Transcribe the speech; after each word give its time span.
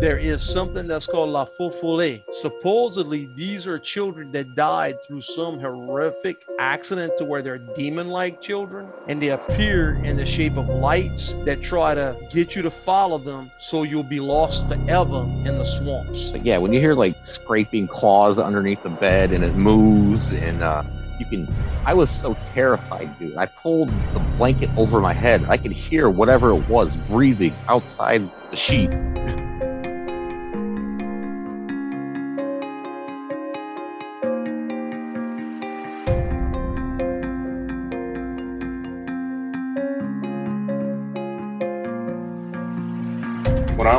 there 0.00 0.18
is 0.18 0.42
something 0.42 0.86
that's 0.86 1.06
called 1.06 1.30
La 1.30 1.44
Fofole. 1.44 2.22
Supposedly, 2.32 3.28
these 3.34 3.66
are 3.66 3.78
children 3.78 4.30
that 4.32 4.54
died 4.54 4.94
through 5.06 5.20
some 5.20 5.58
horrific 5.60 6.44
accident 6.58 7.16
to 7.18 7.24
where 7.24 7.42
they're 7.42 7.58
demon 7.58 8.08
like 8.08 8.40
children 8.40 8.88
and 9.08 9.22
they 9.22 9.30
appear 9.30 9.94
in 10.04 10.16
the 10.16 10.26
shape 10.26 10.56
of 10.56 10.68
lights 10.68 11.34
that 11.44 11.62
try 11.62 11.94
to 11.94 12.16
get 12.30 12.56
you 12.56 12.62
to 12.62 12.70
follow 12.70 13.18
them 13.18 13.50
so 13.58 13.82
you'll 13.82 14.02
be 14.02 14.20
lost 14.20 14.68
forever 14.68 15.22
in 15.44 15.58
the 15.58 15.64
swamps. 15.64 16.30
But 16.30 16.44
yeah, 16.44 16.58
when 16.58 16.72
you 16.72 16.80
hear 16.80 16.94
like 16.94 17.14
scraping 17.26 17.86
claws 17.86 18.38
underneath 18.38 18.82
the 18.82 18.90
bed 18.90 19.32
and 19.32 19.44
it 19.44 19.54
moves 19.54 20.32
and 20.32 20.62
uh, 20.62 20.82
you 21.18 21.26
can 21.26 21.46
I 21.86 21.92
was 21.92 22.10
so 22.10 22.34
terrified, 22.54 23.18
dude. 23.18 23.36
I 23.36 23.44
pulled 23.44 23.90
the 24.14 24.20
blanket 24.38 24.70
over 24.78 25.00
my 25.02 25.12
head. 25.12 25.44
I 25.48 25.58
could 25.58 25.72
hear 25.72 26.08
whatever 26.08 26.50
it 26.50 26.66
was 26.66 26.96
breathing 26.96 27.54
outside 27.68 28.30
the 28.50 28.56
sheet. 28.56 28.90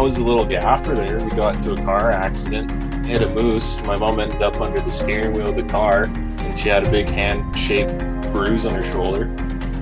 Was 0.05 0.18
a 0.18 0.23
little 0.23 0.45
gaffer 0.45 0.94
there, 0.94 1.18
we 1.18 1.32
got 1.32 1.55
into 1.55 1.73
a 1.73 1.77
car 1.77 2.12
accident, 2.12 2.70
hit 3.08 3.23
a 3.23 3.30
moose. 3.30 3.76
My 3.86 3.98
mom 3.98 4.20
ended 4.20 4.44
up 4.44 4.62
under 4.62 4.80
the 4.80 4.91
steering 4.91 5.34
wheel 5.34 5.50
of 5.50 5.55
the 5.55 5.64
car, 5.64 6.04
and 6.04 6.59
she 6.59 6.70
had 6.70 6.86
a 6.86 6.91
big 6.91 7.09
hand-shaped 7.09 7.98
bruise 8.31 8.68
on 8.68 8.76
her 8.76 8.84
shoulder. 8.84 9.34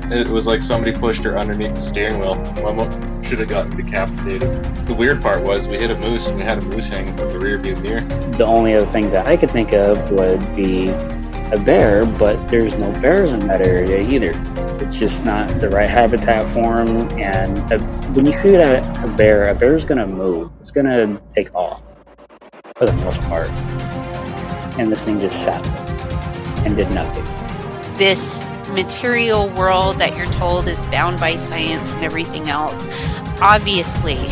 It 0.10 0.30
was 0.30 0.48
like 0.48 0.62
somebody 0.62 0.98
pushed 0.98 1.26
her 1.26 1.38
underneath 1.38 1.76
the 1.76 1.82
steering 1.82 2.20
wheel. 2.20 2.36
My 2.64 2.72
mom 2.72 3.22
should 3.22 3.40
have 3.40 3.50
gotten 3.50 3.76
decapitated. 3.76 4.64
The 4.86 4.94
weird 4.94 5.22
part 5.22 5.44
was 5.44 5.68
we 5.68 5.78
hit 5.78 5.92
a 5.92 5.98
moose, 6.00 6.28
and 6.28 6.38
we 6.38 6.44
had 6.44 6.58
a 6.58 6.62
moose 6.62 6.88
hanging 6.88 7.18
from 7.18 7.28
the 7.28 7.40
rear 7.40 7.58
view 7.58 7.76
mirror. 7.76 8.00
The 8.38 8.46
only 8.46 8.76
other 8.76 8.90
thing 8.90 9.12
that 9.12 9.28
I 9.28 9.36
could 9.36 9.52
think 9.52 9.74
of 9.74 10.10
would 10.10 10.56
be 10.56 10.88
a 11.52 11.60
bear, 11.60 12.06
but 12.06 12.48
there's 12.48 12.76
no 12.76 12.90
bears 13.02 13.34
in 13.34 13.46
that 13.48 13.62
area 13.62 14.00
either. 14.00 14.32
It's 14.82 14.96
just 14.96 15.20
not 15.26 15.50
the 15.60 15.68
right 15.70 15.90
habitat 15.90 16.50
for 16.52 16.86
them. 16.86 17.10
And 17.20 17.60
a, 17.74 18.03
when 18.14 18.28
you 18.28 18.34
see 18.34 18.52
that 18.52 19.04
a 19.04 19.12
bear, 19.14 19.50
a 19.50 19.56
bear's 19.56 19.86
going 19.86 19.98
to 19.98 20.06
move. 20.06 20.52
It's 20.60 20.70
going 20.70 20.86
to 20.86 21.20
take 21.34 21.54
off 21.56 21.82
for 22.76 22.86
the 22.86 22.94
most 22.98 23.20
part. 23.22 23.50
And 24.78 24.92
this 24.92 25.02
thing 25.02 25.20
just 25.20 25.34
sat 25.38 25.66
and 26.64 26.76
did 26.76 26.92
nothing. 26.92 27.24
This 27.98 28.52
material 28.70 29.50
world 29.50 29.98
that 29.98 30.16
you're 30.16 30.28
told 30.28 30.68
is 30.68 30.82
bound 30.84 31.20
by 31.20 31.38
science 31.38 31.96
and 31.96 32.04
everything 32.04 32.50
else. 32.50 32.88
Obviously, 33.42 34.20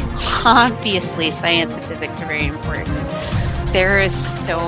obviously, 0.46 1.32
science 1.32 1.74
and 1.76 1.84
physics 1.86 2.22
are 2.22 2.28
very 2.28 2.46
important. 2.46 2.98
There 3.74 4.00
is 4.00 4.16
so 4.46 4.60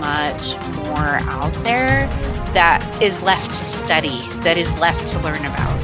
much 0.00 0.56
more 0.76 1.20
out 1.24 1.52
there 1.64 2.06
that 2.52 2.86
is 3.02 3.22
left 3.22 3.54
to 3.54 3.64
study, 3.64 4.20
that 4.40 4.58
is 4.58 4.76
left 4.78 5.08
to 5.08 5.18
learn 5.20 5.40
about. 5.40 5.78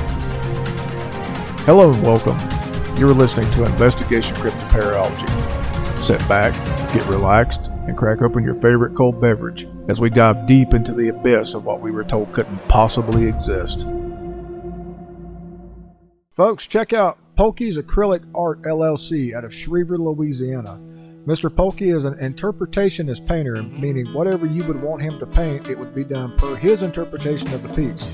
Hello 1.64 1.90
and 1.90 2.02
welcome. 2.02 2.53
You're 2.97 3.12
listening 3.12 3.50
to 3.55 3.64
Investigation 3.64 4.37
Cryptoparalogy. 4.37 6.05
Sit 6.05 6.20
back, 6.28 6.55
get 6.95 7.05
relaxed, 7.06 7.61
and 7.89 7.97
crack 7.97 8.23
open 8.23 8.45
your 8.45 8.55
favorite 8.55 8.95
cold 8.95 9.20
beverage 9.20 9.67
as 9.89 10.01
we 10.01 10.11
dive 10.11 10.47
deep 10.47 10.73
into 10.75 10.95
the 10.95 11.09
abyss 11.09 11.55
of 11.55 11.64
what 11.64 11.81
we 11.81 11.91
were 11.91 12.05
told 12.05 12.33
couldn't 12.33 12.56
possibly 12.69 13.27
exist. 13.27 13.84
Folks, 16.36 16.69
check 16.69 16.92
out 16.92 17.19
Polkey's 17.36 17.78
Acrylic 17.78 18.23
Art 18.33 18.62
LLC 18.62 19.35
out 19.35 19.45
of 19.45 19.51
Schriever, 19.51 19.98
Louisiana. 19.98 20.79
Mr. 21.27 21.51
Polkey 21.51 21.92
is 21.92 22.05
an 22.05 22.14
interpretationist 22.18 23.27
painter, 23.27 23.61
meaning 23.61 24.13
whatever 24.13 24.47
you 24.47 24.63
would 24.64 24.80
want 24.80 25.02
him 25.02 25.18
to 25.18 25.27
paint, 25.27 25.68
it 25.68 25.77
would 25.77 25.97
be 25.97 26.05
done 26.05 26.36
per 26.39 26.55
his 26.55 26.83
interpretation 26.83 27.52
of 27.55 27.63
the 27.64 27.74
piece. 27.74 28.07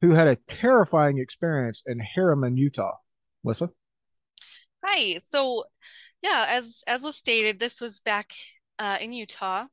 who 0.00 0.10
had 0.12 0.28
a 0.28 0.36
terrifying 0.46 1.18
experience 1.18 1.82
in 1.86 2.00
Herriman, 2.00 2.56
Utah. 2.56 2.96
Lissa? 3.44 3.70
Hi. 4.84 5.18
So, 5.18 5.64
yeah, 6.22 6.46
as 6.48 6.82
as 6.86 7.02
was 7.02 7.16
stated, 7.16 7.58
this 7.58 7.80
was 7.80 8.00
back 8.00 8.32
uh, 8.78 8.98
in 9.00 9.12
Utah. 9.12 9.66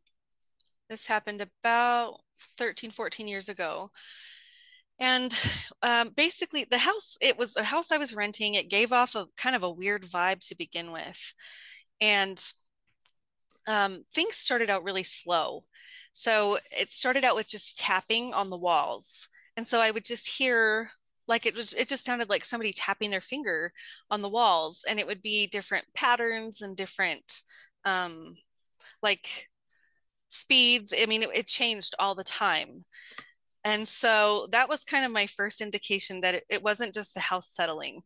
This 0.90 1.08
happened 1.08 1.42
about 1.42 2.20
13, 2.58 2.92
14 2.92 3.28
years 3.28 3.50
ago. 3.50 3.92
And 5.00 5.32
um, 5.82 6.10
basically, 6.16 6.66
the 6.66 6.80
house, 6.80 7.18
it 7.22 7.38
was 7.38 7.56
a 7.56 7.64
house 7.64 7.92
I 7.92 7.98
was 7.98 8.16
renting. 8.16 8.56
It 8.56 8.70
gave 8.70 8.94
off 8.94 9.16
a 9.16 9.28
kind 9.38 9.56
of 9.56 9.64
a 9.64 9.72
weird 9.72 10.04
vibe 10.04 10.46
to 10.48 10.56
begin 10.56 10.92
with. 10.92 11.34
And 12.02 12.40
um, 13.68 14.04
things 14.14 14.36
started 14.36 14.70
out 14.70 14.84
really 14.84 15.04
slow. 15.04 15.64
So 16.14 16.58
it 16.72 16.92
started 16.92 17.24
out 17.24 17.36
with 17.36 17.50
just 17.50 17.78
tapping 17.78 18.34
on 18.34 18.50
the 18.50 18.58
walls 18.58 19.30
and 19.58 19.66
so 19.66 19.82
i 19.82 19.92
would 19.92 20.04
just 20.04 20.38
hear 20.38 20.92
like 21.28 21.46
it 21.46 21.56
was 21.56 21.74
it 21.74 21.88
just 21.90 22.06
sounded 22.06 22.30
like 22.30 22.46
somebody 22.46 22.74
tapping 22.74 23.10
their 23.10 23.22
finger 23.22 23.74
on 24.12 24.22
the 24.22 24.30
walls 24.30 24.86
and 24.88 25.00
it 25.00 25.08
would 25.08 25.22
be 25.22 25.48
different 25.48 25.86
patterns 25.96 26.62
and 26.62 26.78
different 26.78 27.42
um 27.86 28.36
like 29.02 29.28
speeds 30.30 30.94
i 31.02 31.06
mean 31.06 31.24
it, 31.24 31.30
it 31.34 31.48
changed 31.48 31.96
all 32.00 32.16
the 32.16 32.24
time. 32.24 32.86
And 33.68 33.88
so 33.88 34.48
that 34.52 34.70
was 34.70 34.84
kind 34.84 35.06
of 35.06 35.12
my 35.12 35.26
first 35.26 35.60
indication 35.60 36.22
that 36.22 36.36
it, 36.36 36.44
it 36.52 36.62
wasn't 36.62 36.94
just 36.94 37.16
the 37.16 37.20
house 37.20 37.50
settling 37.50 38.02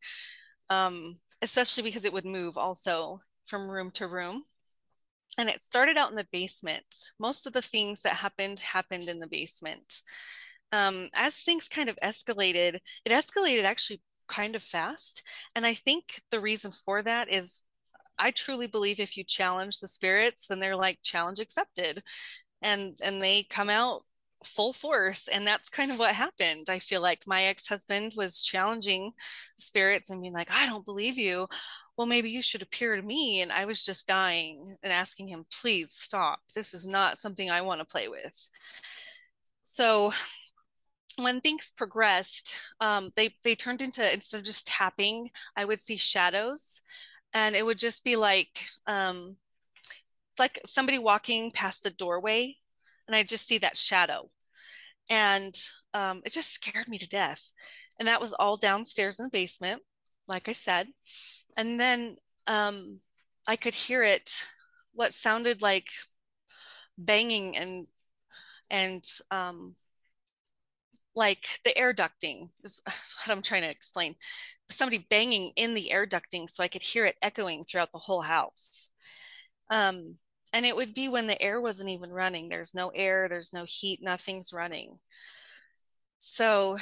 um 0.69 1.17
especially 1.41 1.83
because 1.83 2.05
it 2.05 2.13
would 2.13 2.25
move 2.25 2.57
also 2.57 3.21
from 3.45 3.69
room 3.69 3.91
to 3.91 4.07
room. 4.07 4.43
And 5.37 5.49
it 5.49 5.59
started 5.59 5.97
out 5.97 6.09
in 6.09 6.15
the 6.15 6.27
basement. 6.31 7.11
Most 7.19 7.45
of 7.45 7.53
the 7.53 7.61
things 7.61 8.01
that 8.01 8.15
happened 8.15 8.59
happened 8.59 9.07
in 9.07 9.19
the 9.19 9.27
basement. 9.27 10.01
Um, 10.71 11.09
as 11.15 11.37
things 11.37 11.67
kind 11.67 11.89
of 11.89 11.97
escalated, 12.03 12.79
it 13.05 13.11
escalated 13.11 13.63
actually 13.63 14.01
kind 14.27 14.55
of 14.55 14.61
fast. 14.61 15.23
And 15.55 15.65
I 15.65 15.73
think 15.73 16.21
the 16.29 16.41
reason 16.41 16.71
for 16.71 17.01
that 17.03 17.29
is 17.29 17.65
I 18.19 18.31
truly 18.31 18.67
believe 18.67 18.99
if 18.99 19.17
you 19.17 19.23
challenge 19.23 19.79
the 19.79 19.87
spirits, 19.87 20.47
then 20.47 20.59
they're 20.59 20.75
like 20.75 20.99
challenge 21.03 21.39
accepted. 21.39 22.03
And 22.61 22.99
and 23.03 23.21
they 23.21 23.43
come 23.49 23.69
out 23.69 24.03
full 24.45 24.71
force 24.71 25.27
and 25.27 25.45
that's 25.45 25.69
kind 25.69 25.91
of 25.91 25.99
what 25.99 26.15
happened. 26.15 26.67
I 26.69 26.79
feel 26.79 27.01
like 27.01 27.23
my 27.27 27.43
ex-husband 27.43 28.13
was 28.15 28.41
challenging 28.41 29.11
spirits 29.57 30.09
and 30.09 30.21
being 30.21 30.33
like 30.33 30.49
i 30.51 30.65
don't 30.65 30.85
believe 30.85 31.17
you. 31.17 31.47
Well 31.97 32.07
maybe 32.07 32.29
you 32.29 32.41
should 32.41 32.61
appear 32.61 32.95
to 32.95 33.01
me 33.01 33.41
and 33.41 33.51
i 33.51 33.65
was 33.65 33.83
just 33.83 34.07
dying 34.07 34.77
and 34.83 34.93
asking 34.93 35.27
him 35.29 35.45
please 35.61 35.91
stop. 35.91 36.39
This 36.55 36.73
is 36.73 36.87
not 36.87 37.17
something 37.17 37.49
i 37.49 37.61
want 37.61 37.79
to 37.81 37.85
play 37.85 38.07
with. 38.07 38.49
So 39.63 40.11
when 41.17 41.41
things 41.41 41.71
progressed, 41.75 42.73
um, 42.79 43.11
they 43.15 43.35
they 43.43 43.55
turned 43.55 43.81
into 43.81 44.01
instead 44.13 44.39
of 44.39 44.45
just 44.45 44.67
tapping, 44.67 45.29
I 45.55 45.65
would 45.65 45.79
see 45.79 45.97
shadows, 45.97 46.81
and 47.33 47.55
it 47.55 47.65
would 47.65 47.79
just 47.79 48.03
be 48.03 48.15
like 48.15 48.65
um, 48.87 49.37
like 50.37 50.59
somebody 50.65 50.97
walking 50.97 51.51
past 51.51 51.83
the 51.83 51.89
doorway, 51.89 52.57
and 53.07 53.15
I 53.15 53.23
just 53.23 53.47
see 53.47 53.57
that 53.59 53.77
shadow, 53.77 54.29
and 55.09 55.53
um, 55.93 56.21
it 56.25 56.33
just 56.33 56.53
scared 56.53 56.89
me 56.89 56.97
to 56.97 57.07
death. 57.07 57.53
And 57.99 58.07
that 58.07 58.21
was 58.21 58.33
all 58.33 58.55
downstairs 58.55 59.19
in 59.19 59.25
the 59.25 59.29
basement, 59.29 59.81
like 60.27 60.47
I 60.47 60.53
said, 60.53 60.87
and 61.57 61.79
then 61.79 62.17
um, 62.47 62.99
I 63.47 63.55
could 63.55 63.73
hear 63.73 64.03
it, 64.03 64.47
what 64.93 65.13
sounded 65.13 65.61
like 65.61 65.89
banging 66.97 67.57
and 67.57 67.87
and 68.71 69.03
um, 69.31 69.73
like 71.19 71.59
the 71.65 71.77
air 71.77 71.93
ducting 71.93 72.49
is, 72.63 72.81
is 72.87 73.15
what 73.19 73.35
I'm 73.35 73.43
trying 73.43 73.61
to 73.61 73.69
explain. 73.69 74.15
Somebody 74.69 75.05
banging 75.09 75.51
in 75.55 75.75
the 75.75 75.91
air 75.91 76.07
ducting 76.07 76.49
so 76.49 76.63
I 76.63 76.69
could 76.69 76.81
hear 76.81 77.05
it 77.05 77.17
echoing 77.21 77.63
throughout 77.63 77.91
the 77.91 77.99
whole 77.99 78.21
house. 78.21 78.91
Um, 79.69 80.17
and 80.53 80.65
it 80.65 80.75
would 80.75 80.95
be 80.95 81.09
when 81.09 81.27
the 81.27 81.39
air 81.39 81.61
wasn't 81.61 81.91
even 81.91 82.09
running. 82.11 82.47
There's 82.47 82.73
no 82.73 82.89
air, 82.95 83.27
there's 83.29 83.53
no 83.53 83.65
heat, 83.67 83.99
nothing's 84.01 84.51
running. 84.53 84.97
So 86.21 86.77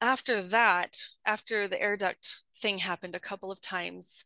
after 0.00 0.42
that, 0.42 0.96
after 1.26 1.66
the 1.66 1.80
air 1.80 1.96
duct 1.96 2.42
thing 2.56 2.78
happened 2.78 3.14
a 3.16 3.20
couple 3.20 3.50
of 3.50 3.60
times, 3.60 4.24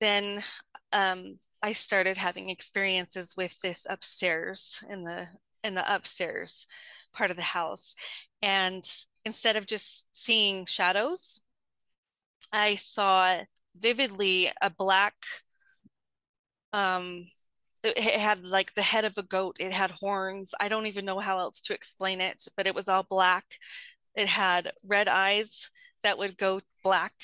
then 0.00 0.40
um, 0.92 1.38
I 1.62 1.72
started 1.72 2.16
having 2.16 2.48
experiences 2.48 3.34
with 3.36 3.60
this 3.60 3.86
upstairs 3.90 4.82
in 4.88 5.04
the 5.04 5.26
in 5.64 5.76
the 5.76 5.94
upstairs 5.94 6.66
part 7.12 7.30
of 7.30 7.36
the 7.36 7.42
house. 7.42 7.94
And 8.42 8.84
instead 9.24 9.56
of 9.56 9.66
just 9.66 10.14
seeing 10.14 10.66
shadows, 10.66 11.42
I 12.52 12.74
saw 12.76 13.38
vividly 13.76 14.48
a 14.60 14.70
black 14.70 15.14
um 16.72 17.26
it 17.84 18.20
had 18.20 18.44
like 18.44 18.74
the 18.74 18.82
head 18.82 19.04
of 19.04 19.18
a 19.18 19.24
goat. 19.24 19.56
It 19.58 19.72
had 19.72 19.90
horns. 19.90 20.54
I 20.60 20.68
don't 20.68 20.86
even 20.86 21.04
know 21.04 21.18
how 21.18 21.38
else 21.38 21.60
to 21.62 21.74
explain 21.74 22.20
it 22.20 22.44
but 22.56 22.66
it 22.66 22.74
was 22.74 22.88
all 22.88 23.02
black. 23.02 23.44
It 24.14 24.28
had 24.28 24.72
red 24.86 25.08
eyes 25.08 25.70
that 26.02 26.18
would 26.18 26.36
go 26.38 26.60
black. 26.84 27.14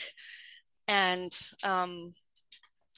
And 0.88 1.32
um 1.64 2.14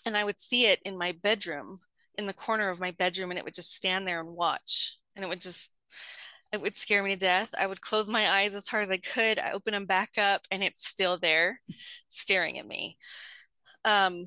and 0.07 0.17
i 0.17 0.25
would 0.25 0.41
see 0.41 0.67
it 0.67 0.81
in 0.85 0.97
my 0.97 1.13
bedroom 1.13 1.81
in 2.17 2.27
the 2.27 2.33
corner 2.33 2.69
of 2.71 2.81
my 2.81 2.91
bedroom 2.93 3.31
and 3.31 3.39
it 3.39 3.45
would 3.45 3.55
just 3.55 3.75
stand 3.75 4.07
there 4.07 4.21
and 4.21 4.31
watch. 4.31 4.99
And 5.17 5.25
it 5.25 5.29
would 5.29 5.41
just 5.41 5.73
it 6.53 6.61
would 6.61 6.77
scare 6.77 7.03
me 7.03 7.11
to 7.11 7.17
death. 7.17 7.55
I 7.59 7.67
would 7.67 7.81
close 7.81 8.09
my 8.09 8.29
eyes 8.29 8.55
as 8.55 8.69
hard 8.69 8.85
as 8.85 8.91
i 8.91 8.97
could. 8.97 9.39
I 9.39 9.53
open 9.53 9.73
them 9.73 9.87
back 9.87 10.19
up 10.19 10.43
and 10.51 10.63
it's 10.63 10.87
still 10.87 11.17
there 11.17 11.61
staring 12.09 12.59
at 12.59 12.67
me. 12.67 12.97
Um 13.85 14.27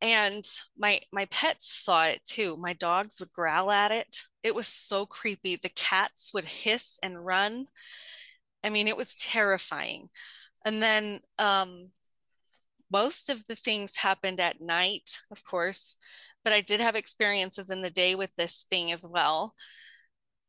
and 0.00 0.44
my 0.76 1.00
my 1.12 1.26
pets 1.26 1.66
saw 1.66 2.04
it 2.04 2.24
too. 2.24 2.56
My 2.56 2.72
dogs 2.74 3.20
would 3.20 3.32
growl 3.32 3.70
at 3.70 3.92
it. 3.92 4.24
It 4.42 4.54
was 4.54 4.66
so 4.66 5.06
creepy. 5.06 5.56
The 5.56 5.70
cats 5.70 6.32
would 6.34 6.44
hiss 6.44 6.98
and 7.02 7.24
run. 7.24 7.66
I 8.64 8.70
mean 8.70 8.88
it 8.88 8.96
was 8.96 9.16
terrifying. 9.16 10.10
And 10.64 10.82
then 10.82 11.20
um 11.38 11.90
most 12.90 13.30
of 13.30 13.46
the 13.46 13.56
things 13.56 13.98
happened 13.98 14.38
at 14.40 14.60
night 14.60 15.20
of 15.30 15.44
course 15.44 15.96
but 16.44 16.52
i 16.52 16.60
did 16.60 16.80
have 16.80 16.94
experiences 16.94 17.70
in 17.70 17.82
the 17.82 17.90
day 17.90 18.14
with 18.14 18.34
this 18.36 18.64
thing 18.68 18.92
as 18.92 19.06
well 19.06 19.54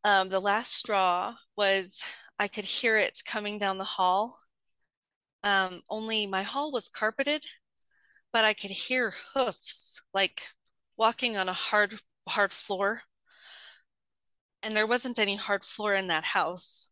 um, 0.04 0.30
the 0.30 0.40
last 0.40 0.74
straw 0.74 1.34
was 1.56 2.04
i 2.40 2.48
could 2.48 2.66
hear 2.66 2.98
it 2.98 3.22
coming 3.26 3.58
down 3.58 3.78
the 3.78 3.84
hall 3.84 4.38
um, 5.44 5.82
only 5.90 6.26
my 6.26 6.44
hall 6.44 6.72
was 6.72 6.88
carpeted 6.88 7.44
but 8.34 8.44
I 8.44 8.54
could 8.54 8.72
hear 8.72 9.14
hoofs 9.34 10.02
like 10.14 10.42
walking 10.98 11.38
on 11.38 11.48
a 11.48 11.54
hard 11.54 11.94
hard 12.28 12.52
floor. 12.52 13.04
And 14.64 14.76
there 14.76 14.88
wasn't 14.88 15.20
any 15.20 15.36
hard 15.36 15.64
floor 15.64 15.94
in 15.94 16.08
that 16.08 16.24
house. 16.24 16.90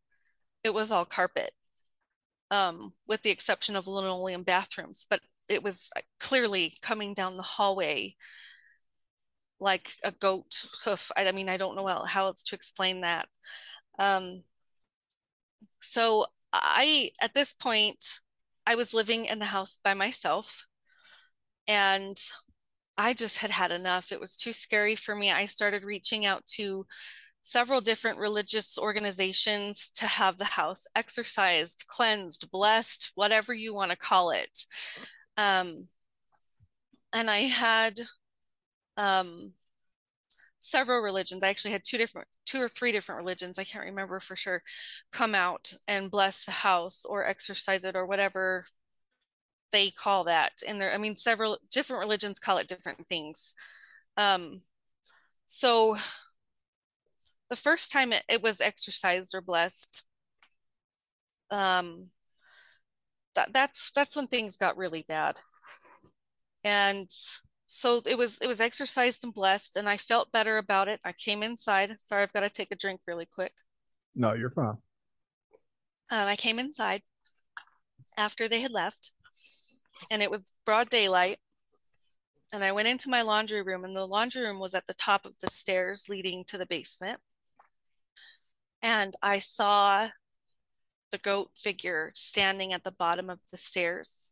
It 0.63 0.73
was 0.73 0.91
all 0.91 1.05
carpet. 1.05 1.51
Um, 2.51 2.93
with 3.07 3.21
the 3.23 3.29
exception 3.29 3.77
of 3.77 3.87
linoleum 3.87 4.43
bathrooms, 4.43 5.07
but 5.09 5.21
it 5.47 5.63
was 5.63 5.89
clearly 6.19 6.73
coming 6.81 7.13
down 7.13 7.37
the 7.37 7.43
hallway 7.43 8.15
like 9.61 9.93
a 10.03 10.11
goat 10.11 10.65
hoof. 10.83 11.11
I, 11.15 11.27
I 11.27 11.31
mean, 11.31 11.47
I 11.47 11.57
don't 11.57 11.75
know 11.75 11.85
how, 11.85 12.03
how 12.03 12.25
else 12.25 12.43
to 12.43 12.55
explain 12.55 13.01
that. 13.01 13.27
Um, 13.97 14.43
so 15.81 16.25
I, 16.51 17.11
at 17.21 17.33
this 17.33 17.53
point, 17.53 18.03
I 18.65 18.75
was 18.75 18.93
living 18.93 19.25
in 19.25 19.39
the 19.39 19.45
house 19.45 19.77
by 19.81 19.93
myself. 19.93 20.67
And 21.67 22.17
I 22.97 23.13
just 23.13 23.37
had 23.37 23.51
had 23.51 23.71
enough. 23.71 24.11
It 24.11 24.19
was 24.19 24.35
too 24.35 24.51
scary 24.51 24.95
for 24.95 25.15
me. 25.15 25.31
I 25.31 25.45
started 25.45 25.83
reaching 25.83 26.25
out 26.25 26.45
to 26.57 26.85
several 27.43 27.81
different 27.81 28.19
religious 28.19 28.77
organizations 28.77 29.91
to 29.95 30.05
have 30.05 30.37
the 30.37 30.45
house 30.45 30.85
exorcised, 30.95 31.85
cleansed, 31.87 32.51
blessed, 32.51 33.11
whatever 33.15 33.53
you 33.53 33.73
want 33.73 33.91
to 33.91 33.97
call 33.97 34.31
it. 34.31 34.65
Um, 35.37 35.87
and 37.13 37.29
I 37.29 37.39
had 37.39 37.99
um, 39.01 39.53
several 40.59 41.01
religions. 41.01 41.43
I 41.43 41.49
actually 41.49 41.71
had 41.71 41.83
two 41.83 41.97
different, 41.97 42.27
two 42.45 42.61
or 42.61 42.69
three 42.69 42.91
different 42.91 43.19
religions. 43.19 43.57
I 43.57 43.63
can't 43.63 43.85
remember 43.85 44.19
for 44.19 44.35
sure. 44.35 44.61
Come 45.11 45.33
out 45.33 45.73
and 45.87 46.11
bless 46.11 46.45
the 46.45 46.51
house 46.51 47.03
or 47.03 47.25
exercise 47.25 47.83
it 47.83 47.95
or 47.95 48.05
whatever 48.05 48.65
they 49.71 49.89
call 49.89 50.25
that 50.25 50.61
and 50.67 50.81
there 50.81 50.93
i 50.93 50.97
mean 50.97 51.15
several 51.15 51.57
different 51.71 52.03
religions 52.03 52.39
call 52.39 52.57
it 52.57 52.67
different 52.67 53.07
things 53.07 53.55
um 54.17 54.61
so 55.45 55.95
the 57.49 57.55
first 57.55 57.89
time 57.89 58.11
it, 58.11 58.23
it 58.27 58.43
was 58.43 58.59
exercised 58.59 59.33
or 59.33 59.39
blessed 59.39 60.03
um 61.51 62.07
that 63.35 63.53
that's 63.53 63.91
that's 63.91 64.17
when 64.17 64.27
things 64.27 64.57
got 64.57 64.75
really 64.75 65.05
bad 65.07 65.37
and 66.65 67.09
so 67.73 68.01
it 68.05 68.17
was 68.17 68.37
it 68.41 68.47
was 68.47 68.59
exercised 68.59 69.23
and 69.23 69.33
blessed 69.33 69.77
and 69.77 69.87
i 69.87 69.97
felt 69.97 70.31
better 70.31 70.57
about 70.57 70.87
it 70.87 70.99
i 71.05 71.11
came 71.11 71.41
inside 71.41 71.95
sorry 71.99 72.23
i've 72.23 72.33
got 72.33 72.41
to 72.41 72.49
take 72.49 72.71
a 72.71 72.75
drink 72.75 72.99
really 73.07 73.25
quick 73.25 73.53
no 74.15 74.33
you're 74.33 74.49
fine 74.49 74.77
um, 76.11 76.27
i 76.27 76.35
came 76.35 76.59
inside 76.59 77.01
after 78.17 78.47
they 78.47 78.61
had 78.61 78.71
left 78.71 79.11
and 80.09 80.21
it 80.21 80.31
was 80.31 80.53
broad 80.65 80.89
daylight. 80.89 81.37
And 82.53 82.63
I 82.63 82.71
went 82.71 82.87
into 82.87 83.09
my 83.09 83.21
laundry 83.21 83.61
room, 83.61 83.85
and 83.85 83.95
the 83.95 84.07
laundry 84.07 84.45
room 84.45 84.59
was 84.59 84.73
at 84.73 84.87
the 84.87 84.93
top 84.93 85.25
of 85.25 85.33
the 85.41 85.49
stairs 85.49 86.09
leading 86.09 86.43
to 86.45 86.57
the 86.57 86.65
basement. 86.65 87.19
And 88.81 89.13
I 89.21 89.37
saw 89.37 90.09
the 91.11 91.17
goat 91.17 91.51
figure 91.55 92.11
standing 92.13 92.73
at 92.73 92.83
the 92.83 92.91
bottom 92.91 93.29
of 93.29 93.39
the 93.51 93.57
stairs. 93.57 94.31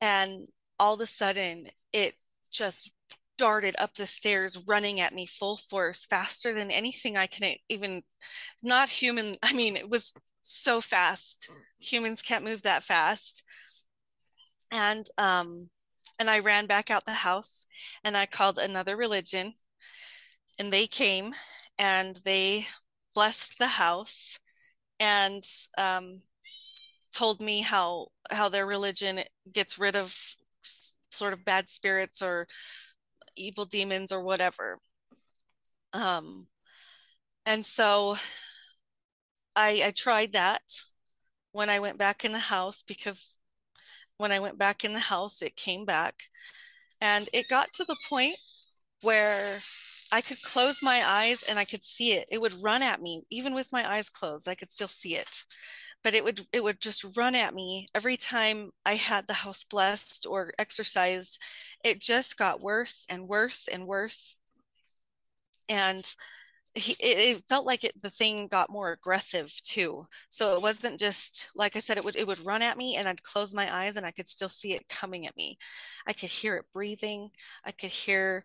And 0.00 0.48
all 0.78 0.94
of 0.94 1.00
a 1.00 1.06
sudden, 1.06 1.68
it 1.92 2.14
just 2.52 2.92
darted 3.38 3.74
up 3.78 3.94
the 3.94 4.06
stairs, 4.06 4.62
running 4.66 5.00
at 5.00 5.14
me 5.14 5.26
full 5.26 5.56
force, 5.56 6.06
faster 6.06 6.52
than 6.52 6.70
anything 6.70 7.16
I 7.16 7.26
can 7.26 7.54
even, 7.68 8.02
not 8.62 8.88
human. 8.88 9.34
I 9.42 9.52
mean, 9.52 9.76
it 9.76 9.88
was 9.88 10.14
so 10.42 10.80
fast. 10.80 11.50
Humans 11.80 12.22
can't 12.22 12.44
move 12.44 12.62
that 12.62 12.84
fast 12.84 13.44
and 14.72 15.06
um, 15.18 15.68
and 16.18 16.30
I 16.30 16.40
ran 16.40 16.66
back 16.66 16.90
out 16.90 17.04
the 17.04 17.12
house 17.12 17.66
and 18.02 18.16
I 18.16 18.26
called 18.26 18.58
another 18.58 18.96
religion 18.96 19.52
and 20.58 20.72
they 20.72 20.86
came 20.86 21.32
and 21.78 22.18
they 22.24 22.64
blessed 23.14 23.58
the 23.58 23.66
house 23.66 24.38
and 24.98 25.42
um, 25.76 26.22
told 27.12 27.40
me 27.40 27.60
how 27.60 28.08
how 28.30 28.48
their 28.48 28.66
religion 28.66 29.20
gets 29.52 29.78
rid 29.78 29.94
of 29.94 30.16
sort 31.14 31.32
of 31.32 31.44
bad 31.44 31.68
spirits 31.68 32.22
or 32.22 32.46
evil 33.36 33.64
demons 33.64 34.12
or 34.12 34.22
whatever 34.22 34.78
um, 35.92 36.46
and 37.44 37.64
so 37.64 38.16
I, 39.54 39.82
I 39.86 39.92
tried 39.94 40.32
that 40.32 40.62
when 41.52 41.68
I 41.68 41.80
went 41.80 41.98
back 41.98 42.24
in 42.24 42.32
the 42.32 42.38
house 42.38 42.82
because 42.82 43.38
when 44.16 44.32
I 44.32 44.40
went 44.40 44.58
back 44.58 44.84
in 44.84 44.92
the 44.92 45.00
house, 45.00 45.42
it 45.42 45.56
came 45.56 45.84
back. 45.84 46.22
And 47.00 47.28
it 47.32 47.48
got 47.48 47.72
to 47.74 47.84
the 47.84 47.96
point 48.08 48.36
where 49.02 49.58
I 50.12 50.20
could 50.20 50.40
close 50.42 50.82
my 50.82 51.02
eyes 51.04 51.42
and 51.42 51.58
I 51.58 51.64
could 51.64 51.82
see 51.82 52.12
it. 52.12 52.28
It 52.30 52.40
would 52.40 52.62
run 52.62 52.82
at 52.82 53.02
me, 53.02 53.22
even 53.30 53.54
with 53.54 53.72
my 53.72 53.90
eyes 53.90 54.08
closed, 54.08 54.48
I 54.48 54.54
could 54.54 54.68
still 54.68 54.88
see 54.88 55.16
it. 55.16 55.44
But 56.04 56.14
it 56.14 56.24
would 56.24 56.40
it 56.52 56.64
would 56.64 56.80
just 56.80 57.16
run 57.16 57.34
at 57.34 57.54
me 57.54 57.86
every 57.94 58.16
time 58.16 58.70
I 58.84 58.94
had 58.96 59.26
the 59.26 59.34
house 59.34 59.64
blessed 59.64 60.26
or 60.28 60.52
exercised. 60.58 61.40
It 61.84 62.00
just 62.00 62.36
got 62.36 62.60
worse 62.60 63.06
and 63.08 63.28
worse 63.28 63.68
and 63.68 63.86
worse. 63.86 64.36
And 65.68 66.04
he, 66.74 66.96
it, 67.00 67.42
felt 67.48 67.66
like 67.66 67.84
it, 67.84 68.00
the 68.00 68.10
thing 68.10 68.48
got 68.48 68.70
more 68.70 68.92
aggressive 68.92 69.52
too. 69.62 70.06
So 70.30 70.56
it 70.56 70.62
wasn't 70.62 70.98
just 70.98 71.50
like 71.54 71.76
I 71.76 71.80
said, 71.80 71.98
it 71.98 72.04
would 72.04 72.16
it 72.16 72.26
would 72.26 72.44
run 72.44 72.62
at 72.62 72.78
me, 72.78 72.96
and 72.96 73.06
I'd 73.08 73.22
close 73.22 73.54
my 73.54 73.74
eyes, 73.74 73.96
and 73.96 74.06
I 74.06 74.10
could 74.10 74.26
still 74.26 74.48
see 74.48 74.72
it 74.74 74.88
coming 74.88 75.26
at 75.26 75.36
me. 75.36 75.58
I 76.06 76.12
could 76.12 76.30
hear 76.30 76.56
it 76.56 76.66
breathing. 76.72 77.30
I 77.64 77.72
could 77.72 77.90
hear, 77.90 78.44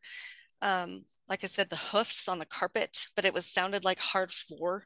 um, 0.61 1.05
like 1.29 1.43
I 1.43 1.47
said, 1.47 1.69
the 1.69 1.77
hoofs 1.77 2.27
on 2.27 2.39
the 2.39 2.45
carpet, 2.45 3.07
but 3.15 3.25
it 3.25 3.33
was 3.33 3.45
sounded 3.45 3.85
like 3.85 3.99
hard 3.99 4.31
floor. 4.31 4.85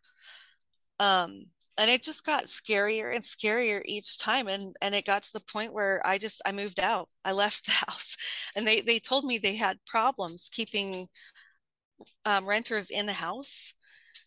Um, 1.00 1.46
and 1.78 1.90
it 1.90 2.04
just 2.04 2.26
got 2.26 2.46
scarier 2.46 3.14
and 3.14 3.24
scarier 3.24 3.82
each 3.86 4.18
time 4.18 4.48
and 4.48 4.76
and 4.82 4.94
it 4.94 5.06
got 5.06 5.24
to 5.24 5.34
the 5.34 5.44
point 5.52 5.74
where 5.74 6.02
i 6.06 6.18
just 6.18 6.42
i 6.46 6.52
moved 6.52 6.80
out 6.80 7.08
i 7.26 7.32
left 7.32 7.66
the 7.68 7.72
house 7.72 8.18
and 8.56 8.68
they 8.68 8.82
they 8.82 9.00
told 9.00 9.24
me 9.24 9.38
they 9.38 9.56
had 9.56 9.78
problems 9.86 10.50
keeping 10.52 11.08
um, 12.26 12.46
renters 12.46 12.90
in 12.90 13.06
the 13.06 13.14
house. 13.14 13.74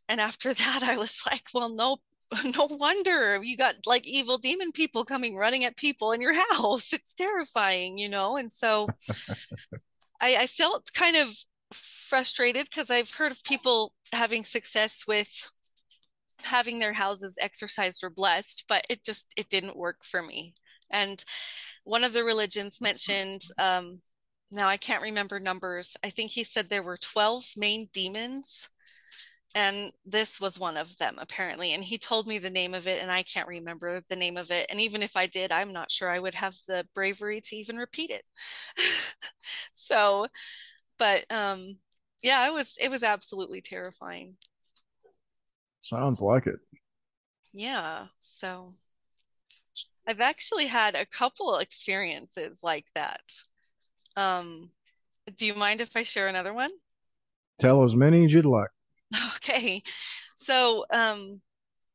And 0.09 0.21
after 0.21 0.55
that, 0.55 0.81
I 0.83 0.97
was 0.97 1.23
like, 1.31 1.45
well, 1.53 1.69
no, 1.69 1.99
no 2.45 2.69
wonder 2.71 3.43
you 3.43 3.57
got 3.57 3.75
like 3.87 4.07
evil 4.07 4.39
demon 4.39 4.73
people 4.73 5.05
coming 5.05 5.37
running 5.37 5.65
at 5.65 5.77
people 5.77 6.13
in 6.13 6.21
your 6.21 6.35
house. 6.55 6.93
It's 6.93 7.15
terrifying, 7.15 7.99
you 7.99 8.09
know? 8.09 8.37
And 8.37 8.53
so 8.53 8.89
I, 10.21 10.37
I 10.41 10.47
felt 10.47 10.91
kind 10.95 11.17
of 11.17 11.31
frustrated 11.73 12.67
because 12.67 12.91
I've 12.91 13.13
heard 13.13 13.33
of 13.33 13.43
people 13.45 13.93
having 14.13 14.45
success 14.45 15.05
with 15.09 15.51
having 16.45 16.79
their 16.79 16.93
houses 16.93 17.39
exorcised 17.41 18.05
or 18.05 18.11
blessed, 18.11 18.65
but 18.69 18.85
it 18.91 19.05
just 19.05 19.33
it 19.37 19.49
didn't 19.49 19.77
work 19.77 20.05
for 20.05 20.23
me. 20.23 20.55
And 20.91 21.23
one 21.85 22.05
of 22.05 22.13
the 22.13 22.25
religions 22.25 22.81
mentioned 22.81 23.43
um, 23.59 24.01
now 24.51 24.69
I 24.69 24.77
can't 24.77 25.03
remember 25.03 25.41
numbers. 25.41 25.97
I 26.05 26.11
think 26.11 26.31
he 26.31 26.45
said 26.45 26.69
there 26.69 26.83
were 26.83 26.99
12 26.99 27.45
main 27.57 27.89
demons 27.93 28.69
and 29.55 29.93
this 30.05 30.41
was 30.41 30.59
one 30.59 30.77
of 30.77 30.97
them 30.99 31.17
apparently 31.21 31.73
and 31.73 31.85
he 31.85 31.97
told 31.97 32.27
me 32.27 32.39
the 32.39 32.51
name 32.51 32.75
of 32.75 32.87
it 32.87 33.01
and 33.01 33.11
i 33.11 33.23
can't 33.23 33.49
remember 33.49 34.01
the 34.09 34.17
name 34.17 34.37
of 34.37 34.51
it 34.51 34.67
and 34.71 34.81
even 34.81 35.03
if 35.03 35.17
i 35.17 35.27
did 35.27 35.53
i'm 35.53 35.73
not 35.73 35.91
sure 35.91 36.11
i 36.11 36.19
would 36.19 36.35
have 36.35 36.55
the 36.67 36.87
bravery 36.95 37.41
to 37.41 37.57
even 37.57 37.77
repeat 37.77 38.11
it 38.11 38.25
so 39.75 40.27
but 40.99 41.25
um 41.33 41.79
yeah 42.23 42.47
it 42.49 42.53
was 42.53 42.77
it 42.83 42.91
was 42.91 43.03
absolutely 43.03 43.61
terrifying 43.61 44.37
sounds 45.85 46.21
like 46.21 46.47
it 46.47 46.57
yeah 47.53 48.07
so 48.21 48.71
i've 50.07 50.21
actually 50.21 50.67
had 50.67 50.95
a 50.95 51.07
couple 51.07 51.57
experiences 51.59 52.63
like 52.63 52.87
that 52.95 53.23
um 54.17 54.71
do 55.37 55.47
you 55.47 55.55
mind 55.55 55.81
if 55.81 55.97
i 55.97 56.03
share 56.03 56.29
another 56.29 56.53
one 56.53 56.71
tell 57.61 57.85
as 57.85 57.95
many 57.95 58.25
as 58.25 58.33
you'd 58.33 58.45
like 58.45 58.71
Okay. 59.37 59.83
So 60.37 60.85
um, 60.93 61.41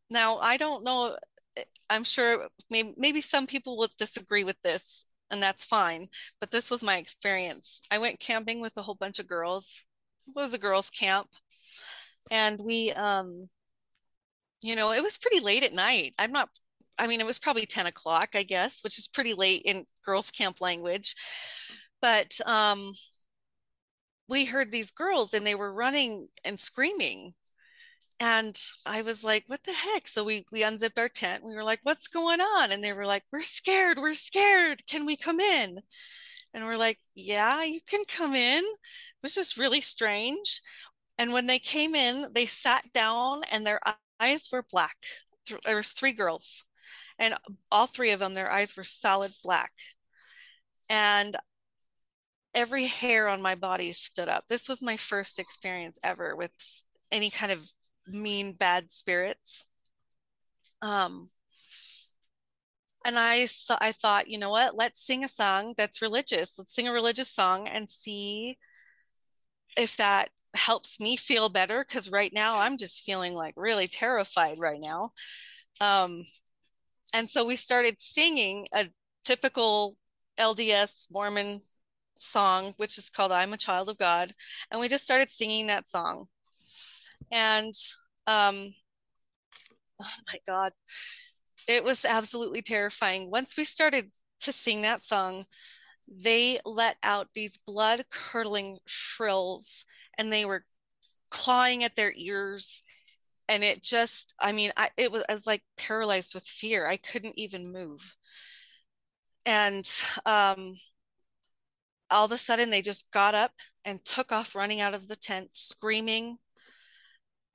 now 0.10 0.38
I 0.38 0.58
don't 0.58 0.84
know. 0.84 1.18
Eh, 1.58 1.64
I'm 1.90 2.04
sure 2.04 2.48
maybe, 2.70 2.94
maybe 2.98 3.22
some 3.22 3.48
people 3.48 3.78
will 3.78 3.90
disagree 3.98 4.44
with 4.44 4.62
this, 4.62 5.06
and 5.32 5.42
that's 5.42 5.66
fine. 5.66 6.10
But 6.40 6.52
this 6.52 6.72
was 6.72 6.84
my 6.84 6.98
experience. 6.98 7.82
I 7.92 7.98
went 7.98 8.20
camping 8.20 8.62
with 8.62 8.78
a 8.78 8.82
whole 8.82 8.96
bunch 8.96 9.20
of 9.20 9.28
girls. 9.28 9.86
It 10.28 10.36
was 10.36 10.54
a 10.54 10.58
girls' 10.60 10.90
camp. 10.90 11.30
And 12.32 12.60
we, 12.60 12.92
um, 12.92 13.50
you 14.62 14.76
know, 14.76 14.92
it 14.92 15.04
was 15.04 15.18
pretty 15.18 15.40
late 15.40 15.64
at 15.64 15.74
night. 15.74 16.14
I'm 16.20 16.32
not, 16.32 16.50
I 16.98 17.08
mean, 17.08 17.22
it 17.22 17.26
was 17.26 17.40
probably 17.40 17.66
10 17.66 17.86
o'clock, 17.88 18.30
I 18.36 18.44
guess, 18.44 18.84
which 18.84 18.98
is 19.00 19.08
pretty 19.08 19.34
late 19.34 19.64
in 19.66 19.86
girls' 20.06 20.32
camp 20.32 20.62
language. 20.62 21.16
But 22.02 22.40
um, 22.46 22.94
we 24.28 24.46
heard 24.46 24.72
these 24.72 24.92
girls 24.92 25.34
and 25.34 25.46
they 25.46 25.56
were 25.56 25.74
running 25.74 26.28
and 26.44 26.60
screaming. 26.60 27.34
And 28.20 28.58
i 28.86 29.02
was 29.02 29.24
like 29.24 29.46
what 29.48 29.64
the 29.66 29.74
heck? 29.74 30.08
So 30.08 30.24
we 30.26 30.46
we 30.52 30.64
unzipped 30.64 31.00
our 31.00 31.10
tent. 31.10 31.44
We 31.44 31.56
were 31.56 31.64
like 31.64 31.80
what's 31.84 32.08
going 32.08 32.42
on? 32.42 32.72
And 32.72 32.84
they 32.84 32.94
were 32.94 33.06
like 33.06 33.24
we're 33.32 33.42
scared. 33.42 33.98
We're 34.00 34.14
scared. 34.14 34.84
Can 34.88 35.06
we 35.06 35.18
come 35.18 35.40
in? 35.40 35.80
And 36.54 36.66
we're 36.66 36.78
like 36.78 37.00
yeah 37.16 37.64
you 37.64 37.82
can 37.88 38.04
come 38.08 38.36
in. 38.36 38.64
It 38.66 39.24
was 39.24 39.36
just 39.36 39.58
really 39.58 39.82
strange. 39.82 40.62
And 41.18 41.34
when 41.34 41.48
they 41.48 41.60
came 41.60 41.96
in 41.96 42.28
they 42.34 42.46
sat 42.46 42.92
down 42.94 43.44
and 43.52 43.66
their 43.66 43.80
eyes 44.20 44.50
were 44.52 44.64
black 44.64 44.98
there 45.66 45.76
was 45.76 45.92
three 45.92 46.12
girls 46.12 46.66
and 47.18 47.34
all 47.72 47.88
three 47.88 48.12
of 48.12 48.20
them 48.20 48.34
their 48.34 48.52
eyes 48.52 48.76
were 48.78 48.84
solid 48.84 49.32
black 49.44 49.72
and 50.90 51.36
every 52.54 52.88
hair 52.88 53.28
on 53.28 53.42
my 53.42 53.56
body 53.56 53.92
stood 53.92 54.28
up. 54.28 54.46
This 54.48 54.68
was 54.68 54.82
my 54.82 54.98
first 54.98 55.40
experience 55.40 56.00
ever 56.04 56.36
with 56.36 56.52
any 57.12 57.30
kind 57.30 57.52
of 57.52 57.72
mean 58.08 58.54
bad 58.54 58.92
spirits. 58.92 59.70
Um 60.82 61.28
and 63.06 63.18
I 63.18 63.46
saw 63.46 63.78
I 63.80 63.92
thought, 63.92 64.30
you 64.30 64.38
know 64.38 64.50
what? 64.50 64.76
Let's 64.76 65.00
sing 65.00 65.24
a 65.24 65.28
song 65.30 65.74
that's 65.78 66.02
religious. 66.02 66.58
Let's 66.58 66.74
sing 66.74 66.88
a 66.88 66.92
religious 66.92 67.30
song 67.30 67.68
and 67.68 67.88
see 67.88 68.58
if 69.78 69.96
that 69.98 70.30
helps 70.56 71.00
me 71.00 71.16
feel 71.18 71.50
better 71.50 71.84
cuz 71.84 72.10
right 72.12 72.34
now 72.34 72.58
I'm 72.58 72.78
just 72.78 73.04
feeling 73.04 73.34
like 73.34 73.54
really 73.58 73.88
terrified 73.88 74.58
right 74.60 74.80
now. 74.82 75.12
Um 75.82 76.26
and 77.14 77.30
so 77.30 77.46
we 77.46 77.56
started 77.56 78.02
singing 78.02 78.68
a 78.74 78.90
typical 79.24 79.96
LDS 80.38 81.08
Mormon 81.12 81.62
song, 82.18 82.74
which 82.78 82.98
is 82.98 83.10
called 83.10 83.32
I'm 83.32 83.54
a 83.54 83.58
Child 83.58 83.90
of 83.90 83.98
God. 83.98 84.32
And 84.72 84.80
we 84.80 84.88
just 84.88 85.06
started 85.06 85.32
singing 85.32 85.68
that 85.68 85.88
song. 85.88 86.28
And 87.32 87.74
um, 88.28 88.74
oh 90.02 90.14
my 90.28 90.40
God, 90.48 90.72
it 91.68 91.84
was 91.84 92.06
absolutely 92.06 92.62
terrifying. 92.62 93.30
Once 93.30 93.58
we 93.58 93.64
started 93.64 94.12
to 94.42 94.52
sing 94.52 94.82
that 94.82 95.02
song, 95.02 95.46
they 96.10 96.60
let 96.66 96.98
out 97.04 97.30
these 97.34 97.58
blood 97.58 98.04
curdling 98.10 98.80
shrills 98.86 99.86
and 100.18 100.32
they 100.32 100.46
were 100.46 100.66
clawing 101.30 101.84
at 101.84 101.96
their 101.96 102.14
ears. 102.16 102.82
And 103.48 103.64
it 103.64 103.84
just 103.84 104.36
i 104.40 104.52
mean 104.52 104.72
I, 104.78 104.90
it 104.98 105.12
was, 105.12 105.24
I 105.30 105.34
was 105.34 105.48
like 105.48 105.64
paralyzed 105.78 106.34
with 106.36 106.46
fear. 106.46 106.88
I 106.88 106.98
couldn't 106.98 107.38
even 107.38 107.72
move. 107.72 108.16
And 109.46 109.88
um, 110.26 110.76
all 112.12 112.26
of 112.26 112.32
a 112.32 112.38
sudden 112.38 112.70
they 112.70 112.82
just 112.82 113.12
got 113.12 113.36
up 113.36 113.52
and 113.86 114.04
took 114.04 114.32
off 114.32 114.56
running 114.56 114.82
out 114.82 114.94
of 114.94 115.08
the 115.08 115.16
tent 115.16 115.56
screaming. 115.56 116.38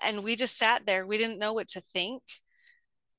And 0.04 0.24
we 0.24 0.36
just 0.36 0.58
sat 0.58 0.86
there. 0.86 1.06
We 1.06 1.18
didn't 1.18 1.38
know 1.38 1.52
what 1.52 1.68
to 1.68 1.80
think. 1.80 2.22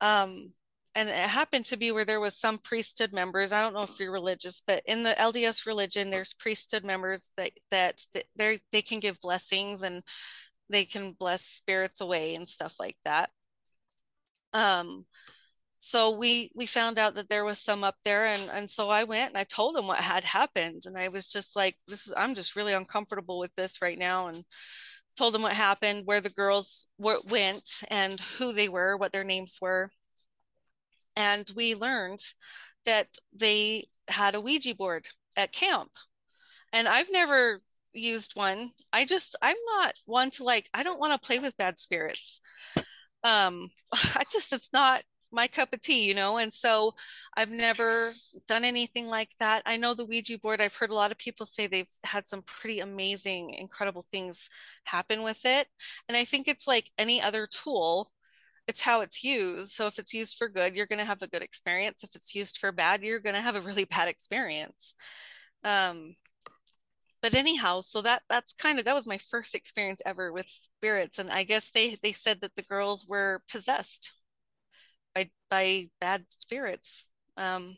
Um, 0.02 0.54
and 0.96 1.10
it 1.10 1.16
happened 1.16 1.66
to 1.66 1.78
be 1.78 1.92
where 1.92 2.06
there 2.06 2.20
was 2.20 2.38
some 2.38 2.58
priesthood 2.58 3.14
members 3.14 3.52
i 3.52 3.62
don't 3.62 3.74
know 3.74 3.84
if 3.84 4.00
you're 4.00 4.12
religious 4.12 4.62
but 4.66 4.82
in 4.86 5.04
the 5.04 5.12
lds 5.12 5.66
religion 5.66 6.10
there's 6.10 6.34
priesthood 6.34 6.84
members 6.84 7.32
that 7.38 7.52
that 7.70 8.06
they 8.36 8.60
they 8.72 8.82
can 8.82 9.00
give 9.00 9.20
blessings 9.20 9.84
and 9.84 10.04
they 10.70 10.86
can 10.86 11.14
bless 11.14 11.44
spirits 11.44 12.02
away 12.02 12.36
and 12.36 12.48
stuff 12.48 12.76
like 12.80 12.98
that. 13.06 13.30
Um 14.54 15.06
so 15.80 16.16
we 16.18 16.52
we 16.56 16.66
found 16.66 16.98
out 16.98 17.16
that 17.16 17.30
there 17.30 17.46
was 17.46 17.60
some 17.60 17.84
up 17.84 17.96
there 18.04 18.26
and 18.26 18.50
and 18.54 18.70
so 18.70 18.90
i 18.90 19.04
went 19.04 19.30
and 19.30 19.38
i 19.38 19.44
told 19.44 19.78
him 19.78 19.88
what 19.88 20.00
had 20.00 20.24
happened 20.24 20.84
and 20.86 20.98
i 20.98 21.10
was 21.10 21.32
just 21.32 21.56
like 21.56 21.76
this 21.88 22.08
is 22.08 22.14
i'm 22.18 22.34
just 22.34 22.56
really 22.56 22.74
uncomfortable 22.74 23.38
with 23.40 23.54
this 23.56 23.82
right 23.82 23.98
now 23.98 24.28
and 24.28 24.46
told 25.18 25.36
him 25.36 25.44
what 25.44 25.54
happened 25.54 26.04
where 26.06 26.22
the 26.22 26.30
girls 26.30 26.86
went 26.98 27.84
and 27.92 28.20
who 28.40 28.54
they 28.54 28.70
were 28.70 28.98
what 28.98 29.12
their 29.12 29.24
names 29.24 29.60
were 29.62 29.90
and 31.16 31.50
we 31.56 31.76
learned 31.76 32.20
that 32.86 33.08
they 33.34 33.86
had 34.10 34.36
a 34.36 34.42
ouija 34.42 34.76
board 34.76 35.08
at 35.38 35.52
camp 35.52 35.92
and 36.74 36.88
i've 36.88 37.12
never 37.12 37.60
used 37.94 38.36
one 38.36 38.72
i 38.92 39.06
just 39.06 39.36
i'm 39.42 39.56
not 39.78 39.94
one 40.06 40.30
to 40.30 40.44
like 40.44 40.70
i 40.74 40.84
don't 40.84 41.00
want 41.00 41.14
to 41.14 41.26
play 41.26 41.40
with 41.40 41.58
bad 41.58 41.80
spirits 41.80 42.42
um 43.24 43.70
i 44.16 44.24
just 44.32 44.54
it's 44.54 44.74
not 44.74 45.02
my 45.36 45.48
cup 45.48 45.74
of 45.74 45.82
tea, 45.82 46.06
you 46.06 46.16
know? 46.16 46.38
And 46.38 46.52
so 46.52 46.96
I've 47.36 47.52
never 47.52 48.12
done 48.48 48.64
anything 48.64 49.08
like 49.08 49.36
that. 49.40 49.62
I 49.66 49.78
know 49.78 49.94
the 49.94 50.06
Ouija 50.06 50.40
board, 50.40 50.62
I've 50.62 50.76
heard 50.76 50.90
a 50.90 50.96
lot 50.96 51.12
of 51.12 51.18
people 51.18 51.46
say 51.46 51.68
they've 51.68 51.90
had 52.06 52.26
some 52.26 52.42
pretty 52.44 52.80
amazing, 52.80 53.52
incredible 53.52 54.06
things 54.12 54.50
happen 54.86 55.22
with 55.22 55.42
it. 55.46 55.68
And 56.08 56.18
I 56.18 56.24
think 56.24 56.48
it's 56.48 56.68
like 56.68 56.90
any 56.98 57.22
other 57.22 57.48
tool, 57.48 58.10
it's 58.68 58.82
how 58.82 59.02
it's 59.02 59.24
used. 59.24 59.70
So 59.72 59.88
if 59.88 60.00
it's 60.00 60.14
used 60.14 60.38
for 60.38 60.50
good, 60.50 60.76
you're 60.76 60.88
going 60.88 61.00
to 61.00 61.06
have 61.06 61.22
a 61.22 61.28
good 61.28 61.44
experience. 61.44 62.04
If 62.04 62.16
it's 62.16 62.34
used 62.36 62.58
for 62.58 62.72
bad, 62.72 63.04
you're 63.04 63.20
going 63.20 63.36
to 63.36 63.42
have 63.42 63.56
a 63.56 63.62
really 63.62 63.86
bad 63.90 64.08
experience. 64.08 64.96
Um, 65.64 66.16
but 67.22 67.34
anyhow 67.34 67.82
so 67.82 68.04
that 68.04 68.22
that's 68.30 68.54
kind 68.54 68.78
of 68.78 68.86
that 68.86 68.94
was 68.94 69.08
my 69.08 69.18
first 69.18 69.56
experience 69.56 70.00
ever 70.06 70.32
with 70.32 70.46
spirits 70.46 71.18
and 71.18 71.32
i 71.32 71.42
guess 71.44 71.72
they 71.72 71.96
they 72.04 72.12
said 72.12 72.40
that 72.40 72.56
the 72.56 72.62
girls 72.62 73.08
were 73.10 73.42
possessed 73.52 74.14
by 75.16 75.30
by 75.50 75.88
bad 76.00 76.26
spirits. 76.30 77.10
Um, 77.38 77.78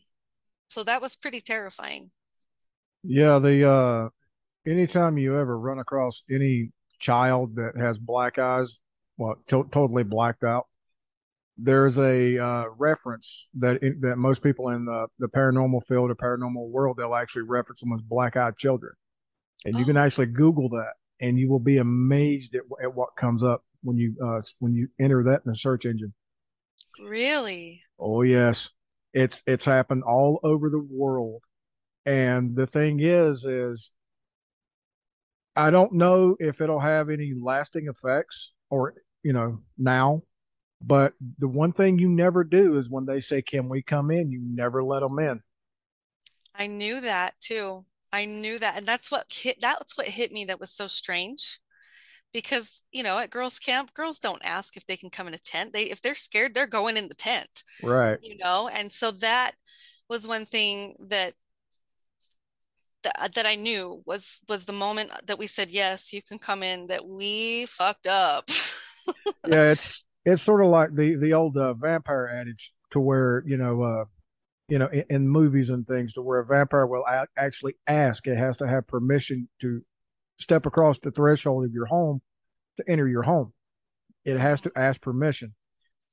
so 0.67 0.84
that 0.84 1.01
was 1.01 1.15
pretty 1.15 1.39
terrifying. 1.39 2.12
Yeah, 3.03 3.39
the 3.39 3.70
uh, 3.72 4.10
anytime 4.70 5.17
you 5.17 5.39
ever 5.39 5.58
run 5.58 5.79
across 5.79 6.24
any 6.29 6.72
child 7.00 7.56
that 7.56 7.77
has 7.77 7.98
black 7.98 8.39
eyes, 8.39 8.79
well, 9.17 9.36
to- 9.48 9.70
totally 9.72 10.03
blacked 10.03 10.44
out, 10.44 10.65
there's 11.57 11.97
a 11.97 12.37
uh, 12.37 12.65
reference 12.77 13.47
that 13.55 13.81
that 14.01 14.17
most 14.17 14.43
people 14.43 14.69
in 14.69 14.85
the, 14.85 15.07
the 15.19 15.27
paranormal 15.27 15.85
field 15.87 16.11
or 16.11 16.15
paranormal 16.15 16.69
world 16.69 16.97
they'll 16.97 17.15
actually 17.15 17.43
reference 17.43 17.81
them 17.81 17.93
as 17.93 18.01
black-eyed 18.01 18.57
children, 18.57 18.93
and 19.65 19.75
you 19.75 19.83
oh. 19.83 19.87
can 19.87 19.97
actually 19.97 20.27
Google 20.27 20.69
that, 20.69 20.93
and 21.19 21.39
you 21.39 21.49
will 21.49 21.59
be 21.59 21.77
amazed 21.77 22.55
at, 22.55 22.61
at 22.81 22.93
what 22.93 23.15
comes 23.15 23.43
up 23.43 23.63
when 23.81 23.97
you 23.97 24.15
uh, 24.23 24.41
when 24.59 24.73
you 24.73 24.87
enter 24.99 25.23
that 25.23 25.41
in 25.45 25.51
the 25.51 25.55
search 25.55 25.85
engine. 25.85 26.13
Really? 27.03 27.81
Oh 27.99 28.21
yes. 28.21 28.71
It's 29.13 29.41
it's 29.47 29.65
happened 29.65 30.03
all 30.03 30.39
over 30.43 30.69
the 30.69 30.85
world. 30.89 31.43
And 32.05 32.55
the 32.55 32.67
thing 32.67 32.99
is 32.99 33.45
is 33.45 33.91
I 35.55 35.71
don't 35.71 35.93
know 35.93 36.35
if 36.39 36.61
it'll 36.61 36.79
have 36.79 37.09
any 37.09 37.33
lasting 37.39 37.87
effects 37.87 38.53
or 38.69 38.93
you 39.23 39.33
know 39.33 39.61
now 39.77 40.23
But 40.81 41.13
the 41.39 41.48
one 41.48 41.72
thing 41.74 41.98
you 41.98 42.10
never 42.10 42.43
do 42.43 42.77
is 42.77 42.89
when 42.89 43.05
they 43.05 43.19
say, 43.19 43.41
"Can 43.41 43.67
we 43.69 43.81
come 43.81 44.12
in?" 44.12 44.31
You 44.31 44.41
never 44.41 44.84
let 44.84 45.01
them 45.01 45.19
in. 45.19 45.41
I 46.55 46.67
knew 46.67 47.01
that 47.01 47.39
too. 47.39 47.86
I 48.12 48.25
knew 48.25 48.57
that. 48.60 48.77
And 48.77 48.86
that's 48.86 49.12
what 49.12 49.25
hit 49.29 49.57
that's 49.62 49.98
what 49.98 50.07
hit 50.07 50.31
me 50.31 50.46
that 50.46 50.60
was 50.60 50.72
so 50.72 50.88
strange. 50.88 51.60
Because, 52.34 52.84
you 52.91 53.03
know, 53.03 53.19
at 53.19 53.29
girls 53.29 53.57
camp, 53.57 53.93
girls 53.93 54.19
don't 54.19 54.46
ask 54.46 54.75
if 54.75 54.86
they 54.86 54.98
can 54.98 55.10
come 55.10 55.27
in 55.27 55.34
a 55.34 55.39
tent. 55.39 55.74
They 55.74 55.84
if 55.84 56.01
they're 56.01 56.15
scared, 56.15 56.53
they're 56.53 56.67
going 56.67 56.98
in 56.98 57.07
the 57.07 57.15
tent. 57.15 57.63
Right. 57.84 58.17
You 58.22 58.38
know, 58.38 58.69
and 58.72 58.91
so 58.91 59.12
that 59.12 59.53
was 60.10 60.27
one 60.27 60.46
thing 60.46 60.96
that 61.10 61.34
that, 63.03 63.15
uh, 63.19 63.27
that 63.36 63.46
I 63.46 63.55
knew 63.55 64.01
was 64.05 64.41
was 64.50 64.65
the 64.65 64.74
moment 64.74 65.12
that 65.27 65.39
we 65.39 65.48
said 65.48 65.69
yes, 65.69 66.13
you 66.13 66.22
can 66.22 66.39
come 66.39 66.63
in 66.63 66.88
that 66.88 67.05
we 67.05 67.65
fucked 67.65 68.07
up. 68.07 68.46
yeah, 69.48 69.72
it's 69.72 70.03
it's 70.27 70.43
sort 70.43 70.62
of 70.62 70.69
like 70.69 70.93
the 70.93 71.15
the 71.15 71.34
old 71.34 71.55
uh, 71.57 71.74
vampire 71.74 72.27
adage 72.27 72.74
to 72.91 73.00
where 73.00 73.43
you 73.46 73.55
know 73.55 73.81
uh, 73.81 74.05
you 74.67 74.77
know 74.77 74.88
in, 74.88 75.05
in, 75.10 75.29
movies 75.29 75.69
and 75.69 75.88
things 75.88 76.13
to 76.13 76.22
where 76.22 76.39
a 76.39 76.46
vampire 76.46 76.86
will 76.86 77.05
a- 77.07 77.27
actually 77.38 77.75
ask 77.88 78.27
it 78.27 78.36
has 78.36 78.57
to 78.57 78.67
have 78.67 78.88
permission 78.88 79.48
to 79.62 79.81
step 80.38 80.65
across 80.65 81.00
the 81.00 81.12
threshold 81.12 81.63
of 81.63 81.72
your 81.72 81.86
home 81.86 82.22
to 82.75 82.84
enter 82.89 83.07
your 83.07 83.24
home. 83.24 83.53
It 84.25 84.38
has 84.38 84.60
to 84.62 84.72
ask 84.75 85.01
permission. 85.01 85.55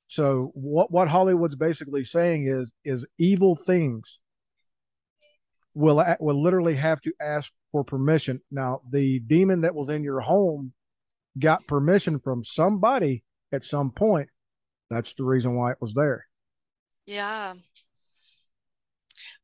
So 0.06 0.52
what 0.54 0.92
what 0.92 1.08
Hollywood's 1.08 1.56
basically 1.56 2.04
saying 2.04 2.46
is 2.46 2.72
is 2.84 3.04
evil 3.18 3.56
things 3.56 4.20
will 5.74 6.04
will 6.20 6.40
literally 6.40 6.76
have 6.76 7.00
to 7.00 7.12
ask 7.20 7.50
for 7.72 7.82
permission. 7.82 8.42
Now, 8.48 8.82
the 8.88 9.18
demon 9.18 9.62
that 9.62 9.74
was 9.74 9.88
in 9.88 10.04
your 10.04 10.20
home 10.20 10.72
got 11.36 11.66
permission 11.66 12.20
from 12.20 12.44
somebody 12.44 13.23
at 13.54 13.64
some 13.64 13.90
point. 13.90 14.28
That's 14.90 15.14
the 15.14 15.24
reason 15.24 15.54
why 15.54 15.72
it 15.72 15.78
was 15.80 15.94
there. 15.94 16.26
Yeah. 17.06 17.54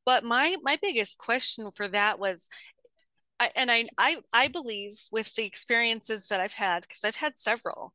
But 0.04 0.24
my 0.24 0.56
my 0.62 0.78
biggest 0.82 1.18
question 1.18 1.70
for 1.70 1.88
that 1.88 2.18
was 2.18 2.48
I, 3.38 3.50
and 3.56 3.70
I, 3.70 3.86
I 3.96 4.18
I 4.32 4.48
believe 4.48 4.92
with 5.12 5.34
the 5.34 5.44
experiences 5.44 6.26
that 6.28 6.40
I've 6.40 6.54
had 6.54 6.82
because 6.82 7.04
I've 7.04 7.16
had 7.16 7.38
several. 7.38 7.94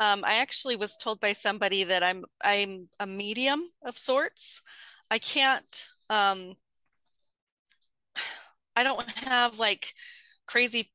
Um, 0.00 0.24
I 0.24 0.36
actually 0.40 0.76
was 0.76 0.96
told 0.96 1.20
by 1.20 1.32
somebody 1.32 1.84
that 1.84 2.02
I'm 2.02 2.24
I'm 2.42 2.88
a 2.98 3.06
medium 3.06 3.62
of 3.84 3.96
sorts. 3.96 4.62
I 5.10 5.18
can't 5.18 5.86
um, 6.10 6.54
I 8.76 8.82
don't 8.82 9.10
have 9.18 9.58
like 9.58 9.86
crazy 10.46 10.90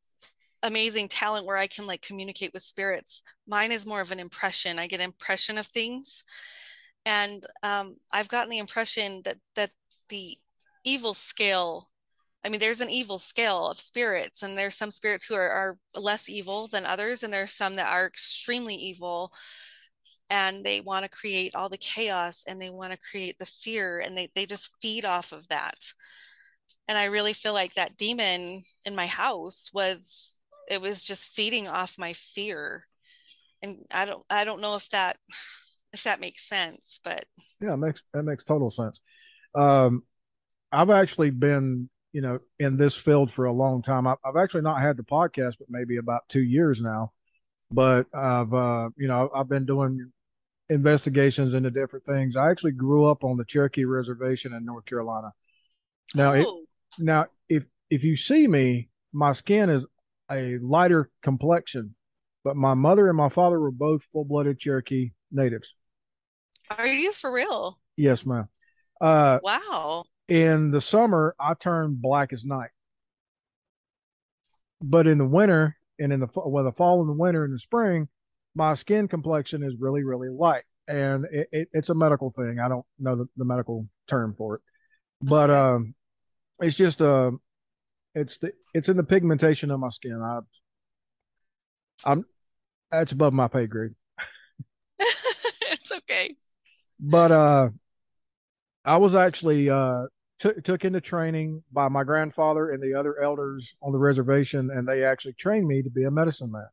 amazing 0.67 1.07
talent 1.07 1.45
where 1.45 1.57
I 1.57 1.67
can 1.67 1.87
like 1.87 2.01
communicate 2.01 2.53
with 2.53 2.63
spirits. 2.63 3.23
Mine 3.47 3.71
is 3.71 3.85
more 3.85 4.01
of 4.01 4.11
an 4.11 4.19
impression. 4.19 4.79
I 4.79 4.87
get 4.87 4.99
impression 4.99 5.57
of 5.57 5.65
things. 5.65 6.23
And 7.05 7.43
um, 7.63 7.95
I've 8.13 8.29
gotten 8.29 8.49
the 8.49 8.59
impression 8.59 9.21
that 9.25 9.37
that 9.55 9.71
the 10.09 10.37
evil 10.83 11.13
scale, 11.13 11.89
I 12.45 12.49
mean, 12.49 12.59
there's 12.59 12.81
an 12.81 12.89
evil 12.89 13.19
scale 13.19 13.67
of 13.67 13.79
spirits, 13.79 14.43
and 14.43 14.57
there's 14.57 14.75
some 14.75 14.91
spirits 14.91 15.25
who 15.25 15.35
are, 15.35 15.49
are 15.49 15.77
less 15.95 16.29
evil 16.29 16.67
than 16.67 16.85
others, 16.85 17.23
and 17.23 17.33
there's 17.33 17.53
some 17.53 17.75
that 17.77 17.91
are 17.91 18.05
extremely 18.05 18.75
evil 18.75 19.31
and 20.29 20.65
they 20.65 20.81
want 20.81 21.03
to 21.03 21.09
create 21.09 21.55
all 21.55 21.69
the 21.69 21.77
chaos 21.77 22.43
and 22.47 22.61
they 22.61 22.69
want 22.69 22.91
to 22.91 22.99
create 23.11 23.37
the 23.39 23.45
fear 23.45 23.99
and 23.99 24.17
they, 24.17 24.27
they 24.35 24.45
just 24.45 24.75
feed 24.81 25.05
off 25.05 25.31
of 25.31 25.47
that 25.47 25.93
and 26.87 26.97
i 26.97 27.05
really 27.05 27.33
feel 27.33 27.53
like 27.53 27.73
that 27.73 27.97
demon 27.97 28.63
in 28.85 28.95
my 28.95 29.07
house 29.07 29.69
was 29.73 30.36
it 30.69 30.81
was 30.81 31.03
just 31.03 31.29
feeding 31.29 31.67
off 31.67 31.99
my 31.99 32.13
fear. 32.13 32.85
And 33.63 33.77
i 33.91 34.05
don't 34.05 34.23
i 34.29 34.43
don't 34.43 34.61
know 34.61 34.75
if 34.75 34.89
that 34.89 35.17
if 35.93 36.03
that 36.03 36.19
makes 36.19 36.43
sense 36.43 36.99
but 37.03 37.23
yeah 37.61 37.73
it 37.73 37.77
makes 37.77 38.03
that 38.13 38.23
makes 38.23 38.43
total 38.43 38.69
sense. 38.69 39.01
Um 39.55 40.03
i've 40.71 40.91
actually 40.91 41.31
been 41.31 41.89
you 42.11 42.21
know 42.21 42.39
in 42.59 42.77
this 42.77 42.95
field 42.95 43.31
for 43.31 43.45
a 43.45 43.53
long 43.53 43.81
time. 43.81 44.05
I've, 44.07 44.17
I've 44.23 44.37
actually 44.37 44.61
not 44.61 44.81
had 44.81 44.97
the 44.97 45.03
podcast 45.03 45.53
but 45.59 45.69
maybe 45.69 45.97
about 45.97 46.29
two 46.29 46.43
years 46.43 46.81
now. 46.81 47.13
But 47.71 48.07
i've 48.13 48.53
uh 48.53 48.89
you 48.97 49.07
know 49.07 49.29
i've 49.33 49.49
been 49.49 49.65
doing 49.65 50.11
investigations 50.69 51.53
into 51.53 51.71
different 51.71 52.05
things. 52.05 52.35
I 52.35 52.51
actually 52.51 52.73
grew 52.73 53.05
up 53.05 53.23
on 53.23 53.37
the 53.37 53.45
cherokee 53.45 53.85
reservation 53.85 54.53
in 54.53 54.65
north 54.65 54.85
carolina. 54.85 55.31
Now 56.13 56.33
oh. 56.33 56.35
it 56.35 56.47
now, 56.99 57.27
if 57.49 57.65
if 57.89 58.03
you 58.03 58.17
see 58.17 58.47
me, 58.47 58.89
my 59.13 59.33
skin 59.33 59.69
is 59.69 59.85
a 60.31 60.57
lighter 60.57 61.09
complexion, 61.21 61.95
but 62.43 62.55
my 62.55 62.73
mother 62.73 63.07
and 63.07 63.17
my 63.17 63.29
father 63.29 63.59
were 63.59 63.71
both 63.71 64.03
full 64.11 64.25
blooded 64.25 64.59
Cherokee 64.59 65.11
natives. 65.31 65.73
Are 66.77 66.87
you 66.87 67.11
for 67.11 67.31
real? 67.31 67.79
Yes, 67.95 68.25
ma'am. 68.25 68.47
Uh, 68.99 69.39
wow. 69.41 70.03
In 70.27 70.71
the 70.71 70.81
summer, 70.81 71.35
I 71.39 71.53
turn 71.53 71.97
black 71.99 72.33
as 72.33 72.43
night, 72.43 72.71
but 74.81 75.07
in 75.07 75.17
the 75.17 75.25
winter 75.25 75.77
and 75.99 76.11
in 76.11 76.19
the 76.19 76.27
well, 76.35 76.63
the 76.63 76.71
fall 76.71 76.99
and 76.99 77.09
the 77.09 77.13
winter 77.13 77.45
and 77.45 77.53
the 77.53 77.59
spring, 77.59 78.09
my 78.55 78.73
skin 78.73 79.07
complexion 79.07 79.63
is 79.63 79.75
really 79.79 80.03
really 80.03 80.29
light, 80.29 80.63
and 80.87 81.25
it, 81.31 81.47
it, 81.51 81.69
it's 81.71 81.89
a 81.89 81.95
medical 81.95 82.31
thing. 82.31 82.59
I 82.59 82.67
don't 82.67 82.85
know 82.99 83.15
the, 83.15 83.25
the 83.37 83.45
medical 83.45 83.87
term 84.07 84.35
for 84.37 84.55
it, 84.55 84.61
but 85.21 85.49
um, 85.49 85.95
it's 86.59 86.75
just 86.75 87.01
uh 87.01 87.31
it's 88.17 88.37
the 88.37 88.51
it's 88.73 88.89
in 88.89 88.97
the 88.97 89.03
pigmentation 89.03 89.71
of 89.71 89.79
my 89.79 89.89
skin. 89.89 90.19
I 90.21 90.39
I'm 92.05 92.25
that's 92.91 93.11
above 93.11 93.33
my 93.33 93.47
pay 93.47 93.67
grade. 93.67 93.91
it's 94.99 95.91
okay. 95.91 96.33
But 96.99 97.31
uh 97.31 97.69
I 98.83 98.97
was 98.97 99.15
actually 99.15 99.69
uh 99.69 100.03
took 100.39 100.63
took 100.63 100.83
into 100.83 101.01
training 101.01 101.63
by 101.71 101.89
my 101.89 102.03
grandfather 102.03 102.71
and 102.71 102.81
the 102.81 102.93
other 102.93 103.19
elders 103.21 103.75
on 103.81 103.91
the 103.91 103.99
reservation 103.99 104.69
and 104.71 104.87
they 104.87 105.03
actually 105.03 105.33
trained 105.33 105.67
me 105.67 105.83
to 105.83 105.89
be 105.89 106.03
a 106.03 106.11
medicine 106.11 106.51
man. 106.51 106.67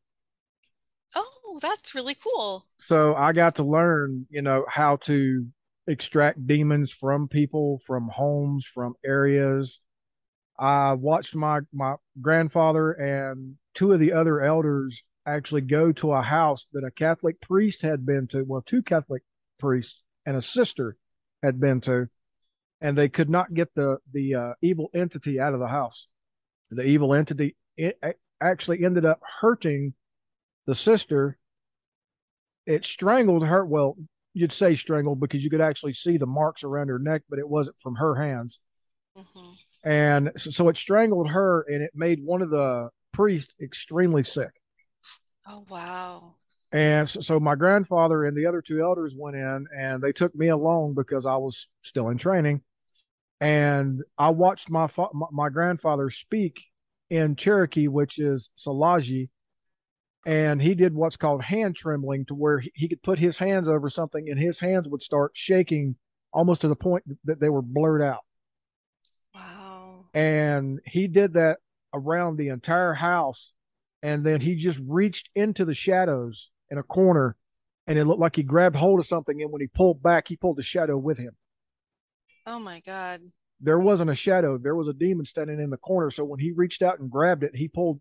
Oh, 1.14 1.58
that's 1.60 1.94
really 1.94 2.16
cool. 2.16 2.64
So 2.80 3.14
I 3.14 3.32
got 3.32 3.56
to 3.56 3.64
learn, 3.64 4.26
you 4.30 4.42
know, 4.42 4.64
how 4.68 4.96
to 5.02 5.46
extract 5.86 6.46
demons 6.46 6.90
from 6.90 7.28
people, 7.28 7.80
from 7.86 8.08
homes, 8.08 8.66
from 8.66 8.94
areas. 9.04 9.80
I 10.58 10.92
watched 10.92 11.34
my 11.34 11.60
my 11.72 11.96
grandfather 12.20 12.92
and 12.92 13.56
two 13.74 13.92
of 13.92 14.00
the 14.00 14.12
other 14.12 14.40
elders 14.40 15.02
actually 15.26 15.62
go 15.62 15.90
to 15.92 16.12
a 16.12 16.22
house 16.22 16.66
that 16.72 16.84
a 16.84 16.90
Catholic 16.90 17.40
priest 17.40 17.82
had 17.82 18.06
been 18.06 18.28
to. 18.28 18.44
Well, 18.46 18.62
two 18.62 18.82
Catholic 18.82 19.22
priests 19.58 20.02
and 20.26 20.36
a 20.36 20.42
sister 20.42 20.96
had 21.42 21.60
been 21.60 21.80
to, 21.82 22.08
and 22.80 22.96
they 22.96 23.08
could 23.08 23.30
not 23.30 23.54
get 23.54 23.74
the 23.74 23.98
the 24.12 24.34
uh, 24.34 24.54
evil 24.62 24.90
entity 24.94 25.40
out 25.40 25.54
of 25.54 25.60
the 25.60 25.68
house. 25.68 26.06
The 26.70 26.84
evil 26.84 27.14
entity 27.14 27.56
it 27.76 27.98
actually 28.40 28.84
ended 28.84 29.04
up 29.04 29.20
hurting 29.40 29.94
the 30.66 30.74
sister. 30.74 31.38
It 32.66 32.84
strangled 32.84 33.46
her. 33.46 33.64
Well, 33.64 33.96
you'd 34.32 34.52
say 34.52 34.74
strangled 34.74 35.20
because 35.20 35.44
you 35.44 35.50
could 35.50 35.60
actually 35.60 35.94
see 35.94 36.16
the 36.16 36.26
marks 36.26 36.64
around 36.64 36.88
her 36.88 36.98
neck, 36.98 37.22
but 37.28 37.38
it 37.38 37.48
wasn't 37.48 37.80
from 37.80 37.96
her 37.96 38.14
hands. 38.16 38.60
Mm-hmm. 39.16 39.52
And 39.84 40.32
so, 40.36 40.50
so, 40.50 40.68
it 40.68 40.76
strangled 40.76 41.30
her 41.30 41.62
and 41.68 41.82
it 41.82 41.92
made 41.94 42.20
one 42.24 42.42
of 42.42 42.50
the 42.50 42.88
priests 43.12 43.54
extremely 43.60 44.24
sick. 44.24 44.50
Oh, 45.46 45.66
wow. 45.68 46.34
And 46.72 47.08
so, 47.08 47.20
so, 47.20 47.38
my 47.38 47.54
grandfather 47.54 48.24
and 48.24 48.36
the 48.36 48.46
other 48.46 48.62
two 48.62 48.82
elders 48.82 49.14
went 49.16 49.36
in 49.36 49.66
and 49.76 50.02
they 50.02 50.12
took 50.12 50.34
me 50.34 50.48
along 50.48 50.94
because 50.94 51.26
I 51.26 51.36
was 51.36 51.68
still 51.82 52.08
in 52.08 52.18
training. 52.18 52.62
And 53.40 54.02
I 54.16 54.30
watched 54.30 54.70
my, 54.70 54.86
fa- 54.86 55.08
my, 55.12 55.26
my 55.30 55.48
grandfather 55.50 56.08
speak 56.08 56.64
in 57.10 57.36
Cherokee, 57.36 57.88
which 57.88 58.18
is 58.18 58.48
Tsalagi, 58.56 59.28
and 60.26 60.62
he 60.62 60.74
did 60.74 60.94
what's 60.94 61.16
called 61.16 61.42
hand 61.42 61.76
trembling 61.76 62.24
to 62.26 62.34
where 62.34 62.60
he, 62.60 62.72
he 62.74 62.88
could 62.88 63.02
put 63.02 63.18
his 63.18 63.38
hands 63.38 63.68
over 63.68 63.90
something 63.90 64.28
and 64.28 64.38
his 64.38 64.60
hands 64.60 64.88
would 64.88 65.02
start 65.02 65.32
shaking 65.34 65.96
almost 66.32 66.62
to 66.62 66.68
the 66.68 66.76
point 66.76 67.04
that 67.24 67.40
they 67.40 67.50
were 67.50 67.62
blurred 67.62 68.02
out. 68.02 68.22
And 70.14 70.80
he 70.86 71.08
did 71.08 71.34
that 71.34 71.58
around 71.92 72.36
the 72.36 72.48
entire 72.48 72.94
house. 72.94 73.52
And 74.02 74.24
then 74.24 74.40
he 74.40 74.54
just 74.54 74.78
reached 74.86 75.30
into 75.34 75.64
the 75.64 75.74
shadows 75.74 76.50
in 76.70 76.78
a 76.78 76.82
corner 76.82 77.36
and 77.86 77.98
it 77.98 78.06
looked 78.06 78.20
like 78.20 78.36
he 78.36 78.42
grabbed 78.42 78.76
hold 78.76 79.00
of 79.00 79.06
something. 79.06 79.42
And 79.42 79.50
when 79.50 79.60
he 79.60 79.66
pulled 79.66 80.02
back, 80.02 80.28
he 80.28 80.36
pulled 80.36 80.56
the 80.56 80.62
shadow 80.62 80.96
with 80.96 81.18
him. 81.18 81.36
Oh 82.46 82.58
my 82.58 82.80
God. 82.80 83.20
There 83.60 83.78
wasn't 83.78 84.10
a 84.10 84.14
shadow. 84.14 84.56
There 84.58 84.74
was 84.74 84.88
a 84.88 84.94
demon 84.94 85.26
standing 85.26 85.60
in 85.60 85.70
the 85.70 85.76
corner. 85.76 86.10
So 86.10 86.24
when 86.24 86.40
he 86.40 86.52
reached 86.52 86.82
out 86.82 86.98
and 86.98 87.10
grabbed 87.10 87.42
it, 87.42 87.56
he 87.56 87.68
pulled 87.68 88.00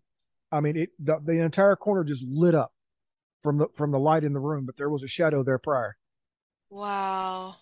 I 0.54 0.60
mean, 0.60 0.76
it, 0.76 0.90
the, 1.00 1.18
the 1.18 1.40
entire 1.40 1.74
corner 1.74 2.04
just 2.04 2.24
lit 2.24 2.54
up 2.54 2.72
from 3.42 3.58
the 3.58 3.66
from 3.74 3.90
the 3.90 3.98
light 3.98 4.22
in 4.22 4.34
the 4.34 4.40
room, 4.40 4.66
but 4.66 4.76
there 4.76 4.88
was 4.88 5.02
a 5.02 5.08
shadow 5.08 5.42
there 5.42 5.58
prior. 5.58 5.96
Wow, 6.70 7.56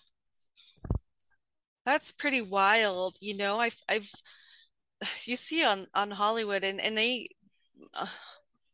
that's 1.85 2.11
pretty 2.11 2.41
wild. 2.41 3.15
You 3.21 3.37
know, 3.37 3.59
I've 3.59 3.81
I've 3.89 4.11
you 5.25 5.35
see 5.35 5.63
on 5.65 5.87
on 5.93 6.11
Hollywood 6.11 6.63
and 6.63 6.79
and 6.81 6.97
they 6.97 7.29
uh, 7.95 8.07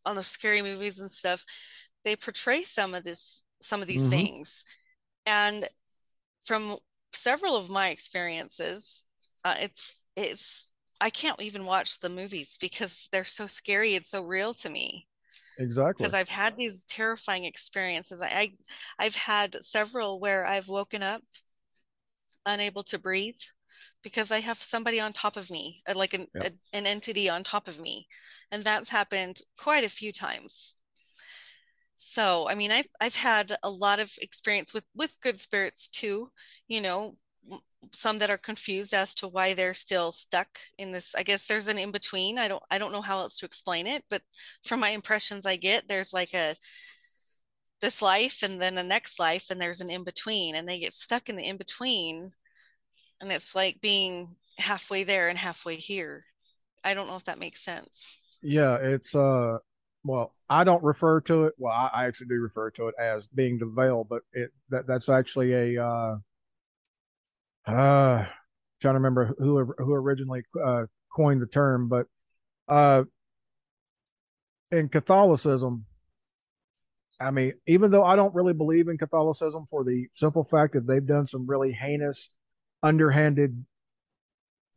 on 0.05 0.15
the 0.15 0.23
scary 0.23 0.61
movies 0.61 0.99
and 0.99 1.11
stuff, 1.11 1.45
they 2.05 2.15
portray 2.15 2.63
some 2.63 2.93
of 2.93 3.03
this 3.03 3.45
some 3.61 3.81
of 3.81 3.87
these 3.87 4.05
Mhm. 4.05 4.07
things 4.07 4.63
and 5.25 5.67
from 6.41 6.77
several 7.13 7.55
of 7.55 7.69
my 7.69 7.89
experiences 7.89 9.05
uh, 9.45 9.55
it's 9.59 10.03
it's 10.15 10.73
i 11.01 11.09
can't 11.09 11.41
even 11.41 11.65
watch 11.65 11.99
the 11.99 12.09
movies 12.09 12.57
because 12.61 13.09
they're 13.11 13.25
so 13.25 13.47
scary 13.47 13.95
and 13.95 14.05
so 14.05 14.23
real 14.23 14.53
to 14.53 14.69
me 14.69 15.07
Exactly. 15.57 15.97
because 15.97 16.13
I've 16.13 16.29
had 16.29 16.55
these 16.57 16.85
terrifying 16.85 17.45
experiences. 17.45 18.21
I, 18.21 18.27
I 18.27 18.51
I've 19.05 19.15
had 19.15 19.61
several 19.63 20.19
where 20.19 20.45
I've 20.45 20.67
woken 20.69 21.03
up 21.03 21.23
unable 22.49 22.83
to 22.83 22.99
breathe 22.99 23.39
because 24.03 24.31
I 24.31 24.39
have 24.39 24.57
somebody 24.57 24.99
on 24.99 25.13
top 25.13 25.38
of 25.38 25.49
me, 25.51 25.79
uh, 25.88 25.93
like 25.95 26.13
an 26.13 26.27
a, 26.41 26.51
an 26.73 26.85
entity 26.88 27.29
on 27.29 27.43
top 27.43 27.67
of 27.67 27.79
me, 27.79 28.07
and 28.51 28.63
that's 28.63 28.89
happened 28.89 29.38
quite 29.57 29.83
a 29.83 29.89
few 29.89 30.12
times. 30.12 30.75
So, 31.95 32.49
I 32.49 32.55
mean, 32.55 32.71
I've 32.71 32.88
I've 33.01 33.15
had 33.15 33.55
a 33.63 33.69
lot 33.69 33.99
of 33.99 34.12
experience 34.21 34.73
with 34.73 34.85
with 34.95 35.19
good 35.21 35.39
spirits 35.39 35.88
too. 35.88 36.31
You 36.67 36.81
know, 36.81 37.17
some 37.91 38.19
that 38.19 38.29
are 38.29 38.38
confused 38.38 38.93
as 38.93 39.15
to 39.15 39.27
why 39.27 39.53
they're 39.53 39.73
still 39.73 40.12
stuck 40.12 40.59
in 40.77 40.91
this. 40.91 41.15
I 41.15 41.23
guess 41.23 41.45
there's 41.45 41.67
an 41.67 41.77
in 41.77 41.91
between. 41.91 42.38
I 42.38 42.47
don't 42.47 42.63
I 42.71 42.77
don't 42.77 42.91
know 42.91 43.01
how 43.01 43.19
else 43.19 43.38
to 43.39 43.45
explain 43.45 43.88
it, 43.88 44.03
but 44.09 44.21
from 44.63 44.79
my 44.79 44.89
impressions 44.89 45.45
I 45.45 45.55
get, 45.57 45.88
there's 45.88 46.13
like 46.13 46.33
a 46.33 46.55
this 47.81 48.01
life 48.01 48.43
and 48.43 48.62
then 48.62 48.77
a 48.77 48.83
next 48.83 49.19
life, 49.19 49.49
and 49.49 49.59
there's 49.59 49.81
an 49.81 49.89
in 49.89 50.03
between, 50.03 50.55
and 50.55 50.67
they 50.67 50.79
get 50.79 50.93
stuck 50.93 51.29
in 51.29 51.35
the 51.35 51.43
in 51.43 51.57
between, 51.57 52.31
and 53.21 53.32
it's 53.32 53.55
like 53.55 53.82
being 53.82 54.36
halfway 54.58 55.03
there 55.03 55.27
and 55.27 55.38
halfway 55.38 55.75
here. 55.75 56.23
I 56.84 56.93
don't 56.93 57.08
know 57.08 57.15
if 57.15 57.25
that 57.25 57.39
makes 57.39 57.62
sense. 57.62 58.19
Yeah, 58.41 58.75
it's 58.75 59.13
uh 59.15 59.58
well, 60.03 60.34
I 60.49 60.63
don't 60.63 60.84
refer 60.84 61.19
to 61.21 61.45
it. 61.45 61.53
Well, 61.58 61.73
I, 61.73 61.89
I 61.93 62.05
actually 62.05 62.27
do 62.27 62.36
refer 62.36 62.71
to 62.71 62.88
it 62.88 62.95
as 62.97 63.27
being 63.27 63.60
the 63.60 63.65
veil, 63.65 64.05
but 64.10 64.21
it 64.34 64.51
that 64.69 64.88
that's 64.88 65.10
actually 65.10 65.75
a 65.75 65.84
uh 65.84 66.15
uh 67.65 68.25
trying 68.82 68.93
to 68.93 68.99
remember 68.99 69.36
who 69.38 69.73
who 69.77 69.93
originally 69.93 70.43
uh 70.63 70.86
coined 71.13 71.41
the 71.41 71.47
term, 71.47 71.89
but 71.89 72.08
uh 72.67 73.03
in 74.71 74.88
Catholicism, 74.88 75.86
I 77.19 77.32
mean, 77.32 77.53
even 77.67 77.91
though 77.91 78.03
I 78.03 78.15
don't 78.15 78.34
really 78.34 78.53
believe 78.53 78.88
in 78.88 78.97
Catholicism 78.97 79.65
for 79.69 79.84
the 79.84 80.08
simple 80.15 80.43
fact 80.43 80.73
that 80.73 80.88
they've 80.88 81.05
done 81.05 81.27
some 81.27 81.47
really 81.47 81.71
heinous, 81.71 82.29
underhanded, 82.83 83.65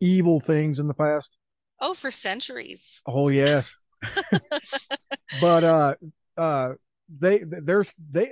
evil 0.00 0.40
things 0.40 0.78
in 0.78 0.86
the 0.88 0.94
past. 0.94 1.38
Oh, 1.80 1.94
for 1.94 2.10
centuries. 2.10 3.02
Oh 3.06 3.28
yes. 3.28 3.76
but 5.40 5.64
uh 5.64 5.94
uh 6.36 6.72
they 7.20 7.42
there's 7.44 7.92
they 8.10 8.30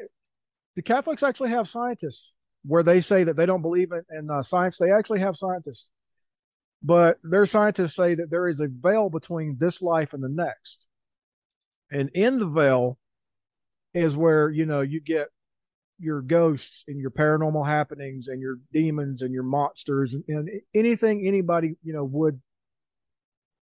the 0.76 0.82
Catholics 0.82 1.22
actually 1.22 1.50
have 1.50 1.68
scientists 1.68 2.32
where 2.64 2.82
they 2.82 3.00
say 3.00 3.24
that 3.24 3.36
they 3.36 3.46
don't 3.46 3.62
believe 3.62 3.90
in, 3.92 4.02
in 4.16 4.30
uh, 4.30 4.42
science. 4.42 4.76
They 4.76 4.92
actually 4.92 5.20
have 5.20 5.36
scientists, 5.36 5.88
but 6.82 7.18
their 7.22 7.46
scientists 7.46 7.96
say 7.96 8.14
that 8.14 8.30
there 8.30 8.48
is 8.48 8.60
a 8.60 8.68
veil 8.68 9.10
between 9.10 9.56
this 9.58 9.82
life 9.82 10.12
and 10.12 10.22
the 10.22 10.28
next, 10.28 10.86
and 11.90 12.10
in 12.14 12.38
the 12.38 12.46
veil 12.46 12.98
is 13.94 14.16
where 14.16 14.50
you 14.50 14.66
know 14.66 14.80
you 14.80 15.00
get 15.00 15.28
your 16.00 16.22
ghosts 16.22 16.84
and 16.88 16.98
your 17.00 17.10
paranormal 17.10 17.66
happenings 17.66 18.26
and 18.28 18.40
your 18.40 18.56
demons 18.72 19.22
and 19.22 19.32
your 19.32 19.42
monsters 19.42 20.14
and, 20.14 20.24
and 20.28 20.48
anything 20.74 21.26
anybody 21.26 21.76
you 21.82 21.92
know 21.92 22.04
would 22.04 22.40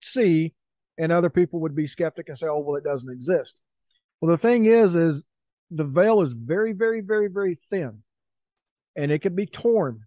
see 0.02 0.54
and 0.98 1.12
other 1.12 1.30
people 1.30 1.60
would 1.62 1.76
be 1.76 1.88
skeptic 1.88 2.30
and 2.30 2.38
say 2.38 2.48
oh 2.48 2.60
well 2.60 2.76
it 2.76 2.84
doesn't 2.84 3.12
exist 3.12 3.60
well 4.22 4.32
the 4.32 4.38
thing 4.38 4.66
is 4.66 4.96
is 4.96 5.26
the 5.72 5.84
veil 5.84 6.22
is 6.22 6.34
very 6.34 6.72
very 6.74 7.02
very 7.02 7.28
very 7.28 7.60
thin 7.70 8.04
and 8.96 9.12
it 9.12 9.20
can 9.22 9.36
be 9.36 9.46
torn 9.46 10.02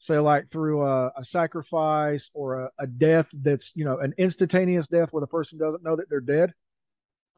say 0.00 0.18
like 0.18 0.48
through 0.50 0.82
a, 0.82 1.12
a 1.16 1.24
sacrifice 1.24 2.30
or 2.34 2.60
a, 2.60 2.70
a 2.78 2.86
death 2.86 3.26
that's 3.32 3.72
you 3.74 3.84
know 3.84 3.98
an 3.98 4.12
instantaneous 4.18 4.86
death 4.86 5.08
where 5.12 5.20
the 5.20 5.26
person 5.26 5.58
doesn't 5.58 5.82
know 5.82 5.96
that 5.96 6.08
they're 6.10 6.20
dead 6.20 6.52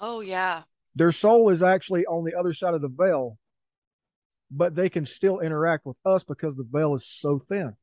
Oh, 0.02 0.20
yeah. 0.22 0.62
their 0.94 1.12
soul 1.12 1.50
is 1.50 1.62
actually 1.62 2.06
on 2.06 2.24
the 2.24 2.34
other 2.34 2.54
side 2.54 2.72
of 2.72 2.80
the 2.80 2.88
veil 2.88 3.36
but 4.50 4.74
they 4.74 4.88
can 4.88 5.06
still 5.06 5.38
interact 5.40 5.86
with 5.86 5.96
us 6.04 6.24
because 6.24 6.56
the 6.56 6.66
veil 6.68 6.94
is 6.94 7.06
so 7.06 7.38
thin 7.48 7.74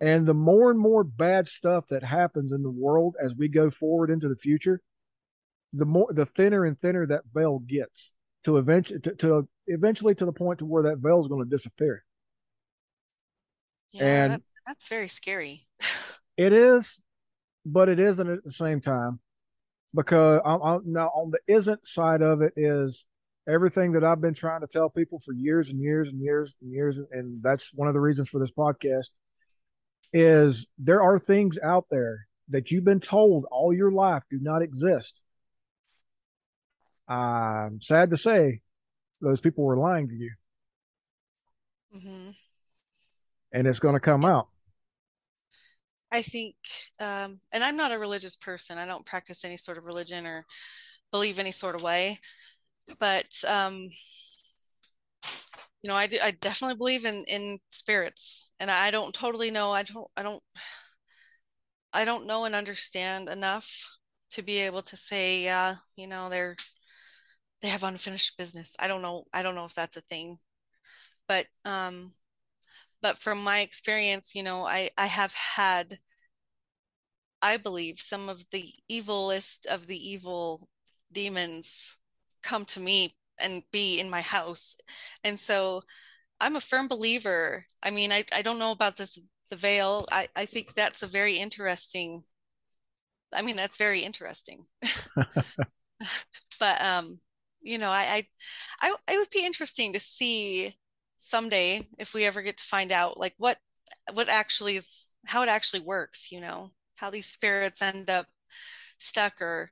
and 0.00 0.26
the 0.26 0.34
more 0.34 0.70
and 0.70 0.78
more 0.80 1.04
bad 1.04 1.46
stuff 1.46 1.86
that 1.88 2.02
happens 2.02 2.52
in 2.52 2.62
the 2.62 2.70
world 2.70 3.14
as 3.22 3.34
we 3.34 3.48
go 3.48 3.70
forward 3.70 4.10
into 4.10 4.28
the 4.28 4.36
future 4.36 4.80
the 5.72 5.84
more 5.84 6.08
the 6.12 6.26
thinner 6.26 6.64
and 6.64 6.78
thinner 6.78 7.06
that 7.06 7.22
veil 7.34 7.58
gets 7.60 8.12
to 8.44 8.56
eventually 8.58 9.00
to, 9.00 9.14
to 9.14 9.48
eventually 9.66 10.14
to 10.14 10.24
the 10.24 10.32
point 10.32 10.58
to 10.58 10.66
where 10.66 10.82
that 10.82 10.98
veil 10.98 11.20
is 11.20 11.28
going 11.28 11.42
to 11.42 11.48
disappear 11.50 12.04
Yeah, 13.92 14.04
And- 14.04 14.32
that, 14.34 14.42
that's 14.66 14.88
very 14.88 15.08
scary. 15.08 15.66
It 16.38 16.54
is, 16.54 17.02
but 17.66 17.90
it 17.90 18.00
isn't 18.00 18.26
at 18.26 18.42
the 18.42 18.50
same 18.50 18.80
time 18.80 19.20
because 19.94 20.40
I'm, 20.46 20.62
I'm 20.62 20.80
now 20.92 21.08
on 21.08 21.30
the 21.30 21.38
isn't 21.46 21.86
side 21.86 22.22
of 22.22 22.40
it 22.40 22.54
is 22.56 23.04
everything 23.48 23.92
that 23.92 24.04
I've 24.04 24.20
been 24.20 24.34
trying 24.34 24.60
to 24.60 24.66
tell 24.66 24.88
people 24.88 25.20
for 25.24 25.32
years 25.32 25.68
and 25.68 25.80
years 25.80 26.08
and 26.08 26.20
years 26.20 26.54
and 26.60 26.72
years, 26.72 26.98
and 27.10 27.42
that's 27.42 27.72
one 27.74 27.88
of 27.88 27.94
the 27.94 28.00
reasons 28.00 28.28
for 28.28 28.38
this 28.38 28.50
podcast. 28.50 29.10
Is 30.12 30.66
there 30.78 31.02
are 31.02 31.18
things 31.18 31.58
out 31.62 31.86
there 31.90 32.26
that 32.48 32.70
you've 32.70 32.84
been 32.84 33.00
told 33.00 33.46
all 33.50 33.72
your 33.72 33.90
life 33.90 34.22
do 34.30 34.38
not 34.40 34.62
exist. 34.62 35.22
I'm 37.08 37.80
sad 37.82 38.10
to 38.10 38.16
say, 38.16 38.60
those 39.20 39.40
people 39.40 39.64
were 39.64 39.76
lying 39.76 40.08
to 40.08 40.14
you, 40.14 40.32
hmm 41.92 42.30
and 43.52 43.66
it's 43.66 43.78
going 43.78 43.94
to 43.94 44.00
come 44.00 44.24
out. 44.24 44.48
I 46.10 46.22
think, 46.22 46.56
um, 47.00 47.40
and 47.52 47.64
I'm 47.64 47.76
not 47.76 47.92
a 47.92 47.98
religious 47.98 48.36
person. 48.36 48.78
I 48.78 48.86
don't 48.86 49.06
practice 49.06 49.44
any 49.44 49.56
sort 49.56 49.78
of 49.78 49.86
religion 49.86 50.26
or 50.26 50.44
believe 51.10 51.38
any 51.38 51.52
sort 51.52 51.74
of 51.74 51.82
way, 51.82 52.18
but 52.98 53.42
um, 53.48 53.88
you 55.82 55.88
know, 55.90 55.96
I 55.96 56.06
do, 56.06 56.18
I 56.22 56.30
definitely 56.32 56.76
believe 56.76 57.04
in 57.04 57.24
in 57.28 57.58
spirits, 57.70 58.52
and 58.60 58.70
I 58.70 58.90
don't 58.90 59.14
totally 59.14 59.50
know. 59.50 59.72
I 59.72 59.82
don't, 59.82 60.06
I 60.16 60.22
don't, 60.22 60.42
I 61.92 62.04
don't 62.04 62.26
know 62.26 62.44
and 62.44 62.54
understand 62.54 63.28
enough 63.28 63.96
to 64.30 64.42
be 64.42 64.58
able 64.58 64.82
to 64.82 64.96
say, 64.96 65.42
yeah, 65.44 65.76
you 65.96 66.06
know, 66.06 66.28
they're 66.28 66.56
they 67.60 67.68
have 67.68 67.84
unfinished 67.84 68.36
business. 68.36 68.74
I 68.78 68.88
don't 68.88 69.02
know. 69.02 69.24
I 69.32 69.42
don't 69.42 69.54
know 69.54 69.64
if 69.64 69.74
that's 69.74 69.96
a 69.96 70.00
thing, 70.00 70.38
but 71.28 71.46
um, 71.64 72.14
but 73.02 73.18
from 73.18 73.42
my 73.44 73.60
experience, 73.60 74.34
you 74.34 74.42
know, 74.42 74.66
I 74.66 74.90
I 74.98 75.06
have 75.06 75.34
had, 75.34 75.98
I 77.42 77.58
believe, 77.58 78.00
some 78.00 78.30
of 78.30 78.48
the 78.50 78.72
evilest 78.90 79.66
of 79.66 79.86
the 79.86 79.98
evil 79.98 80.68
demons 81.12 81.98
come 82.42 82.64
to 82.66 82.80
me 82.80 83.14
and 83.40 83.62
be 83.72 84.00
in 84.00 84.10
my 84.10 84.20
house. 84.20 84.76
And 85.24 85.38
so 85.38 85.82
I'm 86.40 86.56
a 86.56 86.60
firm 86.60 86.88
believer. 86.88 87.66
I 87.82 87.90
mean, 87.90 88.12
I, 88.12 88.24
I 88.34 88.42
don't 88.42 88.58
know 88.58 88.72
about 88.72 88.96
this, 88.96 89.18
the 89.50 89.56
veil. 89.56 90.06
I, 90.12 90.28
I 90.36 90.46
think 90.46 90.74
that's 90.74 91.02
a 91.02 91.06
very 91.06 91.36
interesting, 91.36 92.24
I 93.34 93.42
mean, 93.42 93.56
that's 93.56 93.76
very 93.78 94.00
interesting. 94.00 94.66
But 96.58 96.80
um, 96.82 97.20
you 97.60 97.78
know, 97.78 97.90
I, 97.90 98.26
I 98.80 98.88
I 98.88 98.96
it 99.12 99.18
would 99.18 99.30
be 99.30 99.44
interesting 99.44 99.92
to 99.92 100.00
see 100.00 100.74
someday 101.18 101.82
if 101.98 102.14
we 102.14 102.24
ever 102.24 102.42
get 102.42 102.56
to 102.58 102.64
find 102.64 102.92
out 102.92 103.18
like 103.18 103.34
what 103.38 103.58
what 104.14 104.28
actually 104.28 104.76
is 104.76 105.14
how 105.26 105.42
it 105.42 105.48
actually 105.48 105.80
works, 105.80 106.30
you 106.32 106.40
know, 106.40 106.70
how 106.96 107.10
these 107.10 107.26
spirits 107.26 107.82
end 107.82 108.10
up 108.10 108.26
stuck 108.98 109.40
or 109.40 109.70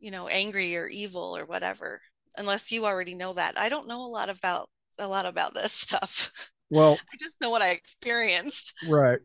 you 0.00 0.10
know, 0.10 0.28
angry 0.28 0.76
or 0.76 0.86
evil 0.88 1.36
or 1.36 1.46
whatever. 1.46 2.00
Unless 2.36 2.72
you 2.72 2.86
already 2.86 3.14
know 3.14 3.32
that. 3.34 3.58
I 3.58 3.68
don't 3.68 3.88
know 3.88 4.04
a 4.04 4.08
lot 4.08 4.28
about 4.28 4.68
a 4.98 5.08
lot 5.08 5.26
about 5.26 5.54
this 5.54 5.72
stuff. 5.86 6.50
Well, 6.70 6.98
I 7.12 7.16
just 7.18 7.40
know 7.40 7.50
what 7.50 7.62
I 7.62 7.70
experienced. 7.70 8.74
Right. 8.88 9.18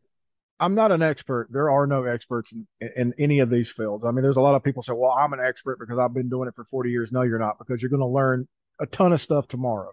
I'm 0.59 0.73
not 0.73 0.91
an 0.91 1.01
expert. 1.01 1.49
There 1.51 1.69
are 1.69 1.85
no 1.85 2.05
experts 2.05 2.53
in, 2.53 2.65
in 2.95 3.13
any 3.19 3.39
of 3.39 3.49
these 3.49 3.69
fields. 3.69 4.05
I 4.05 4.11
mean, 4.11 4.23
there's 4.23 4.37
a 4.37 4.41
lot 4.41 4.55
of 4.55 4.63
people 4.63 4.83
say, 4.83 4.93
well, 4.93 5.11
I'm 5.11 5.33
an 5.33 5.41
expert 5.41 5.79
because 5.79 5.99
I've 5.99 6.13
been 6.13 6.29
doing 6.29 6.47
it 6.47 6.55
for 6.55 6.63
40 6.63 6.89
years. 6.91 7.11
No, 7.11 7.23
you're 7.23 7.39
not, 7.39 7.57
because 7.59 7.81
you're 7.81 7.89
going 7.89 7.99
to 7.99 8.07
learn 8.07 8.47
a 8.79 8.85
ton 8.85 9.11
of 9.11 9.19
stuff 9.19 9.47
tomorrow. 9.47 9.91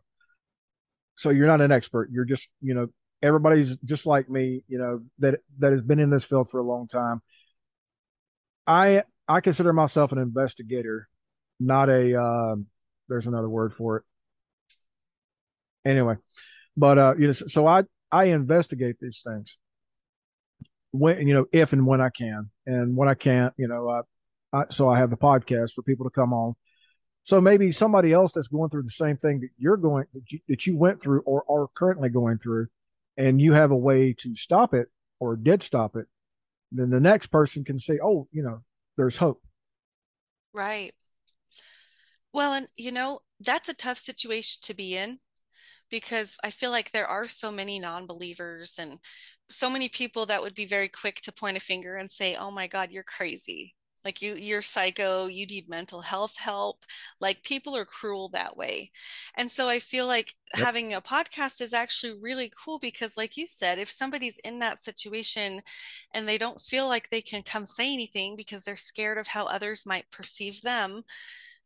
So 1.16 1.30
you're 1.30 1.48
not 1.48 1.60
an 1.60 1.72
expert. 1.72 2.10
You're 2.12 2.24
just, 2.24 2.48
you 2.60 2.74
know, 2.74 2.88
everybody's 3.22 3.76
just 3.78 4.06
like 4.06 4.30
me, 4.30 4.64
you 4.68 4.78
know, 4.78 5.00
that 5.18 5.40
that 5.58 5.72
has 5.72 5.82
been 5.82 6.00
in 6.00 6.10
this 6.10 6.24
field 6.24 6.50
for 6.50 6.58
a 6.58 6.64
long 6.64 6.88
time. 6.88 7.22
I 8.66 9.02
I 9.32 9.40
consider 9.40 9.72
myself 9.72 10.12
an 10.12 10.18
investigator, 10.18 11.08
not 11.58 11.88
a 11.88 12.20
um 12.22 12.66
there's 13.08 13.26
another 13.26 13.48
word 13.48 13.72
for 13.74 13.96
it. 13.98 14.02
Anyway, 15.84 16.16
but 16.76 16.98
uh 16.98 17.14
you 17.18 17.26
know 17.28 17.32
so 17.32 17.66
I 17.66 17.84
I 18.10 18.24
investigate 18.24 18.96
these 19.00 19.22
things 19.24 19.56
when 20.90 21.26
you 21.26 21.34
know 21.34 21.46
if 21.50 21.72
and 21.72 21.86
when 21.86 22.00
I 22.00 22.10
can, 22.10 22.50
and 22.66 22.94
when 22.94 23.08
I 23.08 23.14
can't, 23.14 23.54
you 23.56 23.66
know, 23.66 23.88
uh, 23.88 24.02
I, 24.52 24.64
so 24.70 24.90
I 24.90 24.98
have 24.98 25.08
the 25.08 25.16
podcast 25.16 25.72
for 25.72 25.82
people 25.82 26.04
to 26.04 26.10
come 26.10 26.34
on. 26.34 26.54
So 27.24 27.40
maybe 27.40 27.72
somebody 27.72 28.12
else 28.12 28.32
that's 28.32 28.48
going 28.48 28.68
through 28.68 28.82
the 28.82 28.90
same 28.90 29.16
thing 29.16 29.40
that 29.40 29.48
you're 29.56 29.78
going 29.78 30.04
that 30.12 30.30
you, 30.30 30.40
that 30.48 30.66
you 30.66 30.76
went 30.76 31.02
through 31.02 31.22
or 31.22 31.44
are 31.48 31.68
currently 31.74 32.10
going 32.10 32.38
through, 32.38 32.66
and 33.16 33.40
you 33.40 33.54
have 33.54 33.70
a 33.70 33.76
way 33.76 34.12
to 34.18 34.36
stop 34.36 34.74
it 34.74 34.88
or 35.18 35.36
did 35.36 35.62
stop 35.62 35.96
it, 35.96 36.06
then 36.70 36.90
the 36.90 37.00
next 37.00 37.28
person 37.28 37.64
can 37.64 37.78
say, 37.78 37.98
"Oh, 38.02 38.28
you 38.30 38.42
know, 38.42 38.62
there's 38.96 39.16
hope." 39.18 39.42
Right. 40.52 40.92
Well, 42.32 42.52
and 42.54 42.66
you 42.76 42.92
know, 42.92 43.20
that's 43.40 43.68
a 43.68 43.74
tough 43.74 43.98
situation 43.98 44.60
to 44.64 44.74
be 44.74 44.96
in 44.96 45.18
because 45.90 46.38
I 46.44 46.50
feel 46.50 46.70
like 46.70 46.92
there 46.92 47.06
are 47.06 47.28
so 47.28 47.52
many 47.52 47.78
non 47.78 48.06
believers 48.06 48.78
and 48.78 48.98
so 49.50 49.70
many 49.70 49.88
people 49.88 50.26
that 50.26 50.42
would 50.42 50.54
be 50.54 50.64
very 50.66 50.88
quick 50.88 51.16
to 51.22 51.32
point 51.32 51.56
a 51.56 51.60
finger 51.60 51.96
and 51.96 52.10
say, 52.10 52.36
oh 52.36 52.50
my 52.50 52.66
God, 52.66 52.90
you're 52.90 53.04
crazy. 53.04 53.76
Like 54.04 54.22
you, 54.22 54.34
you're 54.34 54.62
psycho, 54.62 55.26
you 55.26 55.46
need 55.46 55.68
mental 55.68 56.00
health 56.00 56.36
help. 56.38 56.84
Like 57.20 57.42
people 57.42 57.76
are 57.76 57.84
cruel 57.84 58.28
that 58.30 58.56
way. 58.56 58.90
And 59.36 59.50
so 59.50 59.68
I 59.68 59.78
feel 59.78 60.06
like 60.06 60.32
yep. 60.56 60.66
having 60.66 60.94
a 60.94 61.00
podcast 61.00 61.60
is 61.60 61.72
actually 61.72 62.18
really 62.20 62.50
cool 62.64 62.78
because, 62.78 63.16
like 63.16 63.36
you 63.36 63.46
said, 63.46 63.78
if 63.78 63.88
somebody's 63.88 64.38
in 64.40 64.58
that 64.60 64.78
situation 64.78 65.60
and 66.14 66.26
they 66.26 66.38
don't 66.38 66.60
feel 66.60 66.88
like 66.88 67.08
they 67.08 67.22
can 67.22 67.42
come 67.42 67.66
say 67.66 67.92
anything 67.92 68.36
because 68.36 68.64
they're 68.64 68.76
scared 68.76 69.18
of 69.18 69.28
how 69.28 69.44
others 69.46 69.86
might 69.86 70.10
perceive 70.10 70.62
them, 70.62 71.02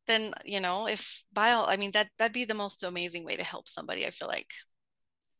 then 0.06 0.32
you 0.44 0.60
know 0.60 0.86
if 0.86 1.24
bio 1.32 1.64
i 1.64 1.76
mean 1.76 1.90
that 1.92 2.08
that'd 2.18 2.32
be 2.32 2.44
the 2.44 2.54
most 2.54 2.82
amazing 2.82 3.24
way 3.24 3.36
to 3.36 3.44
help 3.44 3.68
somebody 3.68 4.06
i 4.06 4.10
feel 4.10 4.28
like 4.28 4.50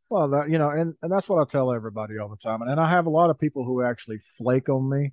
well 0.08 0.28
that 0.28 0.50
you 0.50 0.58
know 0.58 0.70
and, 0.70 0.94
and 1.02 1.10
that's 1.10 1.28
what 1.28 1.40
i 1.40 1.44
tell 1.50 1.72
everybody 1.72 2.18
all 2.18 2.28
the 2.28 2.36
time 2.36 2.62
and, 2.62 2.70
and 2.70 2.80
i 2.80 2.88
have 2.88 3.06
a 3.06 3.10
lot 3.10 3.30
of 3.30 3.38
people 3.38 3.64
who 3.64 3.82
actually 3.82 4.18
flake 4.38 4.68
on 4.68 4.88
me 4.88 5.12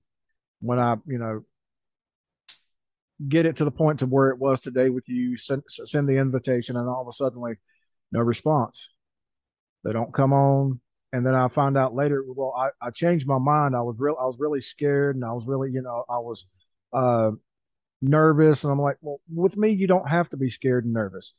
when 0.59 0.79
i 0.79 0.95
you 1.05 1.17
know 1.17 1.43
get 3.27 3.45
it 3.45 3.57
to 3.57 3.65
the 3.65 3.71
point 3.71 3.99
to 3.99 4.05
where 4.05 4.29
it 4.29 4.39
was 4.39 4.59
today 4.59 4.89
with 4.89 5.07
you 5.07 5.38
send, 5.38 5.63
send 5.69 6.07
the 6.07 6.17
invitation 6.17 6.75
and 6.77 6.88
all 6.88 7.01
of 7.01 7.07
a 7.07 7.13
sudden 7.13 7.39
like 7.39 7.59
no 8.12 8.19
response 8.19 8.89
they 9.83 9.93
don't 9.93 10.13
come 10.13 10.33
on 10.33 10.79
and 11.12 11.25
then 11.25 11.36
i 11.36 11.47
find 11.47 11.77
out 11.77 11.95
later 11.95 12.23
well 12.27 12.53
i, 12.57 12.69
I 12.86 12.89
changed 12.91 13.27
my 13.27 13.38
mind 13.38 13.75
i 13.75 13.81
was 13.81 13.95
real 13.99 14.15
i 14.19 14.25
was 14.25 14.38
really 14.39 14.62
scared 14.62 15.15
and 15.15 15.23
i 15.23 15.31
was 15.31 15.45
really 15.45 15.71
you 15.71 15.81
know 15.81 16.03
i 16.09 16.17
was 16.17 16.45
uh 16.91 17.31
nervous. 18.03 18.63
And 18.63 18.71
I'm 18.71 18.79
like, 18.79 18.97
well, 19.01 19.19
with 19.33 19.57
me, 19.57 19.71
you 19.71 19.88
don't 19.88 20.09
have 20.09 20.29
to 20.29 20.38
be 20.38 20.49
scared 20.49 20.86
and 20.86 20.93
nervous. 20.93 21.33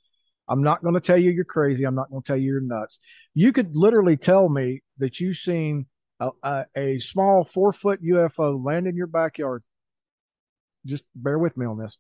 I'm 0.49 0.63
not 0.63 0.83
going 0.83 0.95
to 0.95 1.01
tell 1.01 1.17
you 1.17 1.31
you're 1.31 1.45
crazy. 1.45 1.85
I'm 1.85 1.95
not 1.95 2.11
going 2.11 2.23
to 2.23 2.27
tell 2.27 2.37
you 2.37 2.53
you're 2.53 2.61
nuts. 2.61 2.99
You 3.35 3.53
could 3.53 3.77
literally 3.77 4.17
tell 4.17 4.49
me 4.49 4.83
that 4.99 5.21
you've 5.21 5.37
seen 5.37 5.87
a, 6.21 6.31
a, 6.43 6.67
a 6.77 6.99
small 6.99 7.45
four 7.45 7.73
foot 7.73 8.03
UFO 8.03 8.63
land 8.63 8.87
in 8.87 8.97
your 8.97 9.07
backyard. 9.07 9.63
Just 10.85 11.05
bear 11.15 11.39
with 11.39 11.57
me 11.57 11.67
on 11.67 11.79
this. 11.79 11.99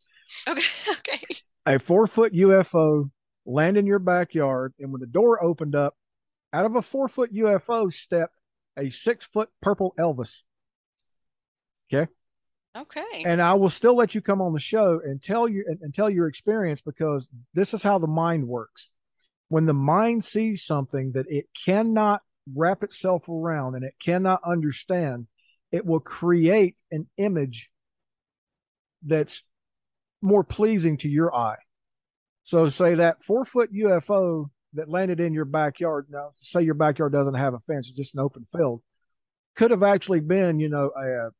Okay. 0.49 0.62
Okay. 1.07 1.20
A 1.66 1.79
four 1.79 2.07
foot 2.07 2.33
UFO 2.33 3.11
land 3.47 3.77
in 3.77 3.87
your 3.87 3.99
backyard. 3.99 4.75
And 4.79 4.90
when 4.90 5.01
the 5.01 5.07
door 5.07 5.42
opened 5.42 5.75
up, 5.75 5.97
out 6.53 6.64
of 6.64 6.77
a 6.77 6.83
four 6.83 7.09
foot 7.09 7.33
UFO 7.35 7.92
stepped 7.92 8.37
a 8.77 8.90
six 8.90 9.27
foot 9.27 9.49
purple 9.61 9.94
Elvis. 9.99 10.42
Okay. 11.92 12.11
Okay. 12.77 13.25
And 13.25 13.40
I 13.40 13.55
will 13.55 13.68
still 13.68 13.97
let 13.97 14.14
you 14.14 14.20
come 14.20 14.40
on 14.40 14.53
the 14.53 14.61
show 14.61 15.01
and 15.05 15.23
tell 15.23 15.49
you 15.49 15.64
and, 15.66 15.79
and, 15.81 15.94
tell 15.94 16.11
your 16.11 16.27
experience 16.27 16.81
because 16.81 17.29
this 17.55 17.73
is 17.73 17.83
how 17.83 17.99
the 17.99 18.09
mind 18.09 18.49
works. 18.49 18.90
When 19.49 19.66
the 19.66 19.75
mind 19.75 20.25
sees 20.25 20.64
something 20.64 21.12
that 21.12 21.27
it 21.29 21.47
cannot 21.64 22.23
wrap 22.53 22.83
itself 22.83 23.29
around 23.29 23.77
and 23.77 23.85
it 23.85 23.94
cannot 24.03 24.40
understand, 24.44 25.29
it 25.70 25.87
will 25.87 26.01
create 26.01 26.81
an 26.90 27.07
image 27.16 27.70
that's 29.05 29.45
more 30.23 30.45
pleasing 30.45 30.97
to 30.99 31.09
your 31.09 31.35
eye. 31.35 31.59
So 32.45 32.69
say 32.69 32.95
that 32.97 33.25
four 33.25 33.45
foot 33.45 33.73
UFO 33.73 34.51
that 34.75 34.88
landed 34.88 35.21
in 35.21 35.33
your 35.33 35.45
backyard. 35.45 36.07
Now, 36.11 36.33
say 36.37 36.62
your 36.62 36.75
backyard 36.75 37.12
doesn't 37.12 37.35
have 37.35 37.55
a 37.55 37.61
fence, 37.61 37.88
it's 37.88 37.97
just 37.97 38.14
an 38.14 38.21
open 38.21 38.47
field. 38.55 38.83
Could 39.57 39.71
have 39.71 39.83
actually 39.83 40.21
been, 40.21 40.59
you 40.59 40.69
know, 40.69 40.90
a 40.97 41.31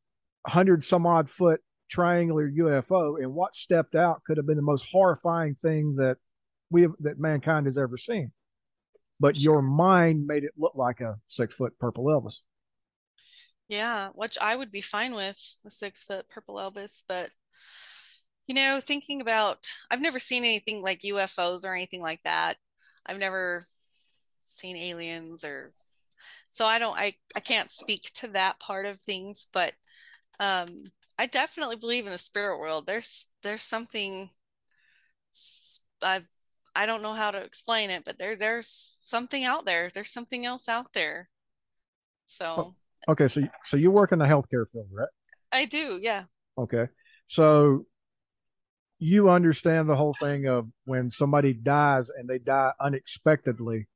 hundred 0.49 0.85
some 0.85 1.07
odd 1.07 1.29
foot 1.29 1.61
triangular 1.91 2.49
UFO, 2.49 3.23
and 3.23 3.35
what 3.35 3.55
stepped 3.55 3.95
out 3.95 4.23
could 4.27 4.37
have 4.37 4.47
been 4.47 4.57
the 4.57 4.63
most 4.63 4.87
horrifying 4.91 5.57
thing 5.61 5.97
that 5.97 6.19
we 6.71 6.83
have, 6.83 6.93
that 7.01 7.19
mankind 7.19 7.67
has 7.67 7.77
ever 7.77 7.97
seen. 7.97 8.33
But 9.21 9.39
your 9.39 9.63
mind 9.63 10.27
made 10.27 10.45
it 10.45 10.53
look 10.57 10.75
like 10.75 11.01
a 11.01 11.17
six 11.29 11.55
foot 11.55 11.79
purple 11.79 12.07
Elvis. 12.07 12.41
Yeah, 13.69 14.11
which 14.15 14.37
I 14.41 14.57
would 14.57 14.71
be 14.71 14.81
fine 14.81 15.15
with 15.15 15.39
a 15.65 15.71
six 15.71 16.05
foot 16.05 16.29
purple 16.29 16.57
Elvis, 16.57 17.05
but 17.09 17.31
you 18.47 18.55
know, 18.55 18.79
thinking 18.81 19.21
about 19.21 19.67
I've 19.91 20.01
never 20.01 20.19
seen 20.19 20.45
anything 20.45 20.83
like 20.83 21.03
UFOs 21.03 21.65
or 21.65 21.75
anything 21.75 22.03
like 22.03 22.23
that. 22.23 22.57
I've 23.07 23.19
never 23.19 23.63
seen 24.45 24.77
aliens 24.77 25.45
or 25.45 25.73
so 26.51 26.67
I 26.67 26.79
don't 26.79 26.97
I 26.97 27.15
I 27.35 27.41
can't 27.41 27.71
speak 27.71 28.03
to 28.15 28.29
that 28.29 28.61
part 28.61 28.87
of 28.87 28.99
things, 28.99 29.47
but 29.53 29.73
um 30.41 30.69
i 31.17 31.27
definitely 31.27 31.77
believe 31.77 32.07
in 32.07 32.13
the 32.13 32.19
spirit 32.19 32.59
world. 32.59 32.87
There's 32.87 33.29
there's 33.43 33.63
something 33.63 34.31
i 36.03 36.23
i 36.77 36.87
don't 36.87 37.03
know 37.03 37.13
how 37.13 37.31
to 37.31 37.39
explain 37.39 37.91
it 37.91 38.05
but 38.05 38.19
there 38.19 38.37
there's 38.37 38.97
something 39.01 39.45
out 39.45 39.65
there. 39.67 39.91
There's 39.93 40.11
something 40.11 40.45
else 40.45 40.69
out 40.69 40.93
there. 40.93 41.29
So 42.27 42.75
okay 43.09 43.29
so 43.29 43.43
so 43.65 43.77
you 43.77 43.91
work 43.91 44.13
in 44.13 44.19
the 44.19 44.27
healthcare 44.27 44.67
field 44.71 44.89
right? 44.93 45.09
I 45.51 45.65
do 45.65 45.99
yeah. 46.01 46.25
Okay 46.59 46.89
so 47.27 47.87
you 48.99 49.29
understand 49.29 49.89
the 49.89 49.97
whole 49.97 50.15
thing 50.21 50.47
of 50.47 50.69
when 50.85 51.11
somebody 51.11 51.53
dies 51.53 52.11
and 52.11 52.29
they 52.29 52.39
die 52.39 52.73
unexpectedly 52.81 53.87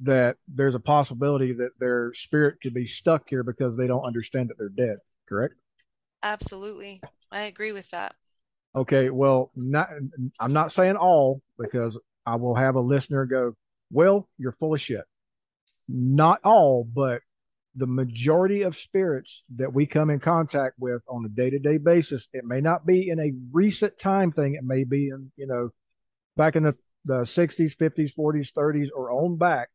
that 0.00 0.36
there's 0.48 0.74
a 0.74 0.80
possibility 0.80 1.52
that 1.52 1.78
their 1.78 2.12
spirit 2.14 2.56
could 2.62 2.74
be 2.74 2.86
stuck 2.86 3.28
here 3.28 3.42
because 3.42 3.76
they 3.76 3.86
don't 3.86 4.04
understand 4.04 4.48
that 4.48 4.58
they're 4.58 4.68
dead, 4.68 4.98
correct? 5.28 5.54
Absolutely. 6.22 7.00
I 7.30 7.42
agree 7.42 7.72
with 7.72 7.90
that. 7.90 8.14
Okay, 8.74 9.10
well, 9.10 9.50
not 9.54 9.90
I'm 10.38 10.52
not 10.52 10.72
saying 10.72 10.96
all 10.96 11.42
because 11.58 11.98
I 12.24 12.36
will 12.36 12.54
have 12.54 12.76
a 12.76 12.80
listener 12.80 13.24
go, 13.26 13.56
"Well, 13.90 14.28
you're 14.38 14.52
full 14.52 14.74
of 14.74 14.80
shit." 14.80 15.04
Not 15.88 16.40
all, 16.44 16.84
but 16.84 17.22
the 17.74 17.86
majority 17.86 18.62
of 18.62 18.76
spirits 18.76 19.44
that 19.56 19.72
we 19.72 19.86
come 19.86 20.10
in 20.10 20.18
contact 20.18 20.74
with 20.78 21.02
on 21.08 21.24
a 21.24 21.28
day-to-day 21.28 21.78
basis, 21.78 22.28
it 22.32 22.44
may 22.44 22.60
not 22.60 22.84
be 22.84 23.08
in 23.08 23.20
a 23.20 23.32
recent 23.52 23.98
time 23.98 24.32
thing, 24.32 24.54
it 24.54 24.64
may 24.64 24.84
be 24.84 25.08
in, 25.08 25.30
you 25.36 25.46
know, 25.46 25.70
back 26.36 26.56
in 26.56 26.64
the 26.64 26.74
the 27.06 27.22
60s, 27.22 27.74
50s, 27.76 28.12
40s, 28.14 28.52
30s 28.52 28.88
or 28.94 29.10
on 29.10 29.38
back 29.38 29.70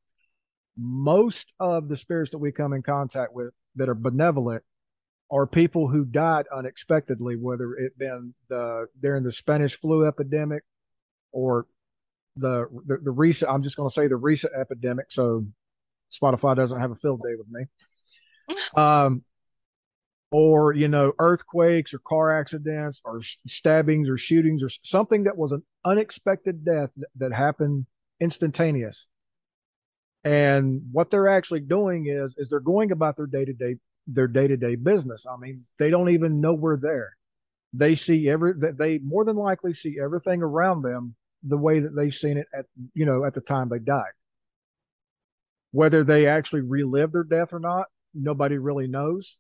most 0.77 1.53
of 1.60 1.88
the 1.88 1.95
spirits 1.95 2.31
that 2.31 2.38
we 2.38 2.51
come 2.51 2.73
in 2.73 2.81
contact 2.81 3.34
with 3.34 3.53
that 3.75 3.89
are 3.89 3.95
benevolent 3.95 4.63
are 5.31 5.47
people 5.47 5.88
who 5.88 6.05
died 6.05 6.45
unexpectedly, 6.55 7.36
whether 7.36 7.73
it 7.73 7.97
been 7.97 8.34
the 8.49 8.88
during 9.01 9.23
the 9.23 9.31
Spanish 9.31 9.79
flu 9.79 10.05
epidemic 10.05 10.63
or 11.31 11.65
the 12.36 12.67
the, 12.86 12.97
the 13.03 13.12
recent. 13.12 13.51
I'm 13.51 13.63
just 13.63 13.75
going 13.75 13.89
to 13.89 13.93
say 13.93 14.08
the 14.08 14.17
recent 14.17 14.53
epidemic, 14.53 15.08
so 15.10 15.47
Spotify 16.21 16.56
doesn't 16.56 16.80
have 16.80 16.91
a 16.91 16.95
field 16.95 17.21
day 17.21 17.36
with 17.38 17.47
me. 17.49 17.65
Um, 18.75 19.23
or 20.32 20.73
you 20.73 20.88
know 20.88 21.13
earthquakes 21.19 21.93
or 21.93 21.99
car 21.99 22.38
accidents 22.38 23.01
or 23.06 23.21
stabbings 23.47 24.10
or 24.10 24.17
shootings 24.17 24.63
or 24.63 24.69
something 24.84 25.23
that 25.23 25.38
was 25.38 25.51
an 25.51 25.63
unexpected 25.86 26.65
death 26.65 26.89
that, 27.15 27.32
happened 27.32 27.86
instantaneous. 28.19 29.08
And 30.23 30.82
what 30.91 31.12
they're 31.12 31.30
actually 31.30 31.62
doing 31.62 32.08
is 32.08 32.36
is 32.38 32.49
they're 32.49 32.60
going 32.60 32.91
about 32.91 33.17
their 33.17 33.28
day-to-day 33.28 33.78
their 34.08 34.28
day-to-day 34.28 34.75
business. 34.75 35.25
I 35.25 35.38
mean 35.38 35.65
they 35.80 35.89
don't 35.89 36.10
even 36.10 36.41
know 36.41 36.54
we're 36.54 36.78
there. 36.78 37.15
They 37.71 37.95
see 37.95 38.28
every 38.30 38.54
they 38.58 38.97
more 38.99 39.25
than 39.25 39.38
likely 39.38 39.73
see 39.73 39.97
everything 40.04 40.41
around 40.41 40.82
them 40.82 41.15
the 41.43 41.58
way 41.58 41.80
that 41.80 41.95
they've 41.95 42.13
seen 42.13 42.38
it 42.38 42.47
at 42.54 42.65
you 42.93 43.06
know 43.06 43.23
at 43.23 43.36
the 43.36 43.41
time 43.41 43.69
they 43.69 43.80
died 43.80 44.13
whether 45.75 46.05
they 46.05 46.25
actually 46.25 46.61
relive 46.61 47.11
their 47.11 47.25
death 47.25 47.51
or 47.51 47.59
not 47.59 47.88
nobody 48.13 48.57
really 48.57 48.88
knows. 48.88 49.38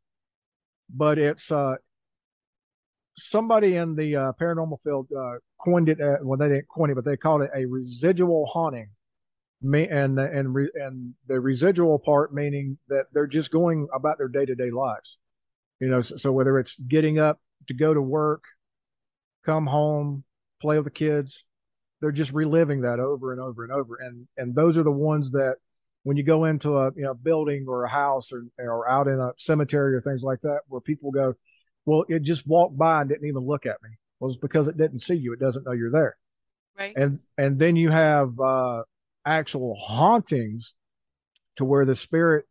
But 0.93 1.17
it's 1.17 1.49
uh 1.49 1.75
somebody 3.17 3.77
in 3.77 3.95
the 3.95 4.15
uh, 4.17 4.31
paranormal 4.39 4.81
field 4.83 5.07
uh, 5.17 5.35
coined 5.63 5.87
it 5.87 6.01
uh, 6.01 6.17
well 6.21 6.37
they 6.37 6.49
didn't 6.49 6.67
coin 6.67 6.89
it 6.91 6.95
but 6.95 7.05
they 7.05 7.15
called 7.15 7.41
it 7.41 7.51
a 7.55 7.65
residual 7.65 8.45
haunting. 8.47 8.89
Me 9.61 9.87
and 9.87 10.17
the, 10.17 10.29
and 10.29 10.53
re, 10.53 10.69
and 10.75 11.13
the 11.27 11.39
residual 11.39 11.97
part 11.97 12.33
meaning 12.33 12.77
that 12.89 13.05
they're 13.13 13.25
just 13.25 13.49
going 13.49 13.87
about 13.95 14.17
their 14.17 14.27
day-to-day 14.27 14.69
lives. 14.69 15.17
You 15.79 15.87
know 15.87 16.01
so, 16.01 16.17
so, 16.17 16.31
whether 16.33 16.59
it's 16.59 16.75
getting 16.75 17.17
up 17.17 17.39
to 17.69 17.73
go 17.73 17.93
to 17.93 18.01
work 18.01 18.43
come 19.45 19.67
home 19.67 20.25
play 20.61 20.75
with 20.75 20.83
the 20.83 20.91
kids 20.91 21.45
they're 22.01 22.11
just 22.11 22.33
reliving 22.33 22.81
that 22.81 22.99
over 22.99 23.31
and 23.31 23.41
over 23.41 23.63
and 23.63 23.71
over. 23.71 23.95
And 23.95 24.27
and 24.37 24.53
those 24.53 24.77
are 24.77 24.83
the 24.83 24.91
ones 24.91 25.31
that 25.31 25.57
when 26.05 26.17
you 26.17 26.23
go 26.23 26.45
into 26.45 26.77
a 26.77 26.91
you 26.95 27.03
know 27.03 27.13
building 27.13 27.65
or 27.67 27.83
a 27.83 27.89
house 27.89 28.31
or 28.31 28.45
or 28.57 28.87
out 28.87 29.07
in 29.07 29.19
a 29.19 29.31
cemetery 29.37 29.95
or 29.95 30.01
things 30.01 30.21
like 30.21 30.39
that 30.41 30.59
where 30.67 30.79
people 30.79 31.11
go 31.11 31.33
well 31.85 32.05
it 32.07 32.21
just 32.21 32.47
walked 32.47 32.77
by 32.77 33.01
and 33.01 33.09
didn't 33.09 33.27
even 33.27 33.45
look 33.45 33.65
at 33.65 33.81
me 33.83 33.89
Well, 34.19 34.29
it's 34.29 34.39
because 34.39 34.67
it 34.67 34.77
didn't 34.77 35.01
see 35.01 35.15
you. 35.15 35.33
It 35.33 35.39
doesn't 35.39 35.65
know 35.65 35.73
you're 35.73 35.91
there. 35.91 36.15
Right. 36.77 36.93
And 36.95 37.19
and 37.37 37.59
then 37.59 37.75
you 37.75 37.89
have 37.89 38.39
uh, 38.39 38.83
actual 39.25 39.75
hauntings 39.75 40.75
to 41.57 41.65
where 41.65 41.85
the 41.85 41.95
spirit 41.95 42.45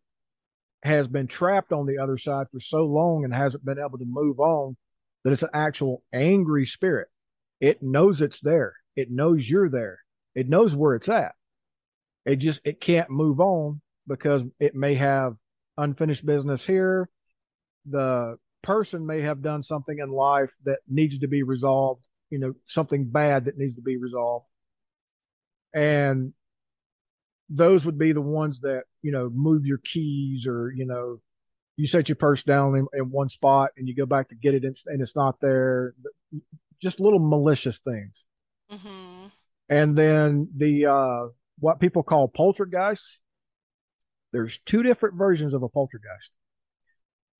has 0.83 1.07
been 1.07 1.27
trapped 1.27 1.73
on 1.73 1.87
the 1.87 1.99
other 1.99 2.19
side 2.19 2.47
for 2.53 2.61
so 2.61 2.85
long 2.85 3.25
and 3.25 3.33
hasn't 3.33 3.65
been 3.65 3.79
able 3.79 3.99
to 3.99 4.05
move 4.07 4.39
on 4.39 4.77
that 5.23 5.33
it's 5.33 5.43
an 5.43 5.49
actual 5.55 6.03
angry 6.13 6.67
spirit. 6.67 7.09
It 7.61 7.83
knows 7.83 8.21
it's 8.21 8.41
there. 8.41 8.75
It 8.97 9.11
knows 9.11 9.49
you're 9.49 9.71
there. 9.71 10.01
It 10.35 10.49
knows 10.49 10.75
where 10.77 10.95
it's 10.95 11.09
at. 11.09 11.35
It 12.25 12.37
just 12.37 12.61
it 12.65 12.81
can't 12.81 13.11
move 13.11 13.41
on 13.41 13.81
because 14.07 14.43
it 14.59 14.75
may 14.75 14.95
have 14.95 15.35
unfinished 15.77 16.25
business 16.25 16.67
here. 16.67 17.09
The 17.87 18.39
person 18.63 19.07
may 19.07 19.21
have 19.21 19.43
done 19.43 19.63
something 19.63 19.99
in 19.99 20.11
life 20.11 20.55
that 20.65 20.81
needs 20.89 21.19
to 21.19 21.29
be 21.29 21.43
resolved, 21.43 22.07
you 22.31 22.39
know, 22.39 22.55
something 22.67 23.11
bad 23.11 23.45
that 23.45 23.59
needs 23.59 23.75
to 23.75 23.83
be 23.83 23.97
resolved. 23.97 24.47
And 25.75 26.33
those 27.51 27.85
would 27.85 27.99
be 27.99 28.13
the 28.13 28.23
ones 28.23 28.61
that, 28.61 28.85
you 29.03 29.13
know, 29.13 29.29
move 29.33 29.67
your 29.67 29.79
keys 29.79 30.47
or, 30.47 30.73
you 30.75 30.87
know, 30.87 31.21
you 31.77 31.87
set 31.87 32.09
your 32.09 32.17
purse 32.17 32.43
down 32.43 32.77
in, 32.77 32.87
in 32.95 33.11
one 33.11 33.29
spot 33.29 33.71
and 33.77 33.89
you 33.89 33.95
go 33.95 34.07
back 34.07 34.29
to 34.29 34.35
get 34.35 34.55
it 34.55 34.65
and, 34.65 34.77
and 34.87 35.03
it's 35.03 35.17
not 35.17 35.41
there. 35.41 35.95
Just 36.81 37.01
little 37.01 37.19
malicious 37.19 37.79
things. 37.79 38.27
Mm-hmm. 38.73 39.27
And 39.69 39.97
then 39.97 40.49
the 40.57 40.87
uh, 40.87 41.27
what 41.59 41.81
people 41.81 42.03
call 42.03 42.29
poltergeists. 42.29 43.21
There's 44.33 44.59
two 44.67 44.83
different 44.83 45.17
versions 45.17 45.55
of 45.55 45.63
a 45.63 45.69
poltergeist. 45.69 46.33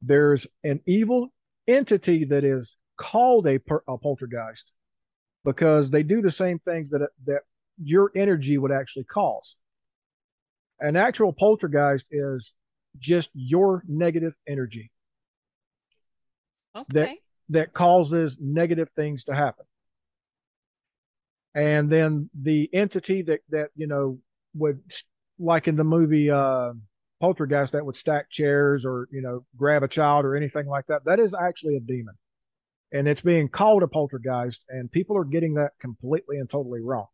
There's 0.01 0.47
an 0.63 0.81
evil 0.87 1.33
entity 1.67 2.25
that 2.27 2.45
is 2.45 2.77
called 2.97 3.47
a, 3.47 3.59
per, 3.59 3.83
a 3.89 3.99
poltergeist 3.99 4.73
because 5.45 5.91
they 5.91 6.03
do 6.03 6.21
the 6.23 6.31
same 6.31 6.59
things 6.59 6.91
that 6.91 7.09
that 7.27 7.43
your 7.83 8.13
energy 8.15 8.57
would 8.57 8.71
actually 8.71 9.05
cause. 9.05 9.57
An 10.81 10.97
actual 10.97 11.33
poltergeist 11.33 12.07
is 12.11 12.55
just 12.99 13.31
your 13.35 13.83
negative 13.89 14.35
energy 14.47 14.91
Okay. 16.77 16.85
that 16.91 17.17
that 17.49 17.73
causes 17.73 18.39
negative 18.41 18.89
things 18.95 19.25
to 19.25 19.35
happen. 19.35 19.67
And 21.55 21.91
then 21.91 22.31
the 22.35 22.69
entity 22.73 23.23
that 23.23 23.41
that 23.51 23.71
you 23.77 23.87
know 23.87 24.19
would 24.55 24.81
like 25.39 25.69
in 25.69 25.77
the 25.77 25.85
movie 25.85 26.31
uh 26.31 26.73
Poltergeist 27.21 27.73
that 27.73 27.87
would 27.87 27.97
stack 27.97 28.31
chairs 28.31 28.85
or 28.85 29.09
you 29.11 29.23
know 29.23 29.47
grab 29.57 29.83
a 29.83 29.89
child 29.89 30.25
or 30.27 30.37
anything 30.37 30.67
like 30.67 30.87
that 30.89 31.05
that 31.07 31.19
is 31.19 31.35
actually 31.35 31.77
a 31.77 31.81
demon. 31.81 32.15
And 32.93 33.09
it's 33.09 33.23
being 33.23 33.49
called 33.49 33.83
a 33.83 33.89
poltergeist 33.89 34.65
and 34.69 34.93
people 34.93 35.17
are 35.17 35.25
getting 35.25 35.55
that 35.55 35.73
completely 35.81 36.37
and 36.37 36.51
totally 36.51 36.81
wrong. 36.81 37.07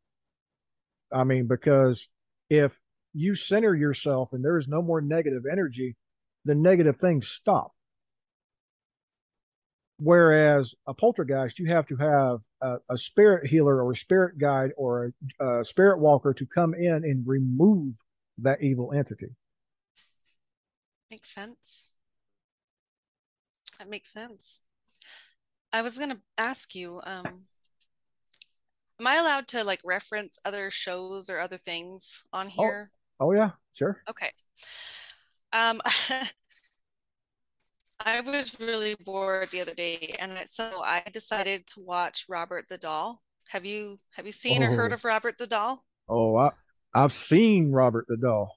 I 1.12 1.24
mean 1.24 1.46
because 1.46 2.08
if 2.48 2.72
you 3.12 3.36
center 3.36 3.74
yourself 3.74 4.32
and 4.32 4.44
there 4.44 4.58
is 4.58 4.66
no 4.66 4.82
more 4.82 5.00
negative 5.00 5.44
energy, 5.50 5.96
the 6.44 6.54
negative 6.54 6.96
things 6.96 7.28
stop. 7.28 7.72
Whereas 10.02 10.74
a 10.86 10.94
poltergeist, 10.94 11.58
you 11.58 11.66
have 11.66 11.86
to 11.88 11.96
have 11.96 12.40
a, 12.62 12.78
a 12.88 12.96
spirit 12.96 13.48
healer 13.48 13.84
or 13.84 13.92
a 13.92 13.96
spirit 13.96 14.38
guide 14.38 14.70
or 14.78 15.12
a, 15.38 15.60
a 15.60 15.64
spirit 15.64 15.98
walker 15.98 16.32
to 16.32 16.46
come 16.46 16.72
in 16.72 17.04
and 17.04 17.26
remove 17.26 17.96
that 18.38 18.62
evil 18.62 18.92
entity. 18.92 19.28
Makes 21.10 21.28
sense. 21.28 21.90
That 23.78 23.90
makes 23.90 24.10
sense. 24.10 24.62
I 25.72 25.82
was 25.82 25.98
gonna 25.98 26.20
ask 26.38 26.74
you, 26.74 27.00
um, 27.04 27.44
am 28.98 29.06
I 29.06 29.16
allowed 29.16 29.48
to 29.48 29.64
like 29.64 29.80
reference 29.84 30.38
other 30.44 30.70
shows 30.70 31.28
or 31.28 31.38
other 31.38 31.58
things 31.58 32.24
on 32.32 32.48
here? 32.48 32.90
Oh 33.20 33.32
yeah, 33.32 33.50
sure. 33.74 34.02
Okay. 34.08 34.30
Um, 35.52 35.80
I 38.00 38.20
was 38.20 38.58
really 38.60 38.94
bored 38.96 39.50
the 39.50 39.60
other 39.60 39.74
day, 39.74 40.14
and 40.18 40.36
so 40.48 40.82
I 40.82 41.02
decided 41.12 41.66
to 41.68 41.80
watch 41.80 42.26
Robert 42.28 42.66
the 42.68 42.78
Doll. 42.78 43.22
Have 43.50 43.64
you 43.66 43.98
have 44.14 44.26
you 44.26 44.32
seen 44.32 44.62
or 44.62 44.70
heard 44.72 44.92
Oh. 44.92 44.94
of 44.94 45.04
Robert 45.04 45.38
the 45.38 45.46
Doll? 45.46 45.84
Oh, 46.08 46.36
I, 46.36 46.50
I've 46.94 47.12
seen 47.14 47.72
Robert 47.72 48.04
the 48.08 48.16
Doll. 48.18 48.54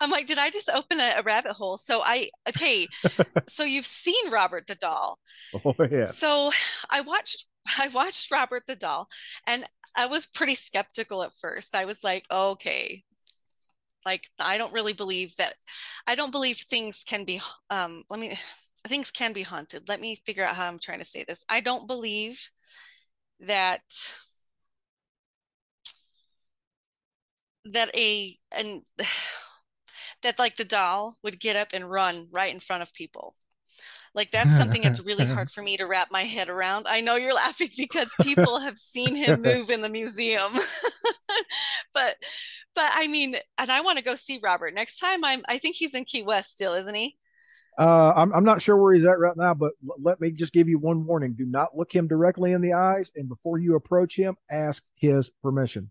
I'm 0.00 0.10
like, 0.10 0.26
did 0.26 0.38
I 0.38 0.50
just 0.50 0.70
open 0.74 1.00
a, 1.00 1.14
a 1.18 1.22
rabbit 1.22 1.52
hole? 1.52 1.76
So 1.76 2.02
I 2.04 2.28
okay, 2.48 2.86
so 3.48 3.64
you've 3.64 3.86
seen 3.86 4.30
Robert 4.30 4.66
the 4.66 4.74
Doll. 4.74 5.18
Oh 5.64 5.74
yeah. 5.90 6.04
So 6.04 6.50
I 6.90 7.00
watched 7.00 7.46
I 7.78 7.88
watched 7.88 8.30
Robert 8.30 8.64
the 8.66 8.76
Doll 8.76 9.08
and 9.46 9.64
I 9.96 10.06
was 10.06 10.26
pretty 10.26 10.54
skeptical 10.54 11.22
at 11.22 11.32
first. 11.32 11.74
I 11.74 11.84
was 11.84 12.04
like, 12.04 12.24
okay, 12.30 13.02
like 14.08 14.28
I 14.38 14.56
don't 14.56 14.72
really 14.72 14.94
believe 14.94 15.36
that 15.36 15.54
I 16.06 16.14
don't 16.14 16.32
believe 16.32 16.56
things 16.56 17.04
can 17.06 17.24
be 17.24 17.40
um 17.68 18.04
let 18.08 18.18
me 18.20 18.34
things 18.86 19.10
can 19.10 19.32
be 19.34 19.42
haunted. 19.42 19.88
Let 19.88 20.00
me 20.00 20.16
figure 20.24 20.44
out 20.44 20.56
how 20.56 20.66
I'm 20.66 20.78
trying 20.78 21.00
to 21.00 21.04
say 21.04 21.24
this. 21.28 21.44
I 21.48 21.60
don't 21.60 21.86
believe 21.86 22.50
that 23.40 23.82
that 27.66 27.94
a 27.94 28.32
and 28.56 28.82
that 30.22 30.38
like 30.38 30.56
the 30.56 30.64
doll 30.64 31.16
would 31.22 31.38
get 31.38 31.56
up 31.56 31.68
and 31.74 31.90
run 31.90 32.28
right 32.32 32.52
in 32.52 32.60
front 32.60 32.82
of 32.82 32.94
people. 32.94 33.34
Like 34.14 34.30
that's 34.30 34.56
something 34.56 34.82
that's 34.82 35.04
really 35.04 35.26
hard 35.34 35.50
for 35.50 35.62
me 35.62 35.76
to 35.76 35.86
wrap 35.86 36.08
my 36.10 36.22
head 36.22 36.48
around. 36.48 36.86
I 36.88 37.00
know 37.00 37.16
you're 37.16 37.34
laughing 37.34 37.68
because 37.76 38.14
people 38.22 38.58
have 38.58 38.76
seen 38.76 39.14
him 39.14 39.42
move 39.50 39.70
in 39.70 39.82
the 39.82 39.88
museum. 39.90 40.52
But 41.98 42.16
but 42.74 42.90
I 42.94 43.08
mean, 43.08 43.36
and 43.58 43.70
I 43.70 43.80
want 43.80 43.98
to 43.98 44.04
go 44.04 44.14
see 44.14 44.40
Robert. 44.42 44.74
Next 44.74 44.98
time 44.98 45.24
I'm 45.24 45.42
I 45.48 45.58
think 45.58 45.76
he's 45.76 45.94
in 45.94 46.04
Key 46.04 46.22
West 46.22 46.52
still, 46.52 46.74
isn't 46.74 46.94
he? 46.94 47.16
Uh, 47.78 48.12
I'm 48.16 48.32
I'm 48.32 48.44
not 48.44 48.60
sure 48.60 48.76
where 48.76 48.92
he's 48.92 49.04
at 49.04 49.18
right 49.18 49.36
now, 49.36 49.54
but 49.54 49.72
l- 49.84 49.96
let 50.02 50.20
me 50.20 50.32
just 50.32 50.52
give 50.52 50.68
you 50.68 50.78
one 50.78 51.06
warning: 51.06 51.34
do 51.34 51.46
not 51.46 51.76
look 51.76 51.94
him 51.94 52.08
directly 52.08 52.52
in 52.52 52.60
the 52.60 52.72
eyes, 52.72 53.10
and 53.14 53.28
before 53.28 53.58
you 53.58 53.76
approach 53.76 54.16
him, 54.16 54.36
ask 54.50 54.82
his 54.94 55.30
permission. 55.42 55.90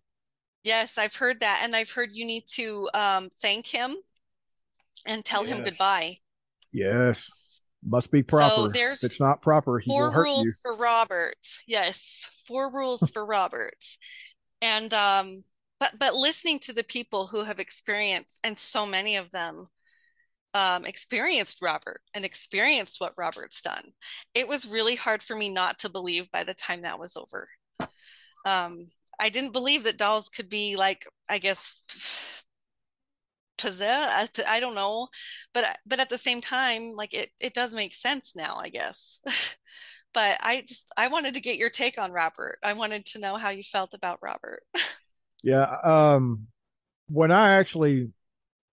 Yes, 0.63 0.97
I've 0.97 1.15
heard 1.15 1.39
that. 1.39 1.61
And 1.63 1.73
I've 1.75 1.91
heard 1.91 2.09
you 2.13 2.25
need 2.25 2.43
to 2.55 2.89
um, 2.93 3.29
thank 3.41 3.67
him 3.67 3.95
and 5.05 5.23
tell 5.23 5.45
him 5.45 5.63
goodbye. 5.63 6.15
Yes, 6.73 7.61
must 7.85 8.11
be 8.11 8.21
proper. 8.21 8.67
there's 8.67 9.01
if 9.01 9.11
it's 9.11 9.21
not 9.21 9.41
proper, 9.41 9.79
he 9.79 9.89
Four 9.89 10.07
will 10.07 10.11
hurt 10.11 10.23
rules 10.23 10.45
you. 10.45 10.53
for 10.61 10.75
Robert. 10.75 11.37
Yes, 11.67 12.43
four 12.45 12.69
rules 12.69 13.09
for 13.11 13.25
Robert. 13.25 13.81
And 14.61 14.93
um, 14.93 15.43
but 15.79 15.93
but 15.99 16.15
listening 16.15 16.59
to 16.59 16.73
the 16.73 16.83
people 16.83 17.27
who 17.27 17.43
have 17.43 17.59
experienced, 17.59 18.39
and 18.43 18.57
so 18.57 18.85
many 18.85 19.15
of 19.15 19.31
them 19.31 19.67
um, 20.53 20.85
experienced 20.85 21.61
Robert 21.61 22.01
and 22.13 22.25
experienced 22.25 22.99
what 22.99 23.13
Robert's 23.17 23.61
done. 23.61 23.93
It 24.33 24.47
was 24.47 24.67
really 24.67 24.95
hard 24.95 25.21
for 25.21 25.35
me 25.35 25.49
not 25.49 25.77
to 25.79 25.89
believe 25.89 26.31
by 26.31 26.43
the 26.43 26.53
time 26.53 26.81
that 26.81 26.99
was 26.99 27.15
over. 27.17 27.47
Um, 28.45 28.87
I 29.19 29.29
didn't 29.29 29.53
believe 29.53 29.83
that 29.83 29.97
dolls 29.97 30.29
could 30.29 30.49
be 30.49 30.75
like, 30.75 31.05
I 31.29 31.39
guess, 31.39 32.43
possessed. 33.57 34.39
I 34.47 34.59
don't 34.59 34.75
know, 34.75 35.07
but 35.53 35.65
but 35.85 35.99
at 35.99 36.09
the 36.09 36.17
same 36.17 36.41
time, 36.41 36.93
like 36.95 37.13
it 37.13 37.31
it 37.39 37.53
does 37.53 37.73
make 37.73 37.93
sense 37.93 38.35
now, 38.35 38.57
I 38.57 38.69
guess. 38.69 39.21
But 40.13 40.37
I 40.41 40.61
just 40.61 40.91
I 40.97 41.09
wanted 41.09 41.35
to 41.35 41.41
get 41.41 41.57
your 41.57 41.69
take 41.69 41.99
on 41.99 42.11
Robert. 42.11 42.57
I 42.63 42.73
wanted 42.73 43.05
to 43.07 43.19
know 43.19 43.37
how 43.37 43.49
you 43.49 43.61
felt 43.61 43.93
about 43.93 44.17
Robert. 44.23 44.61
Yeah. 45.43 45.63
Um, 45.83 46.47
when 47.07 47.31
I 47.31 47.53
actually 47.53 48.09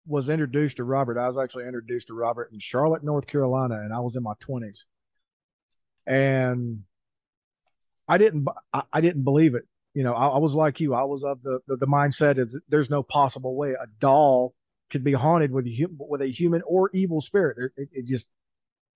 was 0.07 0.29
introduced 0.29 0.79
to 0.79 0.85
Robert, 0.85 1.19
I 1.19 1.27
was 1.27 1.39
actually 1.39 1.67
introduced 1.67 2.09
to 2.09 2.15
Robert 2.15 2.51
in 2.53 2.59
Charlotte, 2.59 3.05
North 3.05 3.27
Carolina, 3.27 3.77
and 3.77 3.93
I 3.93 4.01
was 4.01 4.17
in 4.17 4.23
my 4.23 4.35
twenties, 4.41 4.85
and 6.07 6.81
I 8.07 8.19
didn't, 8.19 8.47
I, 8.93 9.01
didn't 9.01 9.25
believe 9.25 9.55
it. 9.55 9.65
You 9.95 10.03
know, 10.03 10.13
I, 10.13 10.27
I 10.27 10.39
was 10.39 10.55
like 10.55 10.81
you. 10.81 10.95
I 10.95 11.05
was 11.05 11.23
of 11.25 11.43
the, 11.43 11.61
the 11.67 11.77
the 11.77 11.87
mindset 11.87 12.41
of 12.41 12.53
there's 12.69 12.91
no 12.91 13.03
possible 13.03 13.57
way 13.57 13.71
a 13.71 13.87
doll 14.01 14.55
could 14.91 15.05
be 15.05 15.13
haunted 15.13 15.53
with 15.53 15.67
a 15.67 15.87
with 15.99 16.21
a 16.21 16.29
human 16.29 16.63
or 16.67 16.91
evil 16.93 17.21
spirit. 17.21 17.57
It, 17.59 17.83
it, 17.83 17.89
it 17.93 18.07
just, 18.07 18.27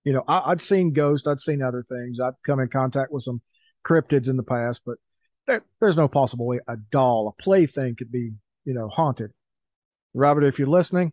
you 0.03 0.13
know, 0.13 0.23
I, 0.27 0.51
I'd 0.51 0.61
seen 0.61 0.93
ghosts, 0.93 1.27
I'd 1.27 1.39
seen 1.41 1.61
other 1.61 1.85
things, 1.87 2.19
I'd 2.19 2.33
come 2.45 2.59
in 2.59 2.67
contact 2.67 3.11
with 3.11 3.23
some 3.23 3.41
cryptids 3.85 4.27
in 4.27 4.37
the 4.37 4.43
past, 4.43 4.81
but 4.85 4.97
there, 5.49 5.63
there's 5.79 5.97
no 5.97 6.07
possible 6.07 6.45
way 6.45 6.59
a 6.67 6.77
doll, 6.77 7.27
a 7.27 7.41
plaything, 7.41 7.95
could 7.95 8.11
be, 8.11 8.31
you 8.65 8.73
know, 8.73 8.87
haunted. 8.87 9.31
Robert, 10.13 10.43
if 10.43 10.59
you're 10.59 10.67
listening, 10.67 11.11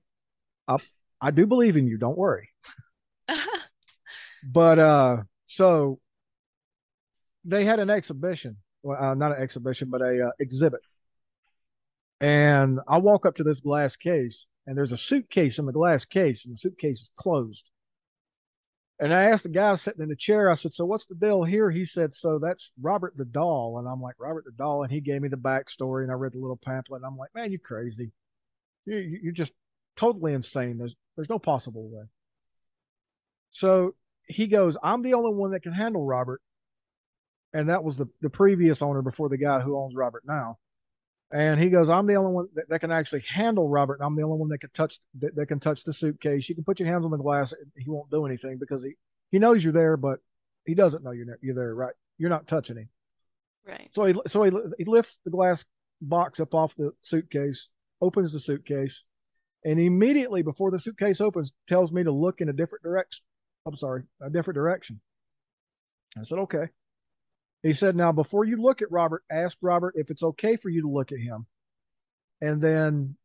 I, 0.68 0.76
I 1.20 1.30
do 1.30 1.46
believe 1.46 1.76
in 1.76 1.86
you. 1.86 1.98
Don't 1.98 2.16
worry. 2.16 2.50
But 4.46 4.78
uh, 4.78 5.16
so 5.46 5.98
they 7.44 7.64
had 7.64 7.80
an 7.80 7.90
exhibition, 7.90 8.56
well, 8.82 9.02
uh, 9.02 9.14
not 9.14 9.32
an 9.32 9.42
exhibition, 9.42 9.90
but 9.90 10.02
a 10.02 10.28
uh, 10.28 10.30
exhibit. 10.38 10.80
And 12.20 12.80
I 12.86 12.98
walk 12.98 13.26
up 13.26 13.34
to 13.36 13.42
this 13.42 13.60
glass 13.60 13.96
case, 13.96 14.46
and 14.66 14.78
there's 14.78 14.92
a 14.92 14.96
suitcase 14.96 15.58
in 15.58 15.66
the 15.66 15.72
glass 15.72 16.04
case, 16.04 16.46
and 16.46 16.54
the 16.54 16.58
suitcase 16.58 17.00
is 17.00 17.10
closed. 17.16 17.64
And 18.98 19.12
I 19.12 19.24
asked 19.24 19.42
the 19.42 19.50
guy 19.50 19.74
sitting 19.74 20.02
in 20.02 20.08
the 20.08 20.16
chair, 20.16 20.50
I 20.50 20.54
said, 20.54 20.72
So 20.72 20.86
what's 20.86 21.06
the 21.06 21.14
deal 21.14 21.44
here? 21.44 21.70
He 21.70 21.84
said, 21.84 22.14
So 22.14 22.38
that's 22.38 22.70
Robert 22.80 23.14
the 23.16 23.26
doll. 23.26 23.78
And 23.78 23.86
I'm 23.86 24.00
like, 24.00 24.14
Robert 24.18 24.44
the 24.46 24.52
doll. 24.52 24.82
And 24.82 24.92
he 24.92 25.00
gave 25.00 25.20
me 25.20 25.28
the 25.28 25.36
backstory 25.36 26.02
and 26.02 26.10
I 26.10 26.14
read 26.14 26.32
the 26.32 26.38
little 26.38 26.58
pamphlet. 26.64 27.02
And 27.02 27.06
I'm 27.06 27.18
like, 27.18 27.30
Man, 27.34 27.50
you're 27.50 27.60
crazy. 27.60 28.12
You, 28.86 28.96
you're 28.96 29.32
just 29.32 29.52
totally 29.96 30.32
insane. 30.32 30.78
There's, 30.78 30.94
there's 31.14 31.28
no 31.28 31.38
possible 31.38 31.88
way. 31.90 32.04
So 33.50 33.94
he 34.26 34.46
goes, 34.46 34.76
I'm 34.82 35.02
the 35.02 35.14
only 35.14 35.34
one 35.34 35.50
that 35.52 35.62
can 35.62 35.72
handle 35.72 36.04
Robert. 36.04 36.40
And 37.52 37.68
that 37.68 37.84
was 37.84 37.96
the, 37.96 38.06
the 38.20 38.30
previous 38.30 38.82
owner 38.82 39.02
before 39.02 39.28
the 39.28 39.38
guy 39.38 39.60
who 39.60 39.78
owns 39.78 39.94
Robert 39.94 40.24
now. 40.26 40.58
And 41.32 41.60
he 41.60 41.70
goes, 41.70 41.90
I'm 41.90 42.06
the 42.06 42.14
only 42.14 42.32
one 42.32 42.46
that, 42.54 42.68
that 42.68 42.80
can 42.80 42.92
actually 42.92 43.22
handle 43.28 43.68
Robert. 43.68 43.94
And 43.94 44.06
I'm 44.06 44.14
the 44.14 44.22
only 44.22 44.38
one 44.38 44.48
that 44.50 44.58
can 44.58 44.70
touch 44.70 44.98
that, 45.20 45.34
that 45.34 45.46
can 45.46 45.58
touch 45.58 45.82
the 45.84 45.92
suitcase. 45.92 46.48
You 46.48 46.54
can 46.54 46.64
put 46.64 46.78
your 46.78 46.88
hands 46.88 47.04
on 47.04 47.10
the 47.10 47.16
glass. 47.16 47.52
He 47.76 47.90
won't 47.90 48.10
do 48.10 48.26
anything 48.26 48.58
because 48.58 48.84
he, 48.84 48.92
he 49.30 49.38
knows 49.38 49.64
you're 49.64 49.72
there, 49.72 49.96
but 49.96 50.20
he 50.64 50.74
doesn't 50.74 51.02
know 51.02 51.10
you're 51.10 51.26
there, 51.26 51.38
you're 51.42 51.54
there, 51.54 51.74
right? 51.74 51.94
You're 52.18 52.30
not 52.30 52.46
touching 52.46 52.76
him. 52.76 52.88
Right. 53.66 53.88
So 53.92 54.04
he 54.04 54.14
so 54.28 54.44
he, 54.44 54.52
he 54.78 54.84
lifts 54.84 55.18
the 55.24 55.30
glass 55.30 55.64
box 56.00 56.38
up 56.38 56.54
off 56.54 56.74
the 56.76 56.92
suitcase, 57.02 57.68
opens 58.00 58.32
the 58.32 58.38
suitcase, 58.38 59.02
and 59.64 59.80
immediately 59.80 60.42
before 60.42 60.70
the 60.70 60.78
suitcase 60.78 61.20
opens, 61.20 61.52
tells 61.66 61.90
me 61.90 62.04
to 62.04 62.12
look 62.12 62.40
in 62.40 62.48
a 62.48 62.52
different 62.52 62.84
direction. 62.84 63.24
I'm 63.66 63.76
sorry, 63.76 64.04
a 64.22 64.30
different 64.30 64.54
direction. 64.54 65.00
I 66.16 66.22
said, 66.22 66.38
okay. 66.38 66.68
He 67.62 67.72
said, 67.72 67.96
now 67.96 68.12
before 68.12 68.44
you 68.44 68.60
look 68.60 68.82
at 68.82 68.90
Robert, 68.90 69.24
ask 69.30 69.56
Robert 69.60 69.94
if 69.96 70.10
it's 70.10 70.22
okay 70.22 70.56
for 70.56 70.68
you 70.68 70.82
to 70.82 70.88
look 70.88 71.12
at 71.12 71.18
him. 71.18 71.46
And 72.40 72.60
then 72.60 73.16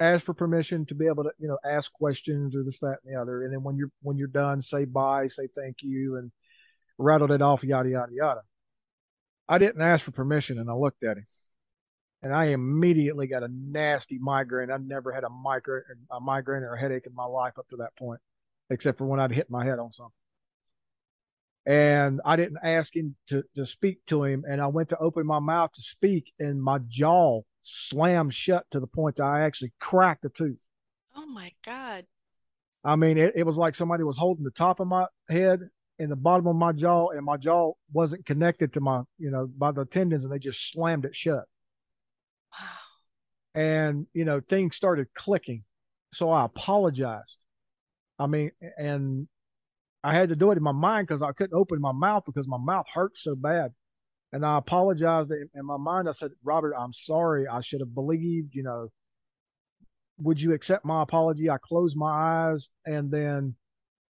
ask 0.00 0.24
for 0.24 0.34
permission 0.34 0.86
to 0.86 0.94
be 0.94 1.06
able 1.06 1.24
to, 1.24 1.30
you 1.38 1.48
know, 1.48 1.58
ask 1.64 1.92
questions 1.92 2.54
or 2.54 2.62
this, 2.62 2.78
that, 2.80 2.98
and 3.04 3.14
the 3.14 3.20
other. 3.20 3.44
And 3.44 3.52
then 3.52 3.62
when 3.62 3.76
you're 3.76 3.90
when 4.02 4.16
you're 4.16 4.28
done, 4.28 4.62
say 4.62 4.84
bye, 4.86 5.26
say 5.26 5.48
thank 5.54 5.76
you, 5.82 6.16
and 6.16 6.32
rattled 6.98 7.32
it 7.32 7.42
off, 7.42 7.62
yada 7.64 7.88
yada 7.88 8.12
yada. 8.12 8.40
I 9.48 9.58
didn't 9.58 9.82
ask 9.82 10.04
for 10.04 10.10
permission 10.10 10.58
and 10.58 10.70
I 10.70 10.74
looked 10.74 11.04
at 11.04 11.18
him. 11.18 11.26
And 12.22 12.34
I 12.34 12.46
immediately 12.46 13.26
got 13.26 13.44
a 13.44 13.48
nasty 13.48 14.18
migraine. 14.18 14.72
I 14.72 14.78
never 14.78 15.12
had 15.12 15.22
a 15.22 15.28
migraine 15.28 15.82
a 16.10 16.18
migraine 16.18 16.62
or 16.62 16.74
a 16.74 16.80
headache 16.80 17.06
in 17.06 17.14
my 17.14 17.26
life 17.26 17.58
up 17.58 17.68
to 17.68 17.76
that 17.76 17.94
point, 17.96 18.20
except 18.70 18.98
for 18.98 19.06
when 19.06 19.20
I'd 19.20 19.32
hit 19.32 19.50
my 19.50 19.64
head 19.64 19.78
on 19.78 19.92
something 19.92 20.12
and 21.66 22.20
I 22.24 22.36
didn't 22.36 22.60
ask 22.62 22.94
him 22.94 23.16
to, 23.28 23.42
to 23.56 23.66
speak 23.66 23.98
to 24.06 24.22
him. 24.22 24.44
And 24.48 24.60
I 24.60 24.68
went 24.68 24.90
to 24.90 24.98
open 24.98 25.26
my 25.26 25.40
mouth 25.40 25.72
to 25.72 25.82
speak, 25.82 26.32
and 26.38 26.62
my 26.62 26.78
jaw 26.86 27.42
slammed 27.62 28.32
shut 28.32 28.64
to 28.70 28.78
the 28.78 28.86
point 28.86 29.16
that 29.16 29.24
I 29.24 29.40
actually 29.40 29.72
cracked 29.80 30.24
a 30.24 30.28
tooth. 30.28 30.68
Oh 31.16 31.26
my 31.26 31.52
God. 31.66 32.06
I 32.84 32.94
mean, 32.94 33.18
it, 33.18 33.32
it 33.34 33.42
was 33.42 33.56
like 33.56 33.74
somebody 33.74 34.04
was 34.04 34.16
holding 34.16 34.44
the 34.44 34.50
top 34.52 34.78
of 34.78 34.86
my 34.86 35.06
head 35.28 35.68
and 35.98 36.12
the 36.12 36.16
bottom 36.16 36.46
of 36.46 36.54
my 36.54 36.72
jaw, 36.72 37.08
and 37.08 37.24
my 37.24 37.36
jaw 37.36 37.72
wasn't 37.92 38.26
connected 38.26 38.74
to 38.74 38.80
my, 38.80 39.02
you 39.18 39.30
know, 39.30 39.48
by 39.58 39.72
the 39.72 39.86
tendons, 39.86 40.24
and 40.24 40.32
they 40.32 40.38
just 40.38 40.70
slammed 40.70 41.04
it 41.04 41.16
shut. 41.16 41.44
Wow. 42.52 42.66
And, 43.54 44.06
you 44.12 44.24
know, 44.24 44.40
things 44.40 44.76
started 44.76 45.08
clicking. 45.14 45.64
So 46.12 46.30
I 46.30 46.44
apologized. 46.44 47.42
I 48.18 48.26
mean, 48.26 48.52
and 48.78 49.26
I 50.06 50.14
had 50.14 50.28
to 50.28 50.36
do 50.36 50.52
it 50.52 50.56
in 50.56 50.62
my 50.62 50.70
mind 50.70 51.08
because 51.08 51.20
I 51.20 51.32
couldn't 51.32 51.58
open 51.58 51.80
my 51.80 51.90
mouth 51.90 52.22
because 52.24 52.46
my 52.46 52.58
mouth 52.58 52.86
hurt 52.94 53.18
so 53.18 53.34
bad. 53.34 53.74
And 54.32 54.46
I 54.46 54.56
apologized 54.56 55.32
in 55.32 55.66
my 55.66 55.78
mind. 55.78 56.08
I 56.08 56.12
said, 56.12 56.30
Robert, 56.44 56.74
I'm 56.78 56.92
sorry. 56.92 57.48
I 57.48 57.60
should 57.60 57.80
have 57.80 57.92
believed, 57.92 58.54
you 58.54 58.62
know, 58.62 58.92
would 60.18 60.40
you 60.40 60.52
accept 60.52 60.84
my 60.84 61.02
apology? 61.02 61.50
I 61.50 61.58
closed 61.58 61.96
my 61.96 62.12
eyes 62.12 62.70
and 62.84 63.10
then 63.10 63.56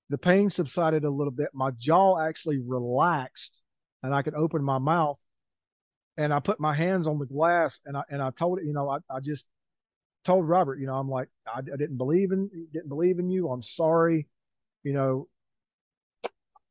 the 0.10 0.18
pain 0.18 0.50
subsided 0.50 1.04
a 1.04 1.10
little 1.10 1.32
bit. 1.32 1.50
My 1.54 1.72
jaw 1.72 2.18
actually 2.20 2.60
relaxed 2.66 3.62
and 4.02 4.16
I 4.16 4.22
could 4.22 4.34
open 4.34 4.64
my 4.64 4.78
mouth. 4.78 5.18
And 6.16 6.34
I 6.34 6.40
put 6.40 6.58
my 6.58 6.74
hands 6.74 7.06
on 7.06 7.20
the 7.20 7.26
glass 7.26 7.82
and 7.86 7.98
I 7.98 8.04
and 8.10 8.22
I 8.22 8.30
told 8.32 8.60
it, 8.60 8.66
you 8.66 8.72
know, 8.72 8.90
I, 8.90 9.00
I 9.10 9.20
just 9.20 9.44
told 10.24 10.48
Robert, 10.48 10.80
you 10.80 10.86
know, 10.86 10.96
I'm 10.96 11.10
like, 11.10 11.28
I, 11.46 11.60
I 11.60 11.78
didn't 11.78 11.98
believe 11.98 12.32
in 12.32 12.50
didn't 12.72 12.90
believe 12.90 13.20
in 13.20 13.30
you. 13.30 13.50
I'm 13.50 13.64
sorry. 13.64 14.30
You 14.84 14.94
know, 14.94 15.28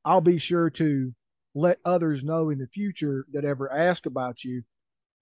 I'll 0.05 0.21
be 0.21 0.39
sure 0.39 0.71
to 0.71 1.15
let 1.55 1.79
others 1.85 2.23
know 2.23 2.51
in 2.51 2.59
the 2.59 2.67
future 2.67 3.27
that 3.33 3.45
ever 3.45 3.71
ask 3.73 4.07
about 4.07 4.45
you 4.45 4.63